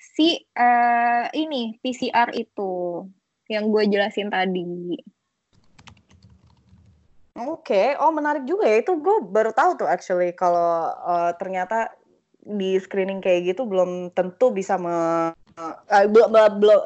si 0.00 0.40
uh, 0.56 1.28
ini 1.36 1.76
PCR 1.84 2.32
itu 2.32 3.04
yang 3.52 3.68
gue 3.68 3.84
jelasin 3.86 4.32
tadi. 4.32 4.96
Oke, 7.36 7.68
okay. 7.68 7.86
oh 8.00 8.08
menarik 8.16 8.48
juga 8.48 8.64
ya 8.64 8.80
itu 8.80 8.96
gue 8.96 9.28
baru 9.28 9.52
tahu 9.52 9.84
tuh 9.84 9.88
actually 9.88 10.32
kalau 10.32 10.88
uh, 11.04 11.36
ternyata 11.36 11.92
di 12.40 12.80
screening 12.80 13.20
kayak 13.20 13.52
gitu 13.52 13.68
belum 13.68 14.14
tentu 14.16 14.54
bisa 14.56 14.80
me 14.80 15.30
uh, 15.56 16.06
belum 16.08 16.28
belum 16.60 16.78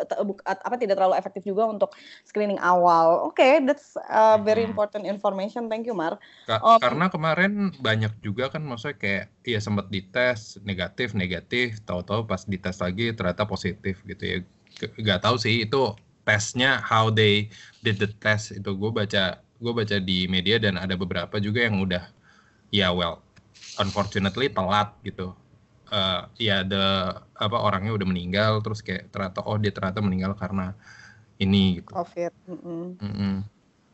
apa 0.46 0.74
tidak 0.78 0.96
terlalu 0.98 1.14
efektif 1.18 1.42
juga 1.42 1.66
untuk 1.66 1.90
screening 2.22 2.58
awal. 2.62 3.26
Oke, 3.26 3.42
okay, 3.42 3.52
that's 3.62 3.98
uh, 4.08 4.38
very 4.40 4.62
important 4.62 5.04
information. 5.04 5.66
Thank 5.66 5.90
you, 5.90 5.94
Mar. 5.94 6.16
Ka 6.46 6.62
um, 6.62 6.78
karena 6.78 7.10
kemarin 7.10 7.74
banyak 7.82 8.14
juga 8.22 8.50
kan 8.50 8.62
maksudnya 8.62 8.96
kayak 8.96 9.24
ya 9.42 9.58
sempat 9.58 9.90
dites 9.90 10.56
negatif 10.62 11.12
negatif, 11.12 11.82
tahu-tahu 11.84 12.24
pas 12.26 12.46
dites 12.46 12.78
lagi 12.78 13.10
ternyata 13.12 13.44
positif 13.44 14.00
gitu 14.06 14.22
ya. 14.22 14.36
Gak 14.80 15.26
tahu 15.26 15.36
sih 15.36 15.66
itu 15.66 15.92
tesnya 16.24 16.78
how 16.80 17.10
they 17.10 17.50
did 17.82 17.98
the 17.98 18.08
test 18.22 18.54
itu 18.54 18.70
gue 18.70 18.90
baca 18.92 19.42
gue 19.60 19.72
baca 19.74 19.96
di 20.00 20.24
media 20.30 20.56
dan 20.56 20.78
ada 20.78 20.94
beberapa 20.94 21.36
juga 21.42 21.66
yang 21.66 21.82
udah 21.82 22.06
ya 22.70 22.94
well 22.94 23.20
unfortunately 23.82 24.46
telat 24.46 24.94
gitu 25.02 25.34
uh, 25.90 26.30
ya 26.40 26.64
ada 26.64 26.86
apa 27.36 27.56
orangnya 27.58 27.92
udah 27.94 28.06
meninggal 28.08 28.62
terus 28.64 28.80
kayak 28.80 29.10
ternyata 29.10 29.44
oh 29.44 29.58
dia 29.58 29.74
ternyata 29.74 30.00
meninggal 30.00 30.32
karena 30.38 30.72
ini 31.42 31.82
gitu. 31.82 31.90
Covid. 31.92 32.32
Mm 32.46 32.58
-mm. 32.58 32.84
Mm 33.00 33.12
-mm. 33.14 33.34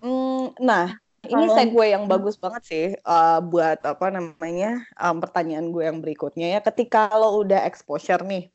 Mm, 0.07 0.45
nah 0.61 0.87
ini 1.27 1.47
segue 1.51 1.87
yang 1.91 2.07
bagus 2.07 2.39
banget 2.39 2.63
sih 2.63 2.87
uh, 3.03 3.43
buat 3.43 3.83
apa 3.83 4.07
namanya 4.15 4.87
um, 4.95 5.19
pertanyaan 5.19 5.75
gue 5.75 5.83
yang 5.83 5.99
berikutnya 5.99 6.59
ya. 6.59 6.61
Ketika 6.63 7.11
lo 7.19 7.43
udah 7.43 7.67
exposure 7.67 8.23
nih, 8.23 8.51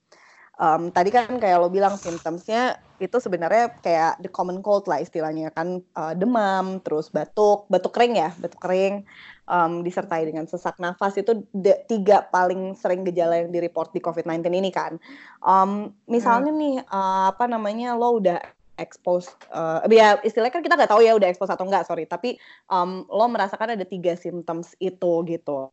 um, 0.62 0.94
tadi 0.94 1.10
kan 1.10 1.42
kayak 1.42 1.58
lo 1.58 1.74
bilang 1.74 1.98
symptomsnya 1.98 2.78
itu 3.02 3.18
sebenarnya 3.18 3.82
kayak 3.82 4.22
the 4.22 4.30
common 4.30 4.62
cold 4.62 4.86
lah 4.86 5.02
istilahnya 5.02 5.50
kan 5.50 5.82
uh, 5.98 6.14
demam, 6.14 6.78
terus 6.86 7.10
batuk, 7.10 7.66
batuk 7.66 7.98
kering 7.98 8.14
ya, 8.14 8.30
batuk 8.38 8.62
kering, 8.62 9.02
um, 9.50 9.82
disertai 9.82 10.30
dengan 10.30 10.46
sesak 10.46 10.78
nafas 10.78 11.18
itu 11.18 11.42
de, 11.50 11.82
tiga 11.90 12.30
paling 12.30 12.78
sering 12.78 13.02
gejala 13.02 13.42
yang 13.42 13.50
direport 13.50 13.90
di 13.90 14.06
COVID-19 14.06 14.46
ini 14.54 14.70
kan. 14.70 15.02
Um, 15.42 15.98
misalnya 16.06 16.54
hmm. 16.54 16.62
nih 16.62 16.76
uh, 16.86 17.34
apa 17.34 17.50
namanya 17.50 17.98
lo 17.98 18.22
udah 18.22 18.38
expose 18.78 19.30
uh, 19.54 19.82
ya 19.90 20.18
istilahnya 20.26 20.54
kan 20.58 20.64
kita 20.66 20.78
nggak 20.78 20.92
tahu 20.94 21.06
ya 21.06 21.14
udah 21.14 21.30
expose 21.30 21.54
atau 21.54 21.70
enggak 21.70 21.86
sorry 21.86 22.10
tapi 22.10 22.42
um, 22.66 23.06
lo 23.06 23.30
merasakan 23.30 23.78
ada 23.78 23.86
tiga 23.86 24.18
symptoms 24.18 24.74
itu 24.82 25.22
gitu 25.30 25.70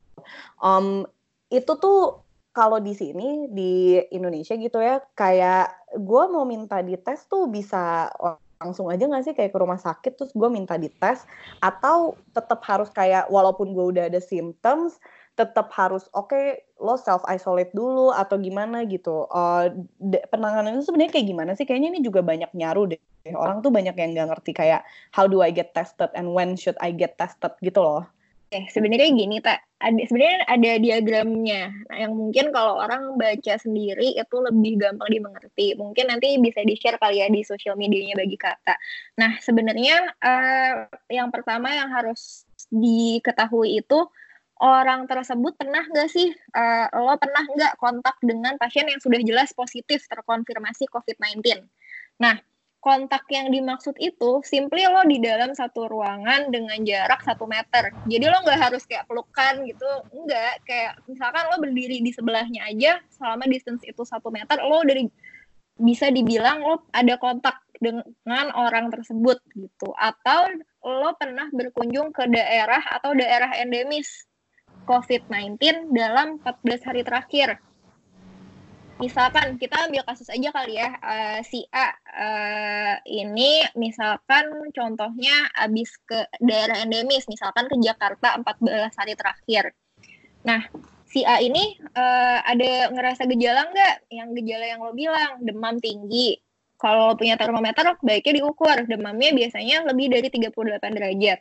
um, 0.60 1.08
itu 1.48 1.72
tuh 1.80 2.20
kalau 2.58 2.82
di 2.82 2.90
sini 2.90 3.46
di 3.54 4.02
Indonesia 4.10 4.58
gitu 4.58 4.82
ya 4.82 4.98
kayak 5.14 5.94
gue 5.94 6.24
mau 6.26 6.42
minta 6.42 6.82
di 6.82 6.98
tes 6.98 7.22
tuh 7.30 7.46
bisa 7.46 8.10
langsung 8.58 8.90
aja 8.90 9.06
nggak 9.06 9.22
sih? 9.22 9.34
Kayak 9.38 9.54
ke 9.54 9.58
rumah 9.62 9.78
sakit 9.78 10.18
terus 10.18 10.34
gue 10.34 10.50
minta 10.50 10.74
dites 10.74 11.22
atau 11.62 12.18
tetap 12.34 12.58
harus 12.66 12.90
kayak 12.90 13.30
walaupun 13.30 13.70
gue 13.70 13.84
udah 13.94 14.04
ada 14.10 14.18
symptoms 14.18 14.98
tetap 15.38 15.70
harus 15.78 16.10
oke 16.18 16.34
okay, 16.34 16.66
lo 16.82 16.98
self 16.98 17.22
isolate 17.30 17.70
dulu 17.70 18.10
atau 18.10 18.34
gimana 18.42 18.82
gitu. 18.90 19.30
Uh, 19.30 19.70
penanganan 20.34 20.82
itu 20.82 20.90
sebenarnya 20.90 21.14
kayak 21.14 21.28
gimana 21.30 21.50
sih? 21.54 21.62
Kayaknya 21.62 21.88
ini 21.94 22.00
juga 22.02 22.26
banyak 22.26 22.50
nyaru 22.58 22.98
deh. 22.98 23.00
Orang 23.38 23.62
tuh 23.62 23.70
banyak 23.70 23.94
yang 23.94 24.18
nggak 24.18 24.34
ngerti 24.34 24.50
kayak 24.50 24.82
how 25.14 25.30
do 25.30 25.38
I 25.38 25.54
get 25.54 25.78
tested 25.78 26.10
and 26.18 26.34
when 26.34 26.58
should 26.58 26.74
I 26.82 26.90
get 26.90 27.14
tested? 27.14 27.54
gitu 27.62 27.78
loh 27.78 28.17
Eh, 28.48 28.64
sebenarnya 28.72 29.12
gini, 29.12 29.44
tak 29.44 29.60
ada 29.76 30.02
sebenarnya 30.08 30.40
ada 30.48 30.72
diagramnya. 30.80 31.68
Nah, 31.92 31.96
yang 32.00 32.16
mungkin 32.16 32.48
kalau 32.48 32.80
orang 32.80 33.20
baca 33.20 33.54
sendiri 33.60 34.16
itu 34.16 34.36
lebih 34.40 34.80
gampang 34.80 35.12
dimengerti. 35.12 35.76
Mungkin 35.76 36.08
nanti 36.08 36.40
bisa 36.40 36.64
di-share 36.64 36.96
kali 36.96 37.20
ya 37.20 37.28
di 37.28 37.44
sosial 37.44 37.76
medianya 37.76 38.16
bagi 38.16 38.40
kata. 38.40 38.72
Nah, 39.20 39.36
sebenarnya 39.44 40.00
uh, 40.24 40.88
yang 41.12 41.28
pertama 41.28 41.76
yang 41.76 41.92
harus 41.92 42.48
diketahui 42.72 43.84
itu 43.84 44.08
orang 44.64 45.04
tersebut 45.04 45.52
pernah 45.60 45.84
nggak 45.84 46.08
sih 46.08 46.32
uh, 46.56 46.88
lo 47.04 47.20
pernah 47.20 47.44
nggak 47.52 47.76
kontak 47.76 48.16
dengan 48.24 48.56
pasien 48.56 48.88
yang 48.88 48.98
sudah 48.98 49.20
jelas 49.28 49.52
positif 49.52 50.08
terkonfirmasi 50.08 50.88
COVID-19? 50.88 51.68
Nah, 52.16 52.40
kontak 52.78 53.26
yang 53.28 53.50
dimaksud 53.50 53.98
itu 53.98 54.38
simply 54.46 54.86
lo 54.86 55.02
di 55.02 55.18
dalam 55.18 55.50
satu 55.50 55.90
ruangan 55.90 56.54
dengan 56.54 56.78
jarak 56.86 57.26
satu 57.26 57.44
meter. 57.50 57.90
Jadi 58.06 58.24
lo 58.30 58.38
nggak 58.46 58.60
harus 58.70 58.86
kayak 58.86 59.04
pelukan 59.10 59.66
gitu, 59.66 59.90
enggak. 60.14 60.62
Kayak 60.62 61.02
misalkan 61.10 61.44
lo 61.50 61.56
berdiri 61.58 61.98
di 61.98 62.10
sebelahnya 62.14 62.70
aja 62.70 63.02
selama 63.10 63.50
distance 63.50 63.82
itu 63.82 64.02
satu 64.06 64.30
meter, 64.30 64.62
lo 64.62 64.86
dari 64.86 65.10
bisa 65.78 66.10
dibilang 66.10 66.62
lo 66.62 66.86
ada 66.90 67.14
kontak 67.18 67.62
dengan 67.78 68.50
orang 68.54 68.90
tersebut 68.94 69.38
gitu. 69.58 69.90
Atau 69.98 70.62
lo 70.86 71.10
pernah 71.18 71.50
berkunjung 71.50 72.14
ke 72.14 72.30
daerah 72.30 72.82
atau 72.94 73.14
daerah 73.14 73.54
endemis 73.58 74.26
COVID-19 74.86 75.90
dalam 75.90 76.38
14 76.42 76.86
hari 76.86 77.02
terakhir. 77.02 77.58
Misalkan 78.98 79.54
kita 79.62 79.86
ambil 79.86 80.02
kasus 80.02 80.26
aja 80.26 80.50
kali 80.50 80.74
ya, 80.74 80.90
uh, 80.98 81.38
si 81.46 81.62
A 81.70 81.94
uh, 81.94 82.94
ini 83.06 83.62
misalkan 83.78 84.50
contohnya 84.74 85.46
habis 85.54 85.94
ke 86.02 86.26
daerah 86.42 86.82
endemis, 86.82 87.30
misalkan 87.30 87.70
ke 87.70 87.78
Jakarta 87.78 88.34
14 88.42 88.90
hari 88.98 89.14
terakhir. 89.14 89.64
Nah, 90.42 90.66
si 91.06 91.22
A 91.22 91.38
ini 91.38 91.78
uh, 91.94 92.42
ada 92.42 92.90
ngerasa 92.90 93.30
gejala 93.30 93.70
nggak? 93.70 94.10
Yang 94.10 94.28
gejala 94.42 94.64
yang 94.66 94.80
lo 94.82 94.90
bilang, 94.90 95.46
demam 95.46 95.78
tinggi. 95.78 96.34
Kalau 96.74 97.14
punya 97.14 97.38
termometer, 97.38 97.94
baiknya 98.02 98.42
diukur. 98.42 98.82
Demamnya 98.86 99.30
biasanya 99.30 99.86
lebih 99.86 100.10
dari 100.10 100.26
38 100.26 100.54
derajat. 100.98 101.38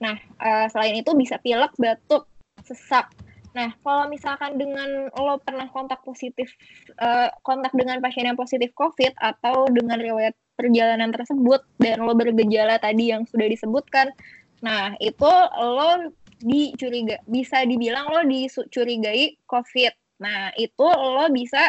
Nah, 0.00 0.16
uh, 0.40 0.66
selain 0.72 0.96
itu 0.96 1.12
bisa 1.12 1.36
pilek, 1.36 1.72
batuk, 1.76 2.24
sesak. 2.64 3.12
Nah, 3.54 3.70
kalau 3.86 4.10
misalkan 4.10 4.58
dengan 4.58 5.06
lo 5.14 5.38
pernah 5.38 5.70
kontak 5.70 6.02
positif, 6.02 6.50
uh, 6.98 7.30
kontak 7.46 7.70
dengan 7.78 8.02
pasien 8.02 8.26
yang 8.26 8.38
positif 8.38 8.74
COVID 8.74 9.14
atau 9.14 9.70
dengan 9.70 10.02
riwayat 10.02 10.34
perjalanan 10.58 11.14
tersebut 11.14 11.62
dan 11.78 12.02
lo 12.02 12.18
bergejala 12.18 12.82
tadi 12.82 13.14
yang 13.14 13.22
sudah 13.30 13.46
disebutkan, 13.46 14.10
nah 14.58 14.98
itu 14.98 15.30
lo 15.58 16.10
dicuriga 16.42 17.22
bisa 17.30 17.62
dibilang 17.62 18.10
lo 18.10 18.26
dicurigai 18.26 19.38
COVID. 19.46 20.18
Nah, 20.18 20.50
itu 20.58 20.86
lo 20.90 21.30
bisa 21.30 21.62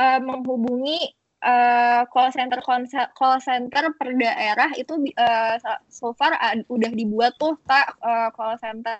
uh, 0.00 0.20
menghubungi 0.24 1.12
uh, 1.44 2.08
call 2.08 2.32
center 2.32 2.64
call 3.12 3.38
center 3.44 3.84
per 3.92 4.08
daerah 4.16 4.72
itu 4.72 5.04
uh, 5.20 5.60
so 5.92 6.16
far 6.16 6.32
uh, 6.40 6.56
udah 6.72 6.90
dibuat 6.96 7.36
tuh 7.36 7.60
tak 7.68 7.92
uh, 8.00 8.32
call 8.32 8.56
center 8.56 8.96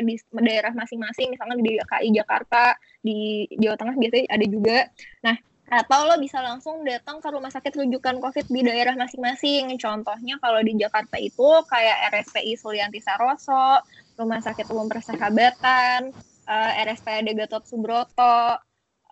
di 0.00 0.16
daerah 0.40 0.72
masing-masing 0.72 1.36
misalnya 1.36 1.60
di 1.60 1.76
DKI 1.76 2.08
Jakarta 2.16 2.64
di 3.04 3.44
Jawa 3.60 3.76
Tengah 3.76 3.96
biasanya 4.00 4.26
ada 4.32 4.46
juga 4.48 4.78
nah 5.20 5.36
atau 5.72 6.04
lo 6.04 6.20
bisa 6.20 6.44
langsung 6.44 6.84
datang 6.84 7.24
ke 7.24 7.28
rumah 7.32 7.48
sakit 7.48 7.72
rujukan 7.72 8.20
COVID 8.20 8.44
di 8.52 8.60
daerah 8.60 8.92
masing-masing. 8.92 9.72
Contohnya 9.80 10.36
kalau 10.36 10.60
di 10.60 10.76
Jakarta 10.76 11.16
itu 11.16 11.48
kayak 11.64 12.12
RSPI 12.12 12.60
Sulianti 12.60 13.00
Saroso, 13.00 13.80
Rumah 14.20 14.44
Sakit 14.44 14.68
Umum 14.68 14.92
Persahabatan, 14.92 16.12
uh, 16.44 16.72
eh, 16.76 16.84
RSPAD 16.84 17.32
Gatot 17.32 17.64
Subroto, 17.64 18.60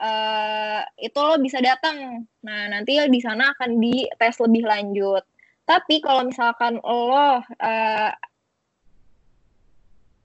uh, 0.04 0.80
itu 1.00 1.16
lo 1.16 1.40
bisa 1.40 1.64
datang. 1.64 2.28
Nah, 2.44 2.62
nanti 2.68 3.00
di 3.08 3.20
sana 3.24 3.56
akan 3.56 3.80
dites 3.80 4.36
lebih 4.44 4.68
lanjut. 4.68 5.24
Tapi 5.64 6.04
kalau 6.04 6.28
misalkan 6.28 6.76
lo 6.84 7.40
uh, 7.40 8.10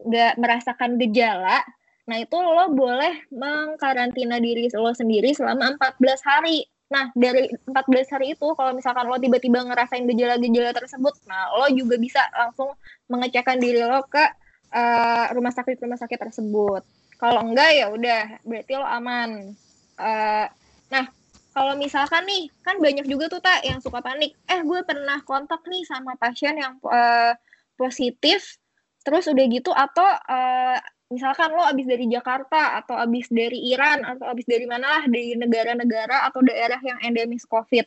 nggak 0.05 0.37
merasakan 0.37 1.01
gejala, 1.01 1.65
nah 2.05 2.17
itu 2.21 2.37
lo 2.37 2.69
boleh 2.71 3.25
mengkarantina 3.33 4.37
diri 4.37 4.69
lo 4.73 4.93
sendiri 4.93 5.33
selama 5.33 5.75
14 5.77 6.21
hari. 6.21 6.65
Nah, 6.85 7.09
dari 7.17 7.49
14 7.65 8.13
hari 8.13 8.37
itu, 8.37 8.47
kalau 8.53 8.71
misalkan 8.77 9.09
lo 9.09 9.17
tiba-tiba 9.17 9.65
ngerasain 9.65 10.05
gejala-gejala 10.05 10.69
tersebut, 10.77 11.17
nah 11.25 11.49
lo 11.57 11.65
juga 11.73 11.97
bisa 11.97 12.21
langsung 12.29 12.77
mengecekkan 13.09 13.57
diri 13.57 13.81
lo 13.81 14.05
ke 14.05 14.21
uh, 14.69 15.25
rumah 15.33 15.49
sakit 15.49 15.81
rumah 15.81 15.97
sakit 15.97 16.19
tersebut. 16.29 16.85
Kalau 17.17 17.41
enggak 17.41 17.73
ya 17.73 17.89
udah, 17.89 18.37
berarti 18.45 18.73
lo 18.77 18.85
aman. 18.85 19.57
Uh, 19.97 20.45
nah, 20.93 21.09
kalau 21.55 21.73
misalkan 21.79 22.27
nih, 22.27 22.51
kan 22.61 22.75
banyak 22.83 23.07
juga 23.07 23.31
tuh 23.31 23.39
tak 23.39 23.63
yang 23.63 23.79
suka 23.79 24.03
panik. 24.03 24.35
Eh, 24.45 24.59
gue 24.59 24.79
pernah 24.83 25.23
kontak 25.23 25.63
nih 25.63 25.87
sama 25.87 26.19
pasien 26.19 26.59
yang 26.59 26.75
uh, 26.83 27.31
positif, 27.79 28.59
terus 29.05 29.29
udah 29.29 29.45
gitu 29.45 29.69
atau 29.69 30.09
uh, 30.25 30.77
misalkan 31.13 31.53
lo 31.53 31.61
abis 31.69 31.85
dari 31.85 32.09
Jakarta 32.09 32.81
atau 32.81 32.97
abis 32.97 33.29
dari 33.29 33.69
Iran 33.69 34.01
atau 34.01 34.25
abis 34.33 34.49
dari 34.49 34.65
mana 34.65 34.89
lah 34.89 35.03
dari 35.05 35.37
negara-negara 35.37 36.25
atau 36.25 36.41
daerah 36.41 36.81
yang 36.81 36.97
endemis 37.05 37.45
COVID. 37.45 37.85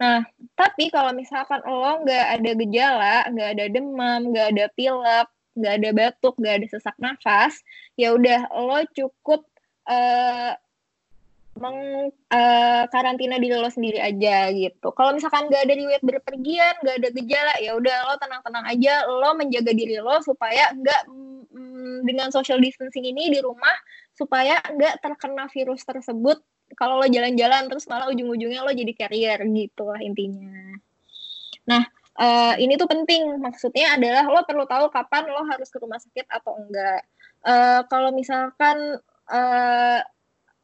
Nah, 0.00 0.24
tapi 0.56 0.88
kalau 0.88 1.12
misalkan 1.12 1.60
lo 1.66 2.06
nggak 2.06 2.26
ada 2.40 2.50
gejala, 2.56 3.16
nggak 3.28 3.50
ada 3.58 3.66
demam, 3.68 4.20
nggak 4.32 4.46
ada 4.56 4.64
pilek, 4.72 5.28
nggak 5.58 5.74
ada 5.76 5.90
batuk, 5.92 6.34
nggak 6.40 6.54
ada 6.62 6.66
sesak 6.70 6.96
nafas, 6.96 7.60
ya 8.00 8.16
udah 8.16 8.48
lo 8.54 8.80
cukup 8.96 9.44
uh, 9.90 10.56
mengkarantina 11.58 13.36
uh, 13.36 13.40
diri 13.42 13.56
lo 13.58 13.70
sendiri 13.70 13.98
aja 13.98 14.48
gitu. 14.54 14.94
Kalau 14.94 15.10
misalkan 15.12 15.50
nggak 15.50 15.62
ada 15.66 15.74
riwayat 15.74 16.02
berpergian, 16.06 16.74
nggak 16.80 16.96
ada 17.02 17.08
gejala, 17.10 17.54
ya 17.58 17.74
udah 17.74 17.96
lo 18.06 18.14
tenang-tenang 18.22 18.64
aja, 18.70 18.94
lo 19.10 19.30
menjaga 19.34 19.72
diri 19.74 19.98
lo 19.98 20.22
supaya 20.22 20.70
nggak 20.70 21.02
mm, 21.10 22.06
dengan 22.06 22.30
social 22.30 22.62
distancing 22.62 23.04
ini 23.04 23.34
di 23.34 23.42
rumah 23.42 23.74
supaya 24.14 24.62
nggak 24.62 25.02
terkena 25.02 25.50
virus 25.50 25.82
tersebut. 25.82 26.38
Kalau 26.78 27.02
lo 27.02 27.06
jalan-jalan 27.10 27.66
terus 27.66 27.90
malah 27.90 28.06
ujung-ujungnya 28.14 28.62
lo 28.62 28.70
jadi 28.70 28.92
carrier 28.94 29.42
gitu 29.42 29.90
lah 29.90 29.98
intinya. 29.98 30.78
Nah, 31.66 31.82
uh, 32.14 32.54
ini 32.62 32.78
tuh 32.78 32.86
penting 32.86 33.42
maksudnya 33.42 33.98
adalah 33.98 34.22
lo 34.30 34.46
perlu 34.46 34.64
tahu 34.70 34.86
kapan 34.88 35.26
lo 35.28 35.42
harus 35.50 35.66
ke 35.66 35.82
rumah 35.82 35.98
sakit 35.98 36.30
atau 36.30 36.56
enggak. 36.62 37.02
Uh, 37.42 37.82
kalau 37.90 38.14
misalkan 38.14 39.02
uh, 39.26 39.98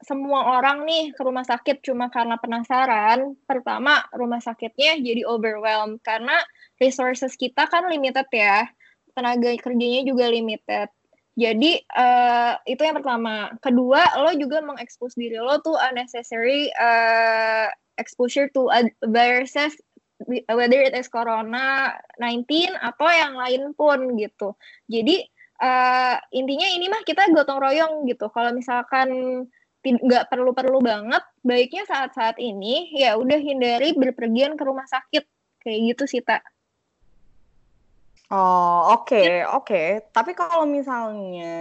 semua 0.06 0.62
orang 0.62 0.86
nih 0.86 1.10
ke 1.10 1.20
rumah 1.26 1.42
sakit 1.42 1.82
cuma 1.82 2.06
karena 2.06 2.38
penasaran, 2.38 3.34
pertama 3.42 4.06
rumah 4.14 4.38
sakitnya 4.38 4.94
jadi 5.02 5.26
overwhelmed 5.26 5.98
karena 6.06 6.38
resources 6.78 7.34
kita 7.34 7.66
kan 7.66 7.90
limited 7.90 8.30
ya, 8.30 8.70
tenaga 9.18 9.50
kerjanya 9.58 10.06
juga 10.06 10.30
limited. 10.30 10.88
Jadi 11.36 11.84
uh, 11.92 12.56
itu 12.64 12.80
yang 12.80 12.96
pertama. 12.96 13.52
Kedua, 13.60 14.16
lo 14.24 14.32
juga 14.38 14.62
mengekspos 14.64 15.18
diri 15.18 15.36
lo 15.36 15.60
tuh 15.60 15.76
unnecessary 15.76 16.72
uh, 16.78 17.68
exposure 17.98 18.48
to 18.54 18.70
viruses 19.04 19.76
whether 20.48 20.80
it 20.80 20.96
is 20.96 21.12
corona 21.12 21.92
19 22.16 22.72
atau 22.72 23.08
yang 23.10 23.36
lain 23.36 23.62
pun 23.76 24.16
gitu. 24.16 24.56
Jadi 24.88 25.28
uh, 25.60 26.16
intinya 26.32 26.68
ini 26.72 26.88
mah 26.88 27.04
kita 27.04 27.28
gotong 27.36 27.60
royong 27.60 28.08
gitu. 28.08 28.32
Kalau 28.32 28.56
misalkan 28.56 29.08
nggak 29.94 30.26
perlu-perlu 30.32 30.82
banget, 30.82 31.22
baiknya 31.46 31.86
saat-saat 31.86 32.42
ini 32.42 32.90
ya 32.96 33.14
udah 33.14 33.38
hindari 33.38 33.94
berpergian 33.94 34.58
ke 34.58 34.62
rumah 34.66 34.88
sakit 34.90 35.22
kayak 35.62 35.78
gitu 35.94 36.04
sih 36.10 36.22
tak. 36.24 36.42
Oh 38.26 38.90
oke 38.90 39.06
okay, 39.06 39.46
oke. 39.46 39.70
Okay. 39.70 39.88
Tapi 40.10 40.34
kalau 40.34 40.66
misalnya 40.66 41.54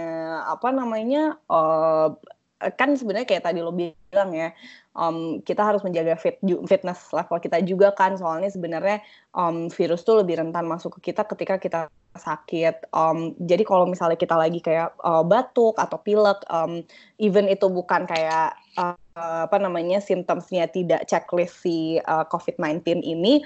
apa 0.50 0.74
namanya 0.74 1.38
uh, 1.46 2.10
kan 2.56 2.96
sebenarnya 2.96 3.28
kayak 3.28 3.44
tadi 3.44 3.60
lo 3.60 3.70
bilang 3.70 4.30
ya 4.32 4.50
um, 4.96 5.44
kita 5.44 5.60
harus 5.60 5.84
menjaga 5.84 6.16
fit 6.16 6.40
fitness 6.64 7.12
level 7.12 7.36
kita 7.36 7.60
juga 7.62 7.92
kan 7.92 8.16
soalnya 8.16 8.48
sebenarnya 8.48 9.04
um, 9.36 9.68
virus 9.68 10.02
tuh 10.02 10.24
lebih 10.24 10.40
rentan 10.40 10.64
masuk 10.64 10.96
ke 10.98 11.12
kita 11.12 11.28
ketika 11.28 11.60
kita 11.60 11.80
sakit 12.18 12.90
um, 12.92 13.32
jadi 13.38 13.62
kalau 13.62 13.88
misalnya 13.88 14.18
kita 14.18 14.36
lagi 14.36 14.58
kayak 14.60 14.92
uh, 15.04 15.22
batuk 15.22 15.76
atau 15.76 16.00
pilek 16.00 16.42
um, 16.50 16.82
even 17.20 17.46
itu 17.46 17.68
bukan 17.68 18.04
kayak 18.04 18.56
uh, 18.76 18.96
apa 19.16 19.56
namanya 19.56 20.02
simptomnya 20.02 20.68
tidak 20.68 21.08
checklist 21.08 21.64
si 21.64 21.96
uh, 22.04 22.24
COVID-19 22.28 23.00
ini 23.00 23.40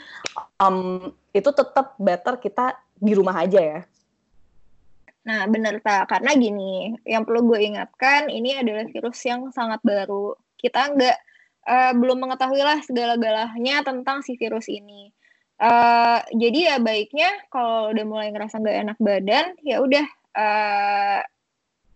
um, 0.59 1.12
itu 1.30 1.50
tetap 1.54 1.94
better 2.00 2.38
kita 2.42 2.74
di 2.98 3.12
rumah 3.14 3.46
aja 3.46 3.61
ya 3.61 3.80
Nah, 5.20 5.44
benar 5.52 5.85
tak? 5.85 6.09
Karena 6.09 6.33
gini, 6.33 6.96
yang 7.04 7.28
perlu 7.28 7.44
gue 7.52 7.61
ingatkan, 7.61 8.33
ini 8.33 8.56
adalah 8.56 8.88
virus 8.88 9.20
yang 9.28 9.52
sangat 9.52 9.78
baru. 9.85 10.33
Kita 10.56 10.96
nggak 10.96 11.18
uh, 11.68 11.92
belum 11.96 12.24
mengetahui 12.24 12.62
lah 12.64 12.80
segala-galanya 12.80 13.85
tentang 13.85 14.24
si 14.24 14.40
virus 14.40 14.66
ini. 14.72 15.12
Uh, 15.60 16.24
jadi 16.32 16.72
ya 16.72 16.76
baiknya 16.80 17.28
kalau 17.52 17.92
udah 17.92 18.04
mulai 18.08 18.32
ngerasa 18.32 18.64
nggak 18.64 18.78
enak 18.80 18.98
badan, 18.98 19.46
ya 19.60 19.84
udah 19.84 20.06
uh, 20.32 21.20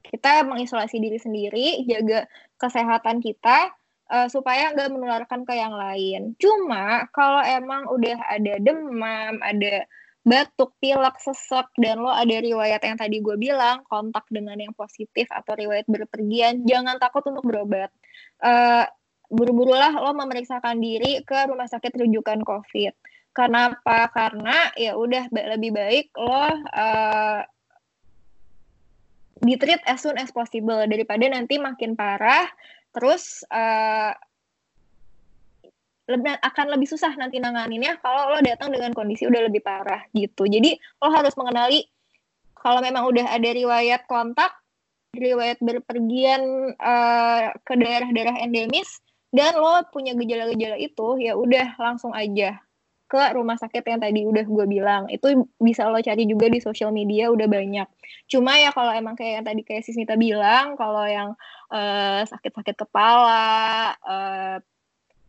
kita 0.04 0.44
mengisolasi 0.44 1.00
diri 1.00 1.16
sendiri, 1.16 1.80
jaga 1.88 2.28
kesehatan 2.60 3.24
kita 3.24 3.72
uh, 4.12 4.28
supaya 4.28 4.68
nggak 4.76 4.92
menularkan 4.92 5.48
ke 5.48 5.56
yang 5.56 5.72
lain. 5.72 6.36
Cuma 6.36 7.08
kalau 7.16 7.40
emang 7.40 7.88
udah 7.88 8.20
ada 8.36 8.60
demam, 8.60 9.40
ada 9.40 9.88
batuk, 10.24 10.72
pilek, 10.80 11.16
sesek, 11.20 11.68
dan 11.80 12.00
lo 12.00 12.08
ada 12.08 12.36
riwayat 12.40 12.80
yang 12.80 12.96
tadi 12.96 13.20
gue 13.20 13.36
bilang, 13.36 13.84
kontak 13.88 14.24
dengan 14.32 14.56
yang 14.56 14.72
positif 14.72 15.28
atau 15.28 15.52
riwayat 15.52 15.84
berpergian, 15.84 16.64
jangan 16.64 16.96
takut 16.96 17.24
untuk 17.28 17.44
berobat. 17.44 17.92
Uh, 18.40 18.88
buru-burulah 19.28 19.92
lo 20.00 20.12
memeriksakan 20.16 20.80
diri 20.80 21.20
ke 21.24 21.48
rumah 21.48 21.68
sakit 21.68 21.92
rujukan 21.96 22.40
COVID. 22.44 22.92
Kenapa? 23.34 24.06
Karena 24.14 24.70
ya 24.78 24.94
udah 24.94 25.26
lebih 25.58 25.74
baik 25.74 26.14
lo 26.14 26.30
uh, 26.30 27.42
ditreat 29.42 29.82
as 29.90 30.06
soon 30.06 30.14
as 30.22 30.30
possible 30.30 30.78
daripada 30.86 31.26
nanti 31.26 31.58
makin 31.58 31.98
parah, 31.98 32.46
terus 32.94 33.42
uh, 33.50 34.14
akan 36.46 36.66
lebih 36.78 36.86
susah 36.86 37.10
nanti 37.18 37.42
nanganinnya 37.42 37.98
kalau 37.98 38.32
lo 38.32 38.38
datang 38.38 38.70
dengan 38.70 38.94
kondisi 38.94 39.26
udah 39.26 39.50
lebih 39.50 39.66
parah 39.66 40.06
gitu. 40.14 40.46
Jadi 40.46 40.78
lo 41.02 41.10
harus 41.10 41.34
mengenali 41.34 41.82
kalau 42.54 42.80
memang 42.80 43.04
udah 43.10 43.34
ada 43.34 43.50
riwayat 43.50 44.06
kontak, 44.06 44.54
riwayat 45.12 45.58
berpergian 45.58 46.72
uh, 46.78 47.50
ke 47.66 47.74
daerah-daerah 47.76 48.46
endemis 48.46 49.02
dan 49.34 49.58
lo 49.58 49.82
punya 49.90 50.14
gejala-gejala 50.14 50.78
itu 50.78 51.18
ya 51.18 51.34
udah 51.34 51.74
langsung 51.82 52.14
aja 52.14 52.62
ke 53.14 53.22
rumah 53.38 53.54
sakit 53.54 53.86
yang 53.86 54.00
tadi 54.02 54.26
udah 54.26 54.42
gue 54.42 54.66
bilang. 54.66 55.06
Itu 55.06 55.46
bisa 55.62 55.86
lo 55.86 56.02
cari 56.02 56.26
juga 56.26 56.50
di 56.50 56.58
sosial 56.58 56.90
media 56.90 57.30
udah 57.30 57.46
banyak. 57.46 57.86
Cuma 58.26 58.58
ya 58.58 58.74
kalau 58.74 58.90
emang 58.90 59.14
kayak 59.14 59.32
yang 59.38 59.46
tadi 59.46 59.62
kayak 59.62 59.86
Sisnita 59.86 60.18
bilang 60.18 60.74
kalau 60.74 61.06
yang 61.06 61.38
uh, 61.70 62.26
sakit-sakit 62.26 62.74
kepala 62.74 63.94
uh, 64.02 64.58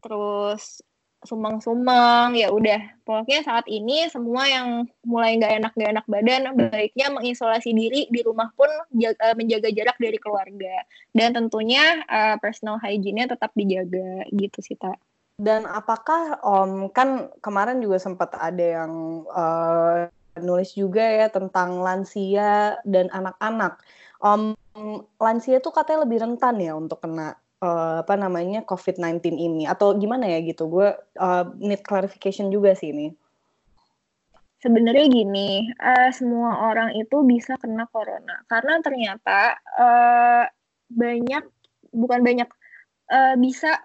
terus 0.02 0.82
sumang-sumang 1.26 2.34
ya 2.34 2.50
udah. 2.50 2.82
Pokoknya 3.06 3.46
saat 3.46 3.66
ini 3.70 4.10
semua 4.10 4.50
yang 4.50 4.90
mulai 5.06 5.38
nggak 5.38 5.54
enak 5.62 5.72
nggak 5.78 5.92
enak 5.94 6.06
badan 6.10 6.42
baiknya 6.58 7.08
mengisolasi 7.14 7.70
diri 7.74 8.10
di 8.10 8.22
rumah 8.26 8.50
pun 8.58 8.70
jaga, 8.94 9.34
eh, 9.34 9.36
menjaga 9.38 9.70
jarak 9.70 9.98
dari 10.02 10.18
keluarga. 10.18 10.86
Dan 11.14 11.38
tentunya 11.38 12.02
uh, 12.10 12.38
personal 12.42 12.82
hygiene-nya 12.82 13.38
tetap 13.38 13.54
dijaga. 13.54 14.26
Gitu 14.34 14.58
sih 14.66 14.78
tak 14.78 14.98
dan 15.36 15.68
apakah 15.68 16.40
om 16.48 16.88
kan 16.96 17.28
kemarin 17.44 17.84
juga 17.84 18.00
sempat 18.00 18.32
ada 18.40 18.84
yang 18.84 19.24
uh, 19.28 20.08
nulis 20.40 20.76
juga 20.76 21.04
ya 21.04 21.28
tentang 21.28 21.84
lansia 21.84 22.80
dan 22.88 23.12
anak-anak 23.12 23.80
om 24.24 24.56
lansia 25.20 25.60
tuh 25.60 25.76
katanya 25.76 26.08
lebih 26.08 26.24
rentan 26.24 26.60
ya 26.60 26.76
untuk 26.76 27.04
kena 27.04 27.36
uh, 27.64 28.04
apa 28.04 28.16
namanya 28.16 28.64
COVID-19 28.68 29.36
ini 29.36 29.64
atau 29.68 29.96
gimana 29.96 30.28
ya 30.28 30.40
gitu? 30.44 30.68
Gue 30.68 30.92
uh, 31.20 31.44
need 31.60 31.84
clarification 31.84 32.52
juga 32.52 32.76
sih 32.76 32.92
ini. 32.92 33.12
Sebenarnya 34.60 35.06
gini, 35.12 35.68
uh, 35.78 36.10
semua 36.10 36.74
orang 36.74 36.96
itu 36.98 37.22
bisa 37.28 37.54
kena 37.62 37.86
corona 37.92 38.42
karena 38.50 38.82
ternyata 38.82 39.40
uh, 39.78 40.44
banyak 40.90 41.44
bukan 41.94 42.20
banyak 42.26 42.50
uh, 43.14 43.36
bisa 43.38 43.78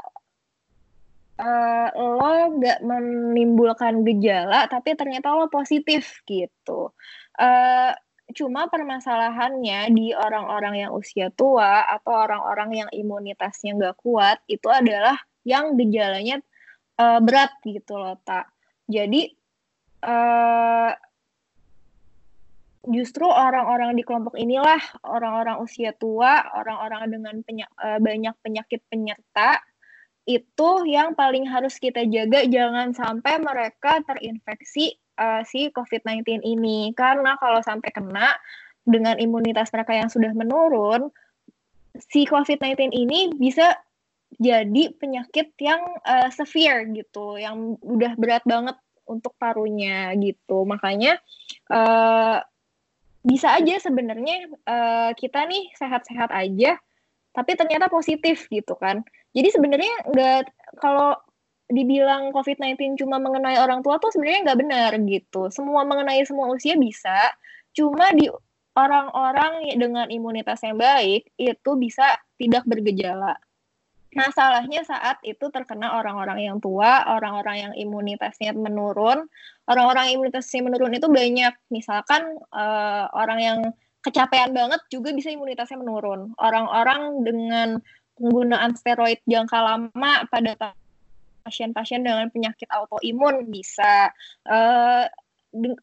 uh, 1.41 1.89
lo 1.97 2.61
nggak 2.61 2.85
menimbulkan 2.85 4.05
gejala 4.05 4.69
tapi 4.69 4.93
ternyata 4.93 5.33
lo 5.33 5.49
positif 5.49 6.21
gitu. 6.29 6.93
Uh, 7.41 7.97
Cuma 8.31 8.71
permasalahannya 8.71 9.91
di 9.91 10.15
orang-orang 10.15 10.87
yang 10.87 10.93
usia 10.95 11.35
tua 11.35 11.83
atau 11.83 12.15
orang-orang 12.15 12.87
yang 12.87 12.91
imunitasnya 12.95 13.75
nggak 13.75 13.99
kuat 13.99 14.39
itu 14.47 14.71
adalah 14.71 15.19
yang 15.43 15.75
gejalanya 15.75 16.39
uh, 17.01 17.19
berat 17.19 17.51
gitu 17.67 17.99
loh 17.99 18.15
tak. 18.23 18.47
Jadi 18.87 19.35
uh, 20.07 20.95
justru 22.87 23.27
orang-orang 23.27 23.99
di 23.99 24.03
kelompok 24.07 24.39
inilah 24.39 24.81
orang-orang 25.03 25.59
usia 25.59 25.91
tua, 25.91 26.55
orang-orang 26.55 27.11
dengan 27.11 27.35
penya 27.43 27.67
banyak 27.99 28.35
penyakit 28.47 28.81
penyerta 28.87 29.59
itu 30.29 30.71
yang 30.87 31.17
paling 31.17 31.49
harus 31.49 31.81
kita 31.81 32.05
jaga 32.07 32.45
jangan 32.47 32.93
sampai 32.93 33.41
mereka 33.41 34.05
terinfeksi 34.05 34.95
uh, 35.17 35.43
si 35.45 35.73
COVID-19 35.73 36.45
ini. 36.45 36.93
Karena 36.97 37.37
kalau 37.41 37.61
sampai 37.65 37.91
kena 37.93 38.33
dengan 38.85 39.17
imunitas 39.21 39.73
mereka 39.73 39.97
yang 39.97 40.09
sudah 40.13 40.33
menurun, 40.33 41.13
si 41.97 42.25
COVID-19 42.29 42.93
ini 42.95 43.33
bisa 43.37 43.77
jadi 44.39 44.95
penyakit 44.97 45.53
yang 45.59 45.83
uh, 46.07 46.31
severe 46.31 46.87
gitu, 46.95 47.37
yang 47.37 47.77
udah 47.83 48.15
berat 48.15 48.45
banget 48.47 48.79
untuk 49.11 49.35
parunya 49.37 50.15
gitu. 50.17 50.63
Makanya 50.63 51.19
uh, 51.69 52.39
bisa 53.21 53.53
aja 53.53 53.77
sebenarnya 53.83 54.49
uh, 54.65 55.11
kita 55.19 55.45
nih 55.45 55.69
sehat-sehat 55.77 56.31
aja, 56.33 56.79
tapi 57.35 57.53
ternyata 57.59 57.91
positif 57.91 58.47
gitu 58.49 58.79
kan. 58.79 59.03
Jadi 59.31 59.49
sebenarnya 59.55 59.95
nggak 60.11 60.41
kalau 60.83 61.15
dibilang 61.71 62.35
COVID-19 62.35 62.99
cuma 62.99 63.23
mengenai 63.23 63.55
orang 63.63 63.81
tua 63.81 64.03
tuh 64.03 64.11
sebenarnya 64.11 64.51
nggak 64.51 64.61
benar 64.61 64.91
gitu. 65.07 65.49
Semua 65.55 65.87
mengenai 65.87 66.27
semua 66.27 66.51
usia 66.51 66.75
bisa, 66.75 67.31
cuma 67.71 68.11
di 68.11 68.27
orang-orang 68.75 69.71
dengan 69.79 70.07
imunitas 70.11 70.63
yang 70.67 70.79
baik 70.79 71.31
itu 71.39 71.71
bisa 71.79 72.19
tidak 72.39 72.67
bergejala. 72.67 73.39
Masalahnya 74.11 74.83
saat 74.83 75.23
itu 75.23 75.55
terkena 75.55 75.95
orang-orang 75.95 76.43
yang 76.43 76.59
tua, 76.59 77.07
orang-orang 77.07 77.71
yang 77.71 77.73
imunitasnya 77.79 78.51
menurun. 78.59 79.31
Orang-orang 79.71 80.11
imunitasnya 80.11 80.67
menurun 80.67 80.91
itu 80.99 81.07
banyak. 81.07 81.55
Misalkan 81.71 82.27
uh, 82.51 83.07
orang 83.15 83.39
yang 83.39 83.59
kecapean 84.03 84.51
banget 84.51 84.83
juga 84.91 85.15
bisa 85.15 85.31
imunitasnya 85.31 85.79
menurun. 85.79 86.35
Orang-orang 86.43 87.23
dengan 87.23 87.79
penggunaan 88.21 88.77
steroid 88.77 89.19
jangka 89.25 89.57
lama 89.57 90.29
pada 90.29 90.77
pasien-pasien 91.43 92.05
dengan 92.05 92.29
penyakit 92.29 92.69
autoimun 92.69 93.49
bisa 93.49 94.13
uh, 94.45 95.09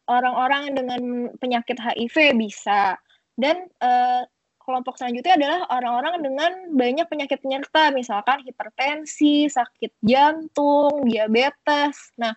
orang-orang 0.08 0.72
dengan 0.72 1.28
penyakit 1.36 1.76
HIV 1.76 2.38
bisa 2.38 2.96
dan 3.36 3.68
uh, 3.82 4.24
kelompok 4.68 5.00
selanjutnya 5.00 5.40
adalah 5.40 5.60
orang-orang 5.72 6.14
dengan 6.20 6.52
banyak 6.76 7.06
penyakit 7.08 7.40
penyerta 7.40 7.88
misalkan 7.88 8.44
hipertensi, 8.44 9.48
sakit 9.48 9.96
jantung, 10.04 11.08
diabetes. 11.08 12.12
Nah, 12.20 12.36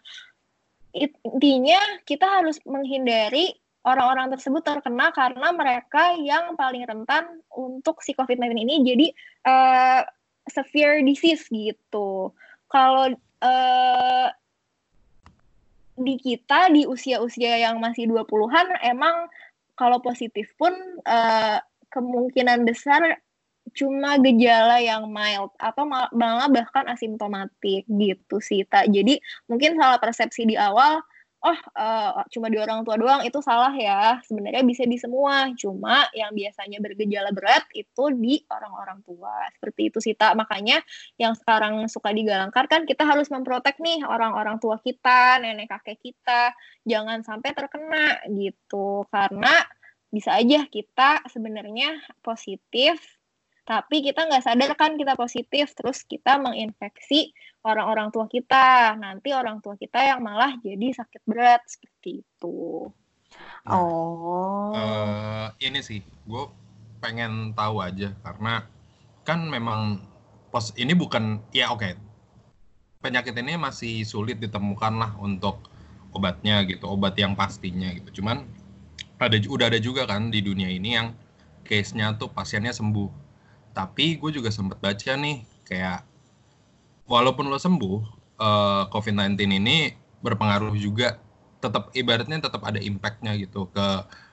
intinya 0.96 2.00
kita 2.08 2.40
harus 2.40 2.56
menghindari 2.64 3.52
orang-orang 3.82 4.30
tersebut 4.34 4.62
terkena 4.62 5.10
karena 5.14 5.50
mereka 5.54 6.14
yang 6.22 6.54
paling 6.54 6.86
rentan 6.86 7.42
untuk 7.50 8.02
si 8.06 8.14
COVID-19 8.14 8.54
ini. 8.62 8.76
Jadi 8.86 9.08
uh, 9.50 10.02
severe 10.50 11.02
disease 11.02 11.50
gitu. 11.50 12.30
Kalau 12.70 13.14
uh, 13.42 14.28
di 16.02 16.16
kita 16.18 16.72
di 16.74 16.86
usia-usia 16.88 17.62
yang 17.62 17.78
masih 17.78 18.10
20-an 18.10 18.80
emang 18.86 19.30
kalau 19.78 20.02
positif 20.02 20.50
pun 20.58 20.74
uh, 21.06 21.58
kemungkinan 21.92 22.64
besar 22.64 23.22
cuma 23.78 24.18
gejala 24.20 24.82
yang 24.82 25.08
mild 25.08 25.54
atau 25.62 25.86
malah 25.88 26.50
bahkan 26.50 26.84
asimptomatik 26.90 27.86
gitu 27.88 28.42
sih 28.42 28.66
jadi 28.68 29.22
mungkin 29.46 29.78
salah 29.78 30.02
persepsi 30.02 30.50
di 30.50 30.58
awal 30.58 31.00
oh 31.42 31.60
uh, 31.74 32.22
cuma 32.30 32.54
di 32.54 32.62
orang 32.62 32.86
tua 32.86 32.96
doang 33.02 33.22
itu 33.26 33.42
salah 33.42 33.74
ya. 33.74 34.22
Sebenarnya 34.26 34.62
bisa 34.62 34.86
di 34.86 34.98
semua 35.02 35.50
cuma 35.58 36.06
yang 36.14 36.34
biasanya 36.34 36.78
bergejala 36.78 37.34
berat 37.34 37.66
itu 37.74 38.04
di 38.14 38.46
orang-orang 38.50 39.02
tua. 39.02 39.50
Seperti 39.58 39.82
itu 39.90 39.98
sih 39.98 40.14
tak 40.14 40.38
makanya 40.38 40.82
yang 41.18 41.34
sekarang 41.34 41.86
suka 41.90 42.14
digalangkan 42.14 42.66
kan 42.70 42.82
kita 42.86 43.04
harus 43.06 43.30
memprotek 43.34 43.82
nih 43.82 44.06
orang-orang 44.06 44.62
tua 44.62 44.78
kita 44.78 45.42
nenek 45.42 45.70
kakek 45.70 45.98
kita. 46.02 46.54
Jangan 46.86 47.26
sampai 47.26 47.58
terkena 47.58 48.22
gitu. 48.30 49.06
Karena 49.10 49.54
bisa 50.12 50.36
aja 50.36 50.68
kita 50.68 51.24
sebenarnya 51.32 51.98
positif 52.20 53.21
tapi 53.72 54.04
kita 54.04 54.28
nggak 54.28 54.44
sadar 54.44 54.76
kan 54.76 55.00
kita 55.00 55.16
positif 55.16 55.72
terus 55.72 56.04
kita 56.04 56.36
menginfeksi 56.44 57.32
orang-orang 57.64 58.12
tua 58.12 58.28
kita. 58.28 59.00
Nanti 59.00 59.32
orang 59.32 59.64
tua 59.64 59.80
kita 59.80 60.04
yang 60.04 60.20
malah 60.20 60.60
jadi 60.60 60.92
sakit 60.92 61.24
berat 61.24 61.64
seperti 61.64 62.20
itu. 62.20 62.92
Nah, 63.64 63.80
oh. 63.80 64.76
uh, 64.76 65.48
ini 65.64 65.80
sih 65.80 66.04
gue 66.04 66.44
pengen 67.00 67.56
tahu 67.56 67.80
aja 67.80 68.12
karena 68.28 68.68
kan 69.24 69.48
memang 69.48 70.04
pos 70.52 70.76
ini 70.76 70.92
bukan 70.92 71.40
ya 71.56 71.72
oke. 71.72 71.80
Okay, 71.80 71.94
penyakit 73.00 73.32
ini 73.40 73.56
masih 73.56 74.04
sulit 74.04 74.44
ditemukan 74.44 75.00
lah 75.00 75.16
untuk 75.16 75.72
obatnya 76.12 76.68
gitu 76.68 76.92
obat 76.92 77.16
yang 77.16 77.40
pastinya 77.40 77.88
gitu. 77.96 78.20
Cuman 78.20 78.44
ada 79.16 79.40
udah 79.48 79.72
ada 79.72 79.80
juga 79.80 80.04
kan 80.04 80.28
di 80.28 80.44
dunia 80.44 80.68
ini 80.68 81.00
yang 81.00 81.16
case-nya 81.64 82.20
tuh 82.20 82.28
pasiennya 82.28 82.76
sembuh 82.76 83.31
tapi 83.72 84.20
gue 84.20 84.32
juga 84.36 84.52
sempat 84.52 84.80
baca 84.80 85.12
nih 85.16 85.44
kayak 85.68 86.04
walaupun 87.08 87.48
lo 87.48 87.60
sembuh 87.60 87.98
uh, 88.40 88.46
eh, 88.46 88.84
COVID-19 88.92 89.36
ini 89.48 89.78
berpengaruh 90.22 90.76
juga 90.78 91.20
tetap 91.62 91.94
ibaratnya 91.94 92.42
tetap 92.42 92.62
ada 92.66 92.82
impactnya 92.82 93.38
gitu 93.38 93.70
ke 93.70 93.88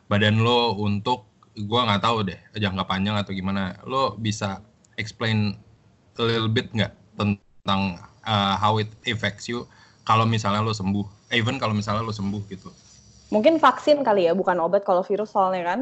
badan 0.09 0.41
lo 0.41 0.74
untuk 0.80 1.28
gue 1.59 1.80
nggak 1.80 2.03
tahu 2.03 2.24
deh 2.24 2.39
jangka 2.57 2.84
panjang 2.89 3.18
atau 3.18 3.34
gimana. 3.34 3.76
Lo 3.84 4.14
bisa 4.16 4.62
explain 4.97 5.59
a 6.16 6.22
little 6.24 6.49
bit 6.49 6.70
nggak 6.72 6.95
tentang 7.18 8.01
uh, 8.24 8.55
how 8.57 8.78
it 8.78 8.89
affects 9.05 9.51
you 9.51 9.66
kalau 10.07 10.24
misalnya 10.24 10.64
lo 10.64 10.72
sembuh? 10.72 11.05
Even 11.34 11.61
kalau 11.61 11.76
misalnya 11.76 12.07
lo 12.07 12.14
sembuh 12.14 12.43
gitu. 12.49 12.72
Mungkin 13.28 13.61
vaksin 13.61 14.01
kali 14.01 14.24
ya 14.24 14.32
bukan 14.32 14.57
obat 14.64 14.89
kalau 14.89 15.05
virus 15.05 15.36
soalnya 15.36 15.76
kan 15.76 15.80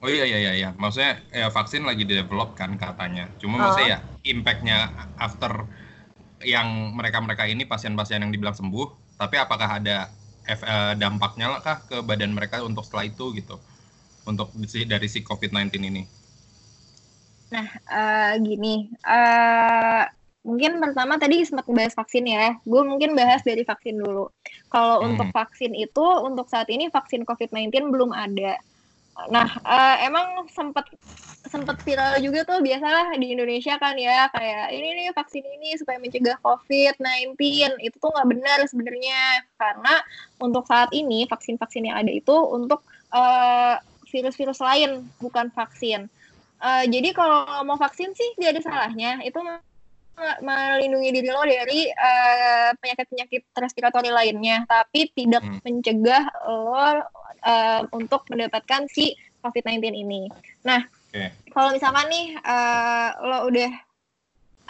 Oh 0.00 0.08
iya 0.08 0.24
iya 0.24 0.38
iya, 0.40 0.52
iya. 0.56 0.70
maksudnya 0.80 1.20
ya 1.28 1.52
vaksin 1.52 1.84
lagi 1.84 2.08
di 2.08 2.16
develop 2.16 2.56
kan 2.56 2.80
katanya. 2.80 3.28
Cuma 3.36 3.60
uh. 3.60 3.68
maksudnya 3.68 3.88
ya 3.88 3.98
impactnya 4.32 4.78
after 5.20 5.68
yang 6.40 6.96
mereka-mereka 6.96 7.44
ini 7.44 7.68
pasien-pasien 7.68 8.24
yang 8.24 8.32
dibilang 8.32 8.56
sembuh, 8.56 9.16
tapi 9.20 9.36
apakah 9.36 9.76
ada 9.76 10.08
eh, 10.48 10.94
dampaknya 10.96 11.52
lah 11.52 11.60
kah 11.60 11.84
ke 11.84 12.00
badan 12.00 12.32
mereka 12.32 12.64
untuk 12.64 12.88
setelah 12.88 13.12
itu 13.12 13.36
gitu, 13.36 13.60
untuk 14.24 14.48
dari 14.64 15.08
si 15.08 15.20
COVID-19 15.20 15.68
ini? 15.84 16.02
Nah, 17.50 17.66
uh, 17.90 18.32
gini, 18.40 18.88
uh, 19.04 20.06
mungkin 20.46 20.80
pertama 20.80 21.18
tadi 21.18 21.42
sempat 21.44 21.66
bahas 21.68 21.92
vaksin 21.92 22.24
ya. 22.24 22.56
Gue 22.62 22.86
mungkin 22.86 23.18
bahas 23.18 23.42
dari 23.42 23.66
vaksin 23.66 23.98
dulu. 24.00 24.30
Kalau 24.70 25.02
hmm. 25.02 25.08
untuk 25.12 25.28
vaksin 25.34 25.74
itu, 25.76 26.06
untuk 26.22 26.46
saat 26.48 26.70
ini 26.70 26.88
vaksin 26.88 27.26
COVID-19 27.26 27.90
belum 27.90 28.14
ada. 28.14 28.56
Nah, 29.28 29.48
uh, 29.60 29.96
emang 30.00 30.48
sempat 30.48 30.88
sempat 31.50 31.82
viral 31.82 32.22
juga 32.22 32.46
tuh 32.46 32.62
biasalah 32.62 33.16
di 33.18 33.34
Indonesia 33.34 33.74
kan 33.80 33.98
ya 33.98 34.30
kayak 34.30 34.70
ini 34.70 34.88
nih 35.02 35.06
vaksin 35.10 35.42
ini 35.42 35.74
supaya 35.74 35.98
mencegah 35.98 36.38
COVID-19 36.46 37.34
itu 37.82 37.96
tuh 37.98 38.12
nggak 38.12 38.28
benar 38.30 38.58
sebenarnya 38.70 39.42
karena 39.58 39.94
untuk 40.38 40.68
saat 40.70 40.94
ini 40.94 41.26
vaksin-vaksin 41.26 41.90
yang 41.90 41.96
ada 41.98 42.12
itu 42.12 42.32
untuk 42.32 42.86
virus-virus 44.14 44.62
uh, 44.62 44.66
lain 44.70 45.10
bukan 45.18 45.50
vaksin. 45.50 46.06
Uh, 46.60 46.84
jadi 46.86 47.16
kalau 47.16 47.64
mau 47.64 47.80
vaksin 47.80 48.12
sih 48.12 48.36
tidak 48.36 48.60
ada 48.60 48.62
salahnya. 48.62 49.18
Itu 49.24 49.40
melindungi 50.18 51.10
diri 51.16 51.28
lo 51.32 51.42
dari 51.44 51.88
penyakit 51.90 53.08
penyakit-penyakit 53.08 53.42
respiratori 53.56 54.10
lainnya, 54.12 54.68
tapi 54.68 55.08
tidak 55.16 55.40
hmm. 55.40 55.60
mencegah 55.64 56.24
lo 56.44 57.06
uh, 57.44 57.80
untuk 57.94 58.26
mendapatkan 58.28 58.86
si 58.90 59.16
COVID-19 59.40 59.96
ini. 59.96 60.22
Nah, 60.64 60.84
okay. 61.12 61.32
kalau 61.52 61.72
misalkan 61.72 62.06
nih 62.12 62.36
uh, 62.44 63.08
lo 63.24 63.38
udah 63.48 63.72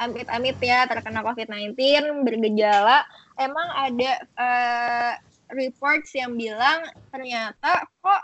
amit-amit 0.01 0.57
ya 0.63 0.89
terkena 0.89 1.21
COVID-19 1.21 1.77
bergejala, 2.25 3.05
emang 3.37 3.69
ada 3.77 4.13
uh, 4.39 5.13
reports 5.53 6.15
yang 6.17 6.39
bilang 6.39 6.87
ternyata 7.13 7.85
kok 8.01 8.23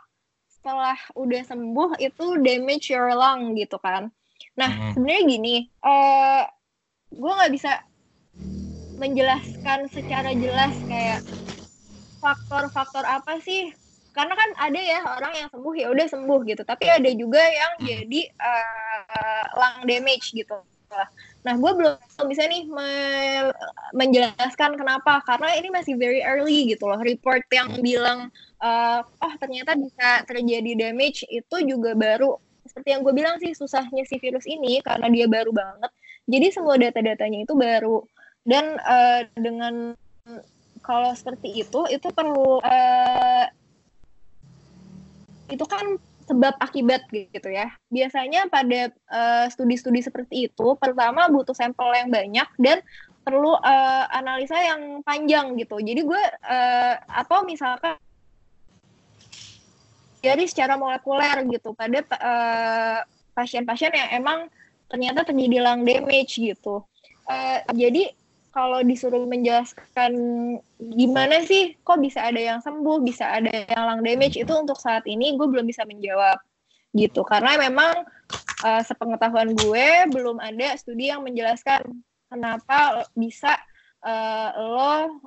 setelah 0.49 0.97
udah 1.15 1.43
sembuh 1.47 2.01
itu 2.01 2.41
damage 2.43 2.91
your 2.91 3.13
lung 3.13 3.55
gitu 3.55 3.77
kan. 3.83 4.09
Nah, 4.57 4.71
hmm. 4.73 4.93
sebenarnya 4.97 5.23
gini, 5.29 5.57
uh, 5.85 6.49
gue 7.13 7.33
nggak 7.33 7.53
bisa 7.55 7.73
menjelaskan 8.97 9.87
secara 9.93 10.33
jelas 10.33 10.75
kayak 10.89 11.21
faktor-faktor 12.19 13.05
apa 13.05 13.39
sih. 13.45 13.71
Karena 14.17 14.33
kan 14.33 14.51
ada 14.57 14.81
ya 14.81 15.05
orang 15.05 15.33
yang 15.37 15.49
sembuh 15.53 15.75
ya 15.77 15.87
udah 15.93 16.07
sembuh 16.09 16.41
gitu. 16.49 16.63
Tapi 16.65 16.89
ada 16.89 17.11
juga 17.13 17.43
yang 17.45 17.73
jadi 17.85 18.21
uh, 18.41 19.43
lung 19.61 19.85
damage 19.85 20.33
gitu. 20.33 20.57
Nah 21.45 21.55
gue 21.61 21.73
belum 21.77 22.25
bisa 22.25 22.49
nih 22.49 22.65
me 22.65 22.91
menjelaskan 23.93 24.81
kenapa. 24.81 25.21
Karena 25.29 25.53
ini 25.61 25.69
masih 25.69 26.01
very 26.01 26.25
early 26.25 26.73
gitu 26.73 26.89
loh. 26.89 26.97
Report 27.05 27.45
yang 27.53 27.77
bilang 27.85 28.33
uh, 28.65 29.05
oh 29.05 29.35
ternyata 29.37 29.77
bisa 29.77 30.25
terjadi 30.25 30.89
damage 30.89 31.29
itu 31.29 31.57
juga 31.69 31.93
baru 31.93 32.41
seperti 32.67 32.89
yang 32.93 33.03
gue 33.07 33.15
bilang 33.15 33.37
sih 33.39 33.55
susahnya 33.55 34.03
si 34.09 34.19
virus 34.19 34.45
ini 34.45 34.83
karena 34.83 35.07
dia 35.13 35.29
baru 35.31 35.55
banget 35.55 35.93
jadi 36.27 36.47
semua 36.51 36.75
data-datanya 36.79 37.47
itu 37.47 37.55
baru 37.55 38.03
dan 38.47 38.79
uh, 38.83 39.27
dengan 39.39 39.95
kalau 40.87 41.11
seperti 41.15 41.67
itu 41.67 41.87
itu 41.91 42.09
perlu 42.15 42.63
uh, 42.63 43.47
itu 45.51 45.63
kan 45.67 45.99
sebab 46.27 46.59
akibat 46.59 47.07
gitu 47.11 47.49
ya. 47.51 47.71
Biasanya 47.91 48.51
pada 48.51 48.91
uh, 49.11 49.47
studi-studi 49.47 50.03
seperti 50.03 50.51
itu 50.51 50.67
pertama 50.79 51.31
butuh 51.31 51.55
sampel 51.55 51.87
yang 51.95 52.11
banyak 52.11 52.49
dan 52.59 52.83
perlu 53.23 53.55
uh, 53.59 54.05
analisa 54.11 54.59
yang 54.59 55.03
panjang 55.07 55.55
gitu. 55.59 55.79
Jadi 55.79 56.03
gue 56.03 56.23
uh, 56.47 56.95
atau 57.11 57.47
misalkan 57.47 57.99
dari 60.23 60.51
secara 60.51 60.75
molekuler 60.75 61.47
gitu 61.55 61.71
pada 61.79 62.03
pasien-pasien 63.39 63.95
uh, 63.95 63.99
yang 63.99 64.11
emang 64.19 64.39
ternyata 64.87 65.27
terjadi 65.27 65.63
lung 65.63 65.83
damage 65.83 66.39
gitu. 66.39 66.87
Uh, 67.27 67.59
jadi 67.75 68.15
kalau 68.55 68.81
disuruh 68.81 69.29
menjelaskan 69.29 70.13
gimana 70.81 71.45
sih 71.45 71.77
kok 71.85 72.01
bisa 72.01 72.25
ada 72.25 72.41
yang 72.41 72.59
sembuh, 72.65 73.05
bisa 73.05 73.29
ada 73.29 73.53
yang 73.53 73.83
lung 73.93 74.03
damage 74.07 74.41
itu 74.41 74.53
untuk 74.55 74.79
saat 74.81 75.05
ini 75.05 75.37
gue 75.37 75.47
belum 75.47 75.67
bisa 75.67 75.85
menjawab 75.85 76.41
gitu 76.97 77.21
karena 77.29 77.61
memang 77.61 78.09
uh, 78.65 78.83
sepengetahuan 78.87 79.53
gue 79.53 79.87
belum 80.09 80.41
ada 80.41 80.73
studi 80.81 81.13
yang 81.13 81.21
menjelaskan 81.21 81.85
kenapa 82.33 83.05
bisa 83.13 83.61
uh, 84.01 84.51
lo 84.57 85.21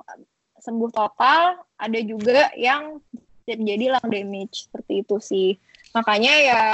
sembuh 0.60 0.90
total, 0.92 1.56
ada 1.80 1.98
juga 2.04 2.52
yang 2.54 3.00
terjadi 3.48 3.96
lung 3.96 4.08
damage 4.12 4.68
seperti 4.68 5.02
itu 5.02 5.16
sih. 5.18 5.48
Makanya 5.96 6.34
ya 6.38 6.64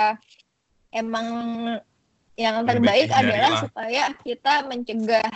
emang 0.93 1.29
yang 2.37 2.69
terbaik 2.69 3.09
adalah 3.09 3.65
supaya 3.65 4.13
kita 4.21 4.69
mencegah 4.69 5.33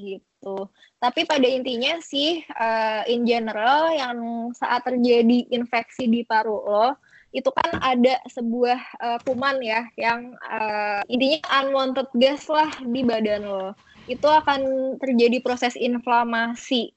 gitu. 0.00 0.70
Tapi 0.98 1.28
pada 1.28 1.44
intinya 1.44 2.00
sih 2.00 2.42
uh, 2.56 3.04
in 3.06 3.28
general 3.28 3.92
yang 3.92 4.18
saat 4.56 4.82
terjadi 4.82 5.46
infeksi 5.52 6.08
di 6.08 6.24
paru 6.24 6.58
lo 6.64 6.96
itu 7.28 7.52
kan 7.52 7.76
ada 7.84 8.16
sebuah 8.24 8.80
uh, 9.04 9.18
kuman 9.28 9.60
ya 9.60 9.84
yang 10.00 10.32
uh, 10.48 11.04
intinya 11.12 11.44
unwanted 11.60 12.08
gas 12.16 12.48
lah 12.48 12.72
di 12.80 13.04
badan 13.04 13.44
lo. 13.44 13.76
Itu 14.08 14.24
akan 14.24 14.96
terjadi 14.96 15.44
proses 15.44 15.76
inflamasi. 15.76 16.96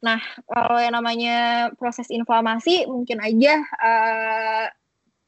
Nah, 0.00 0.16
kalau 0.48 0.80
yang 0.80 0.96
namanya 0.96 1.68
proses 1.76 2.08
inflamasi 2.08 2.88
mungkin 2.88 3.20
aja 3.20 3.60
uh, 3.60 4.66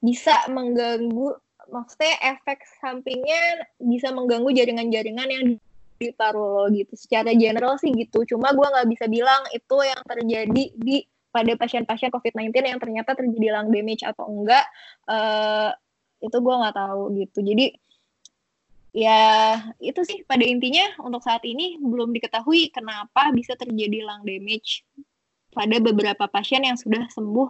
bisa 0.01 0.49
mengganggu 0.49 1.37
maksudnya 1.73 2.15
efek 2.37 2.63
sampingnya 2.79 3.67
bisa 3.81 4.13
mengganggu 4.13 4.53
jaringan-jaringan 4.53 5.29
yang 5.33 5.45
di 5.97 6.11
paru 6.13 6.43
lo 6.43 6.65
gitu. 6.71 6.93
Secara 6.99 7.33
general 7.33 7.81
sih 7.81 7.95
gitu. 7.95 8.27
Cuma 8.29 8.53
gue 8.53 8.67
nggak 8.67 8.89
bisa 8.91 9.07
bilang 9.09 9.43
itu 9.55 9.77
yang 9.81 10.01
terjadi 10.05 10.65
di 10.77 10.97
pada 11.33 11.57
pasien-pasien 11.57 12.13
COVID-19 12.13 12.53
yang 12.61 12.81
ternyata 12.83 13.17
terjadi 13.17 13.57
lung 13.57 13.73
damage 13.73 14.05
atau 14.05 14.29
enggak. 14.29 14.69
Uh, 15.09 15.73
itu 16.21 16.37
gue 16.37 16.55
nggak 16.55 16.77
tahu 16.77 17.03
gitu. 17.19 17.39
Jadi 17.41 17.67
ya 18.93 19.57
itu 19.81 20.05
sih 20.05 20.21
pada 20.29 20.45
intinya 20.45 20.85
untuk 21.01 21.25
saat 21.25 21.41
ini 21.49 21.81
belum 21.81 22.13
diketahui 22.13 22.69
kenapa 22.69 23.33
bisa 23.33 23.57
terjadi 23.57 24.05
lung 24.05 24.29
damage 24.29 24.85
pada 25.57 25.81
beberapa 25.81 26.29
pasien 26.29 26.69
yang 26.69 26.77
sudah 26.77 27.09
sembuh 27.09 27.49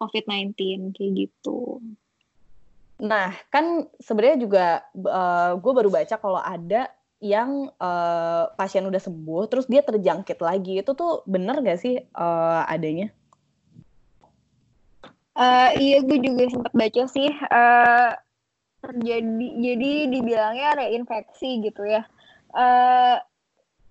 COVID-19 0.00 0.56
kayak 0.96 1.12
gitu. 1.12 1.84
Nah, 3.00 3.32
kan 3.48 3.88
sebenarnya 3.96 4.38
juga 4.40 4.66
uh, 4.92 5.08
eh, 5.08 5.52
gue 5.56 5.72
baru 5.72 5.88
baca 5.88 6.16
kalau 6.20 6.40
ada 6.40 6.92
yang 7.20 7.68
uh, 7.76 8.52
pasien 8.56 8.84
udah 8.84 9.00
sembuh, 9.00 9.48
terus 9.48 9.68
dia 9.68 9.80
terjangkit 9.84 10.40
lagi. 10.40 10.80
Itu 10.80 10.92
tuh 10.96 11.24
bener 11.24 11.60
gak 11.64 11.80
sih 11.80 12.00
uh, 12.16 12.64
adanya? 12.68 13.12
Uh, 15.36 15.72
iya, 15.80 16.04
gue 16.04 16.18
juga 16.20 16.48
sempat 16.52 16.72
baca 16.76 17.02
sih. 17.08 17.28
Uh, 17.48 18.12
terjadi, 18.80 19.48
jadi 19.60 19.90
dibilangnya 20.08 20.68
reinfeksi 20.80 21.64
gitu 21.64 21.84
ya. 21.84 22.04
Uh, 22.52 23.20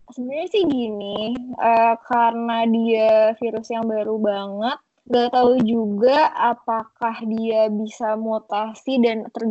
Sebenarnya 0.09 0.47
sih 0.49 0.65
gini, 0.65 1.37
uh, 1.61 1.93
karena 2.01 2.65
dia 2.65 3.37
virus 3.37 3.69
yang 3.69 3.85
baru 3.85 4.17
banget, 4.17 4.81
nggak 5.09 5.33
tahu 5.33 5.57
juga 5.65 6.29
apakah 6.37 7.25
dia 7.25 7.65
bisa 7.73 8.13
mutasi 8.13 9.01
dan 9.01 9.25
ter, 9.33 9.43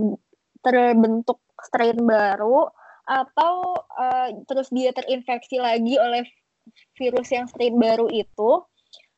terbentuk 0.62 1.42
strain 1.59 1.98
baru 1.98 2.70
atau 3.09 3.74
uh, 3.98 4.28
terus 4.46 4.70
dia 4.70 4.94
terinfeksi 4.94 5.59
lagi 5.59 5.98
oleh 5.98 6.22
virus 6.94 7.34
yang 7.34 7.50
strain 7.50 7.74
baru 7.74 8.06
itu 8.06 8.62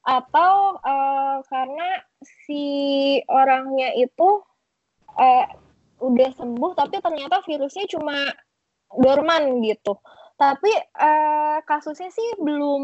atau 0.01 0.81
uh, 0.81 1.45
karena 1.45 1.89
si 2.25 2.65
orangnya 3.29 3.93
itu 4.01 4.41
uh, 5.21 5.47
udah 6.01 6.31
sembuh 6.33 6.73
tapi 6.73 7.05
ternyata 7.05 7.45
virusnya 7.45 7.85
cuma 7.93 8.17
dorman 8.97 9.61
gitu. 9.61 10.01
Tapi 10.41 10.73
uh, 10.97 11.61
kasusnya 11.69 12.09
sih 12.09 12.41
belum 12.41 12.83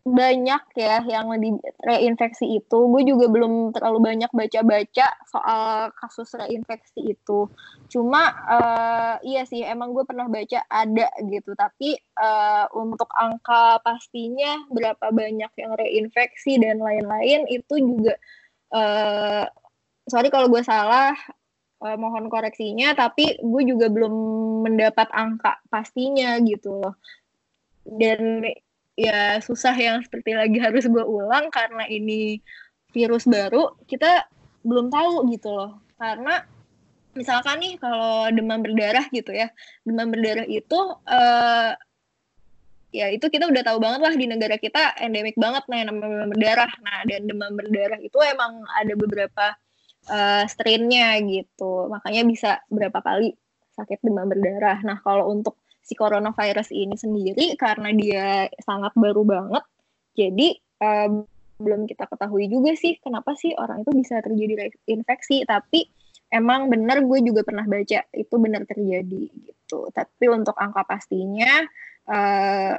banyak 0.00 0.62
ya 0.80 1.04
yang 1.04 1.28
di 1.36 1.52
reinfeksi 1.84 2.56
itu. 2.56 2.78
Gue 2.88 3.04
juga 3.04 3.28
belum 3.28 3.76
terlalu 3.76 3.98
banyak 4.00 4.30
baca-baca 4.32 5.06
soal 5.28 5.92
kasus 5.92 6.32
reinfeksi 6.32 7.12
itu. 7.12 7.46
Cuma 7.92 8.32
uh, 8.48 9.14
iya 9.20 9.44
sih 9.44 9.60
emang 9.60 9.92
gue 9.92 10.08
pernah 10.08 10.24
baca 10.26 10.64
ada 10.72 11.08
gitu. 11.28 11.52
Tapi 11.52 12.00
uh, 12.16 12.66
untuk 12.72 13.12
angka 13.12 13.84
pastinya 13.84 14.64
berapa 14.72 15.12
banyak 15.12 15.52
yang 15.60 15.72
reinfeksi 15.76 16.56
dan 16.56 16.80
lain-lain 16.80 17.44
itu 17.52 17.74
juga 17.76 18.14
uh, 18.72 19.44
sorry 20.08 20.32
kalau 20.32 20.48
gue 20.48 20.64
salah 20.64 21.12
uh, 21.84 21.96
mohon 22.00 22.32
koreksinya. 22.32 22.96
Tapi 22.96 23.36
gue 23.44 23.62
juga 23.68 23.92
belum 23.92 24.14
mendapat 24.64 25.12
angka 25.12 25.60
pastinya 25.68 26.40
gitu 26.40 26.72
loh 26.80 26.96
dan 27.84 28.44
ya 29.00 29.40
susah 29.40 29.72
yang 29.72 30.04
seperti 30.04 30.36
lagi 30.36 30.60
harus 30.60 30.84
gue 30.84 31.00
ulang 31.00 31.48
karena 31.48 31.88
ini 31.88 32.44
virus 32.92 33.24
baru 33.24 33.72
kita 33.88 34.28
belum 34.60 34.92
tahu 34.92 35.24
gitu 35.32 35.48
loh. 35.56 35.80
Karena 35.96 36.44
misalkan 37.16 37.64
nih 37.64 37.80
kalau 37.80 38.28
demam 38.30 38.60
berdarah 38.60 39.08
gitu 39.10 39.34
ya 39.34 39.50
demam 39.82 40.12
berdarah 40.14 40.46
itu 40.46 40.78
uh, 41.10 41.72
ya 42.94 43.06
itu 43.10 43.26
kita 43.26 43.50
udah 43.50 43.62
tahu 43.66 43.78
banget 43.82 44.00
lah 44.02 44.14
di 44.14 44.26
negara 44.30 44.56
kita 44.58 44.94
endemik 45.00 45.34
banget 45.40 45.64
yang 45.72 45.88
namanya 45.88 46.06
demam 46.12 46.30
berdarah. 46.36 46.72
Nah 46.84 46.98
dan 47.08 47.22
demam 47.24 47.52
berdarah 47.56 48.00
itu 48.04 48.18
emang 48.20 48.52
ada 48.76 48.92
beberapa 48.98 49.46
uh, 50.12 50.44
strainnya 50.44 51.16
gitu. 51.24 51.88
Makanya 51.88 52.22
bisa 52.28 52.50
berapa 52.68 53.00
kali 53.00 53.32
sakit 53.80 54.04
demam 54.04 54.28
berdarah. 54.28 54.84
Nah 54.84 55.00
kalau 55.00 55.32
untuk 55.32 55.56
si 55.90 55.98
coronavirus 55.98 56.70
ini 56.70 56.94
sendiri 56.94 57.58
karena 57.58 57.90
dia 57.90 58.46
sangat 58.62 58.94
baru 58.94 59.26
banget. 59.26 59.66
Jadi 60.14 60.54
uh, 60.78 61.26
belum 61.58 61.90
kita 61.90 62.06
ketahui 62.06 62.46
juga 62.46 62.78
sih 62.78 62.94
kenapa 63.02 63.34
sih 63.34 63.50
orang 63.58 63.82
itu 63.82 63.90
bisa 63.98 64.22
terjadi 64.22 64.70
infeksi. 64.86 65.42
Tapi 65.42 65.90
emang 66.30 66.70
benar 66.70 67.02
gue 67.02 67.18
juga 67.26 67.42
pernah 67.42 67.66
baca 67.66 68.06
itu 68.14 68.34
benar 68.38 68.62
terjadi 68.70 69.22
gitu. 69.34 69.90
Tapi 69.90 70.24
untuk 70.30 70.54
angka 70.54 70.86
pastinya 70.86 71.66
uh, 72.06 72.78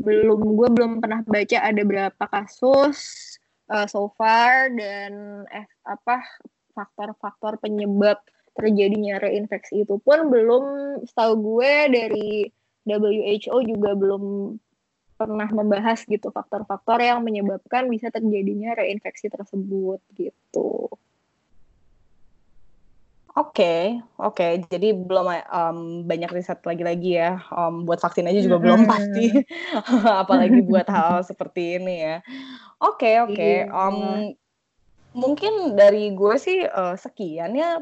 belum 0.00 0.40
gue 0.56 0.68
belum 0.72 0.92
pernah 1.04 1.20
baca 1.28 1.58
ada 1.60 1.82
berapa 1.84 2.24
kasus 2.32 2.98
uh, 3.68 3.84
so 3.84 4.08
far 4.16 4.72
dan 4.72 5.44
eh, 5.52 5.68
apa 5.84 6.24
faktor-faktor 6.72 7.60
penyebab 7.60 8.18
terjadinya 8.54 9.18
reinfeksi 9.18 9.82
itu 9.82 9.98
pun 9.98 10.30
belum 10.30 10.64
setahu 11.04 11.34
gue 11.42 11.72
dari 11.90 12.28
WHO 12.86 13.56
juga 13.66 13.92
belum 13.98 14.56
pernah 15.14 15.48
membahas 15.50 16.02
gitu 16.04 16.28
faktor-faktor 16.34 16.98
yang 16.98 17.22
menyebabkan 17.22 17.86
bisa 17.86 18.10
terjadinya 18.10 18.74
reinfeksi 18.74 19.30
tersebut 19.30 20.02
gitu. 20.18 20.90
Oke, 23.34 23.66
okay, 23.66 23.82
oke. 24.22 24.38
Okay. 24.38 24.52
Jadi 24.70 24.94
belum 24.94 25.26
um, 25.50 25.78
banyak 26.06 26.30
riset 26.30 26.62
lagi-lagi 26.62 27.18
ya. 27.18 27.42
Um, 27.50 27.82
buat 27.82 27.98
vaksin 27.98 28.30
aja 28.30 28.38
juga 28.38 28.62
belum 28.62 28.86
pasti, 28.86 29.26
apalagi 30.22 30.62
buat 30.62 30.86
hal, 30.86 31.26
seperti 31.26 31.82
ini 31.82 31.94
ya. 31.98 32.16
Oke, 32.78 33.10
okay, 33.10 33.14
oke. 33.26 33.34
Okay. 33.34 33.54
Iya. 33.66 33.74
Um, 33.74 33.98
mungkin 35.14 35.78
dari 35.78 36.10
gue 36.10 36.34
sih 36.36 36.66
uh, 36.66 36.98
sekian 36.98 37.54
ya 37.54 37.78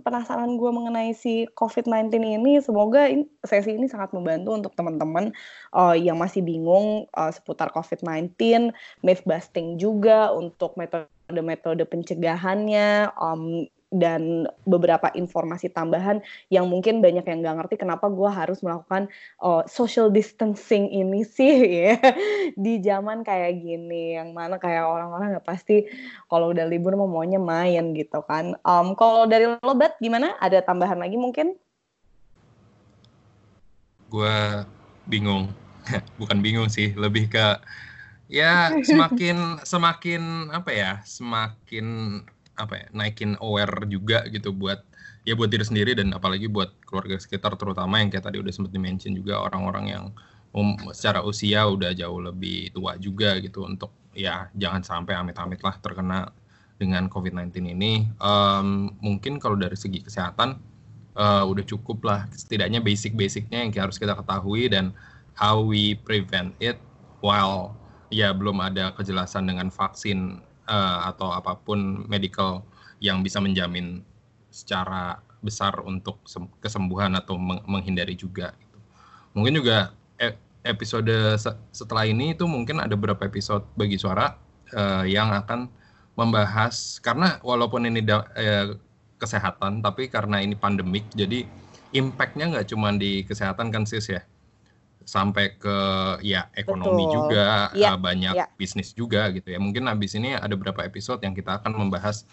penasaran 0.00 0.56
gue 0.56 0.70
mengenai 0.72 1.12
si 1.12 1.44
COVID-19 1.54 2.16
ini. 2.18 2.58
Semoga 2.64 3.06
in, 3.06 3.28
sesi 3.44 3.76
ini 3.76 3.84
sangat 3.86 4.16
membantu 4.16 4.56
untuk 4.56 4.72
teman-teman 4.72 5.30
uh, 5.76 5.92
yang 5.92 6.16
masih 6.16 6.40
bingung 6.40 7.04
uh, 7.12 7.30
seputar 7.30 7.68
COVID-19, 7.70 8.72
myth 9.04 9.22
busting 9.28 9.76
juga 9.76 10.32
untuk 10.32 10.74
metode-metode 10.80 11.84
pencegahannya. 11.84 13.12
Um, 13.20 13.68
dan 13.94 14.50
beberapa 14.66 15.14
informasi 15.14 15.70
tambahan 15.70 16.18
yang 16.50 16.66
mungkin 16.66 16.98
banyak 16.98 17.22
yang 17.22 17.38
nggak 17.46 17.56
ngerti 17.62 17.74
kenapa 17.78 18.10
gue 18.10 18.26
harus 18.26 18.58
melakukan 18.58 19.06
uh, 19.38 19.62
social 19.70 20.10
distancing 20.10 20.90
ini 20.90 21.22
sih 21.22 21.54
ya. 21.86 21.94
Di 22.58 22.82
zaman 22.82 23.22
kayak 23.22 23.62
gini 23.62 24.18
yang 24.18 24.34
mana 24.34 24.58
kayak 24.58 24.82
orang-orang 24.82 25.38
nggak 25.38 25.46
pasti 25.46 25.86
kalau 26.26 26.50
udah 26.50 26.66
libur 26.66 26.98
mau 26.98 27.06
maunya 27.06 27.38
main 27.38 27.94
gitu 27.94 28.26
kan. 28.26 28.58
Um, 28.66 28.98
kalau 28.98 29.30
dari 29.30 29.46
lo 29.46 29.74
bet 29.78 29.94
gimana? 30.02 30.34
Ada 30.42 30.66
tambahan 30.66 30.98
lagi 30.98 31.14
mungkin? 31.14 31.54
Gue 34.10 34.66
bingung. 35.06 35.54
Bukan 36.20 36.42
bingung 36.42 36.66
sih 36.66 36.90
lebih 36.98 37.30
ke 37.30 37.46
ya 38.24 38.72
semakin 38.80 39.60
semakin 39.62 40.48
apa 40.48 40.70
ya 40.72 40.92
semakin 41.04 42.18
apa 42.54 42.74
ya 42.78 42.86
naikin 42.94 43.34
aware 43.42 43.86
juga 43.90 44.22
gitu 44.30 44.54
buat 44.54 44.82
ya 45.26 45.34
buat 45.34 45.50
diri 45.50 45.64
sendiri 45.66 45.98
dan 45.98 46.14
apalagi 46.14 46.46
buat 46.46 46.70
keluarga 46.86 47.18
sekitar 47.18 47.58
terutama 47.58 47.98
yang 47.98 48.12
kayak 48.12 48.28
tadi 48.30 48.38
udah 48.38 48.52
sempat 48.54 48.70
dimention 48.70 49.16
juga 49.16 49.40
orang-orang 49.42 49.84
yang 49.90 50.04
um, 50.54 50.78
secara 50.94 51.24
usia 51.24 51.66
udah 51.66 51.90
jauh 51.92 52.22
lebih 52.22 52.70
tua 52.70 52.94
juga 53.00 53.36
gitu 53.42 53.66
untuk 53.66 53.90
ya 54.14 54.46
jangan 54.54 54.86
sampai 54.86 55.18
amit-amit 55.18 55.60
lah 55.60 55.74
terkena 55.82 56.30
dengan 56.78 57.06
COVID-19 57.06 57.74
ini. 57.74 58.06
Um, 58.18 58.94
mungkin 58.98 59.38
kalau 59.38 59.54
dari 59.58 59.78
segi 59.78 60.02
kesehatan 60.02 60.58
uh, 61.18 61.44
udah 61.46 61.64
cukup 61.66 62.02
lah. 62.06 62.26
Setidaknya 62.30 62.82
basic-basicnya 62.82 63.66
yang 63.66 63.70
harus 63.74 63.98
kita 63.98 64.14
ketahui 64.14 64.70
dan 64.70 64.94
how 65.34 65.62
we 65.62 65.98
prevent 66.06 66.54
it 66.62 66.78
while 67.22 67.74
ya 68.14 68.30
belum 68.30 68.62
ada 68.62 68.94
kejelasan 68.94 69.50
dengan 69.50 69.70
vaksin 69.70 70.38
uh, 70.68 71.08
atau 71.10 71.32
apa 71.32 71.56
pun 71.58 72.04
medical 72.08 72.64
yang 73.02 73.20
bisa 73.20 73.40
menjamin 73.40 74.00
secara 74.48 75.20
besar 75.44 75.76
untuk 75.84 76.24
kesembuhan 76.64 77.12
atau 77.20 77.36
menghindari 77.68 78.16
juga. 78.16 78.56
Gitu. 78.56 78.78
Mungkin 79.36 79.54
juga 79.60 79.92
e 80.16 80.32
episode 80.64 81.36
setelah 81.74 82.08
ini 82.08 82.32
itu 82.32 82.48
mungkin 82.48 82.80
ada 82.80 82.96
beberapa 82.96 83.28
episode 83.28 83.68
bagi 83.76 84.00
suara 84.00 84.40
uh, 84.72 85.04
yang 85.04 85.28
akan 85.28 85.68
membahas 86.16 87.02
karena 87.04 87.36
walaupun 87.44 87.84
ini 87.84 88.00
uh, 88.08 88.78
kesehatan 89.20 89.84
tapi 89.84 90.08
karena 90.08 90.40
ini 90.40 90.56
pandemik 90.56 91.04
jadi 91.12 91.44
impactnya 91.94 92.54
nggak 92.54 92.66
cuma 92.70 92.94
di 92.94 93.22
kesehatan 93.26 93.70
kan 93.70 93.84
sis 93.84 94.08
ya 94.10 94.22
sampai 95.04 95.56
ke 95.60 95.76
ya 96.24 96.48
ekonomi 96.56 97.04
Betul. 97.08 97.14
juga 97.16 97.70
ya, 97.76 97.94
uh, 97.94 98.00
banyak 98.00 98.34
ya. 98.34 98.46
bisnis 98.56 98.96
juga 98.96 99.28
gitu 99.30 99.52
ya 99.52 99.60
mungkin 99.60 99.84
habis 99.88 100.16
ini 100.16 100.32
ada 100.32 100.52
beberapa 100.56 100.84
episode 100.84 101.20
yang 101.20 101.36
kita 101.36 101.60
akan 101.60 101.76
membahas 101.76 102.24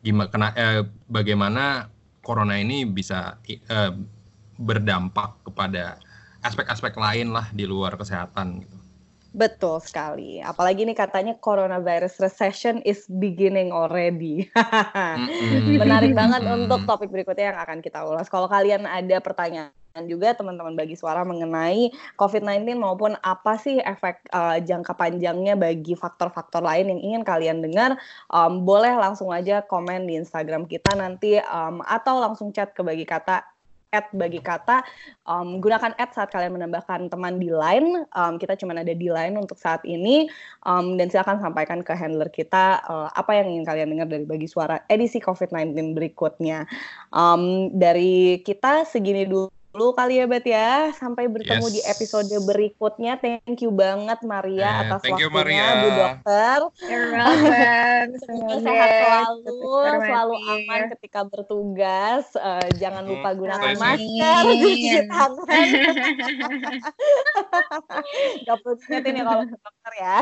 gimana 0.00 0.54
eh, 0.56 0.82
bagaimana 1.10 1.92
corona 2.24 2.56
ini 2.56 2.88
bisa 2.88 3.36
eh, 3.46 3.92
berdampak 4.58 5.38
kepada 5.46 5.98
aspek-aspek 6.42 6.94
lain 6.94 7.34
lah 7.34 7.50
di 7.50 7.66
luar 7.66 7.98
kesehatan 7.98 8.62
gitu. 8.62 8.78
Betul 9.28 9.78
sekali. 9.84 10.40
Apalagi 10.40 10.88
ini 10.88 10.96
katanya 10.96 11.36
coronavirus 11.36 12.18
recession 12.18 12.80
is 12.82 13.04
beginning 13.06 13.70
already. 13.70 14.48
Menarik 15.82 16.16
banget 16.16 16.42
untuk 16.48 16.88
topik 16.88 17.12
berikutnya 17.12 17.52
yang 17.54 17.60
akan 17.60 17.78
kita 17.84 18.02
ulas. 18.08 18.26
Kalau 18.32 18.48
kalian 18.48 18.88
ada 18.88 19.20
pertanyaan 19.20 19.77
juga 20.06 20.36
teman-teman 20.36 20.78
bagi 20.78 20.94
suara 20.94 21.26
mengenai 21.26 21.90
COVID-19 22.14 22.78
maupun 22.78 23.18
apa 23.24 23.58
sih 23.58 23.82
efek 23.82 24.30
uh, 24.30 24.60
jangka 24.62 24.94
panjangnya 24.94 25.58
bagi 25.58 25.98
faktor-faktor 25.98 26.62
lain 26.62 26.94
yang 26.94 27.00
ingin 27.00 27.22
kalian 27.24 27.58
dengar, 27.64 27.98
um, 28.30 28.62
boleh 28.62 28.94
langsung 28.94 29.32
aja 29.34 29.64
komen 29.64 30.06
di 30.06 30.20
Instagram 30.20 30.68
kita 30.68 30.94
nanti 30.94 31.40
um, 31.42 31.82
atau 31.82 32.22
langsung 32.22 32.54
chat 32.54 32.70
ke 32.76 32.84
bagi 32.84 33.02
kata 33.02 33.58
at 33.92 34.12
bagi 34.12 34.40
kata. 34.40 34.84
Um, 35.24 35.60
gunakan 35.60 35.96
at 35.96 36.12
saat 36.12 36.28
kalian 36.32 36.56
menambahkan 36.56 37.08
teman 37.08 37.40
di 37.40 37.48
line. 37.48 38.04
Um, 38.12 38.36
kita 38.36 38.56
cuma 38.60 38.76
ada 38.76 38.92
di 38.92 39.08
line 39.08 39.36
untuk 39.40 39.56
saat 39.56 39.80
ini. 39.88 40.28
Um, 40.64 41.00
dan 41.00 41.08
silakan 41.08 41.40
sampaikan 41.40 41.80
ke 41.80 41.96
handler 41.96 42.28
kita 42.28 42.84
uh, 42.84 43.08
apa 43.12 43.40
yang 43.40 43.48
ingin 43.48 43.64
kalian 43.64 43.88
dengar 43.92 44.08
dari 44.08 44.24
bagi 44.28 44.48
suara 44.48 44.84
edisi 44.92 45.20
COVID-19 45.20 45.96
berikutnya. 45.96 46.68
Um, 47.12 47.72
dari 47.72 48.44
kita 48.44 48.84
segini 48.84 49.24
dulu 49.24 49.48
dulu 49.72 49.92
kali 49.92 50.18
ya 50.18 50.26
Bet 50.26 50.46
ya. 50.48 50.90
Sampai 50.96 51.28
bertemu 51.28 51.66
yes. 51.68 51.74
di 51.74 51.80
episode 51.84 52.32
berikutnya. 52.44 53.20
Thank 53.20 53.62
you 53.62 53.70
banget 53.70 54.18
Maria 54.24 54.64
eh, 54.64 54.80
atas 54.86 55.00
thank 55.04 55.16
waktunya 55.16 55.28
you, 55.28 55.34
Maria. 55.34 55.64
Bu 55.78 55.88
Dokter. 55.94 56.60
sehat 58.64 58.90
selalu, 59.04 59.60
selalu 60.02 60.34
aman 60.36 60.80
ketika 60.96 61.20
bertugas. 61.28 62.24
Uh, 62.34 62.64
jangan 62.80 63.04
hmm, 63.04 63.10
lupa 63.14 63.28
gunakan 63.36 63.74
masker, 63.76 64.44
cuci 64.56 64.98
tangan. 65.06 65.66
Gak 68.46 68.56
perlu 68.64 68.76
ini 69.04 69.20
kalau 69.22 69.44
ke 69.46 69.56
dokter 69.56 69.92
ya. 70.00 70.18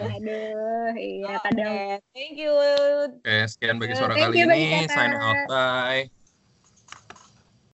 Aduh, 0.00 0.92
iya 0.96 1.34
kadang. 1.42 1.72
Okay. 1.72 1.96
Thank 2.12 2.36
you. 2.36 2.52
Oke, 2.54 3.24
okay, 3.24 3.42
sekian 3.48 3.76
bagi 3.80 3.94
suara 3.96 4.14
kali 4.14 4.36
ini. 4.44 4.86
Sign 4.88 5.16
out, 5.16 5.38
bye. 5.48 6.19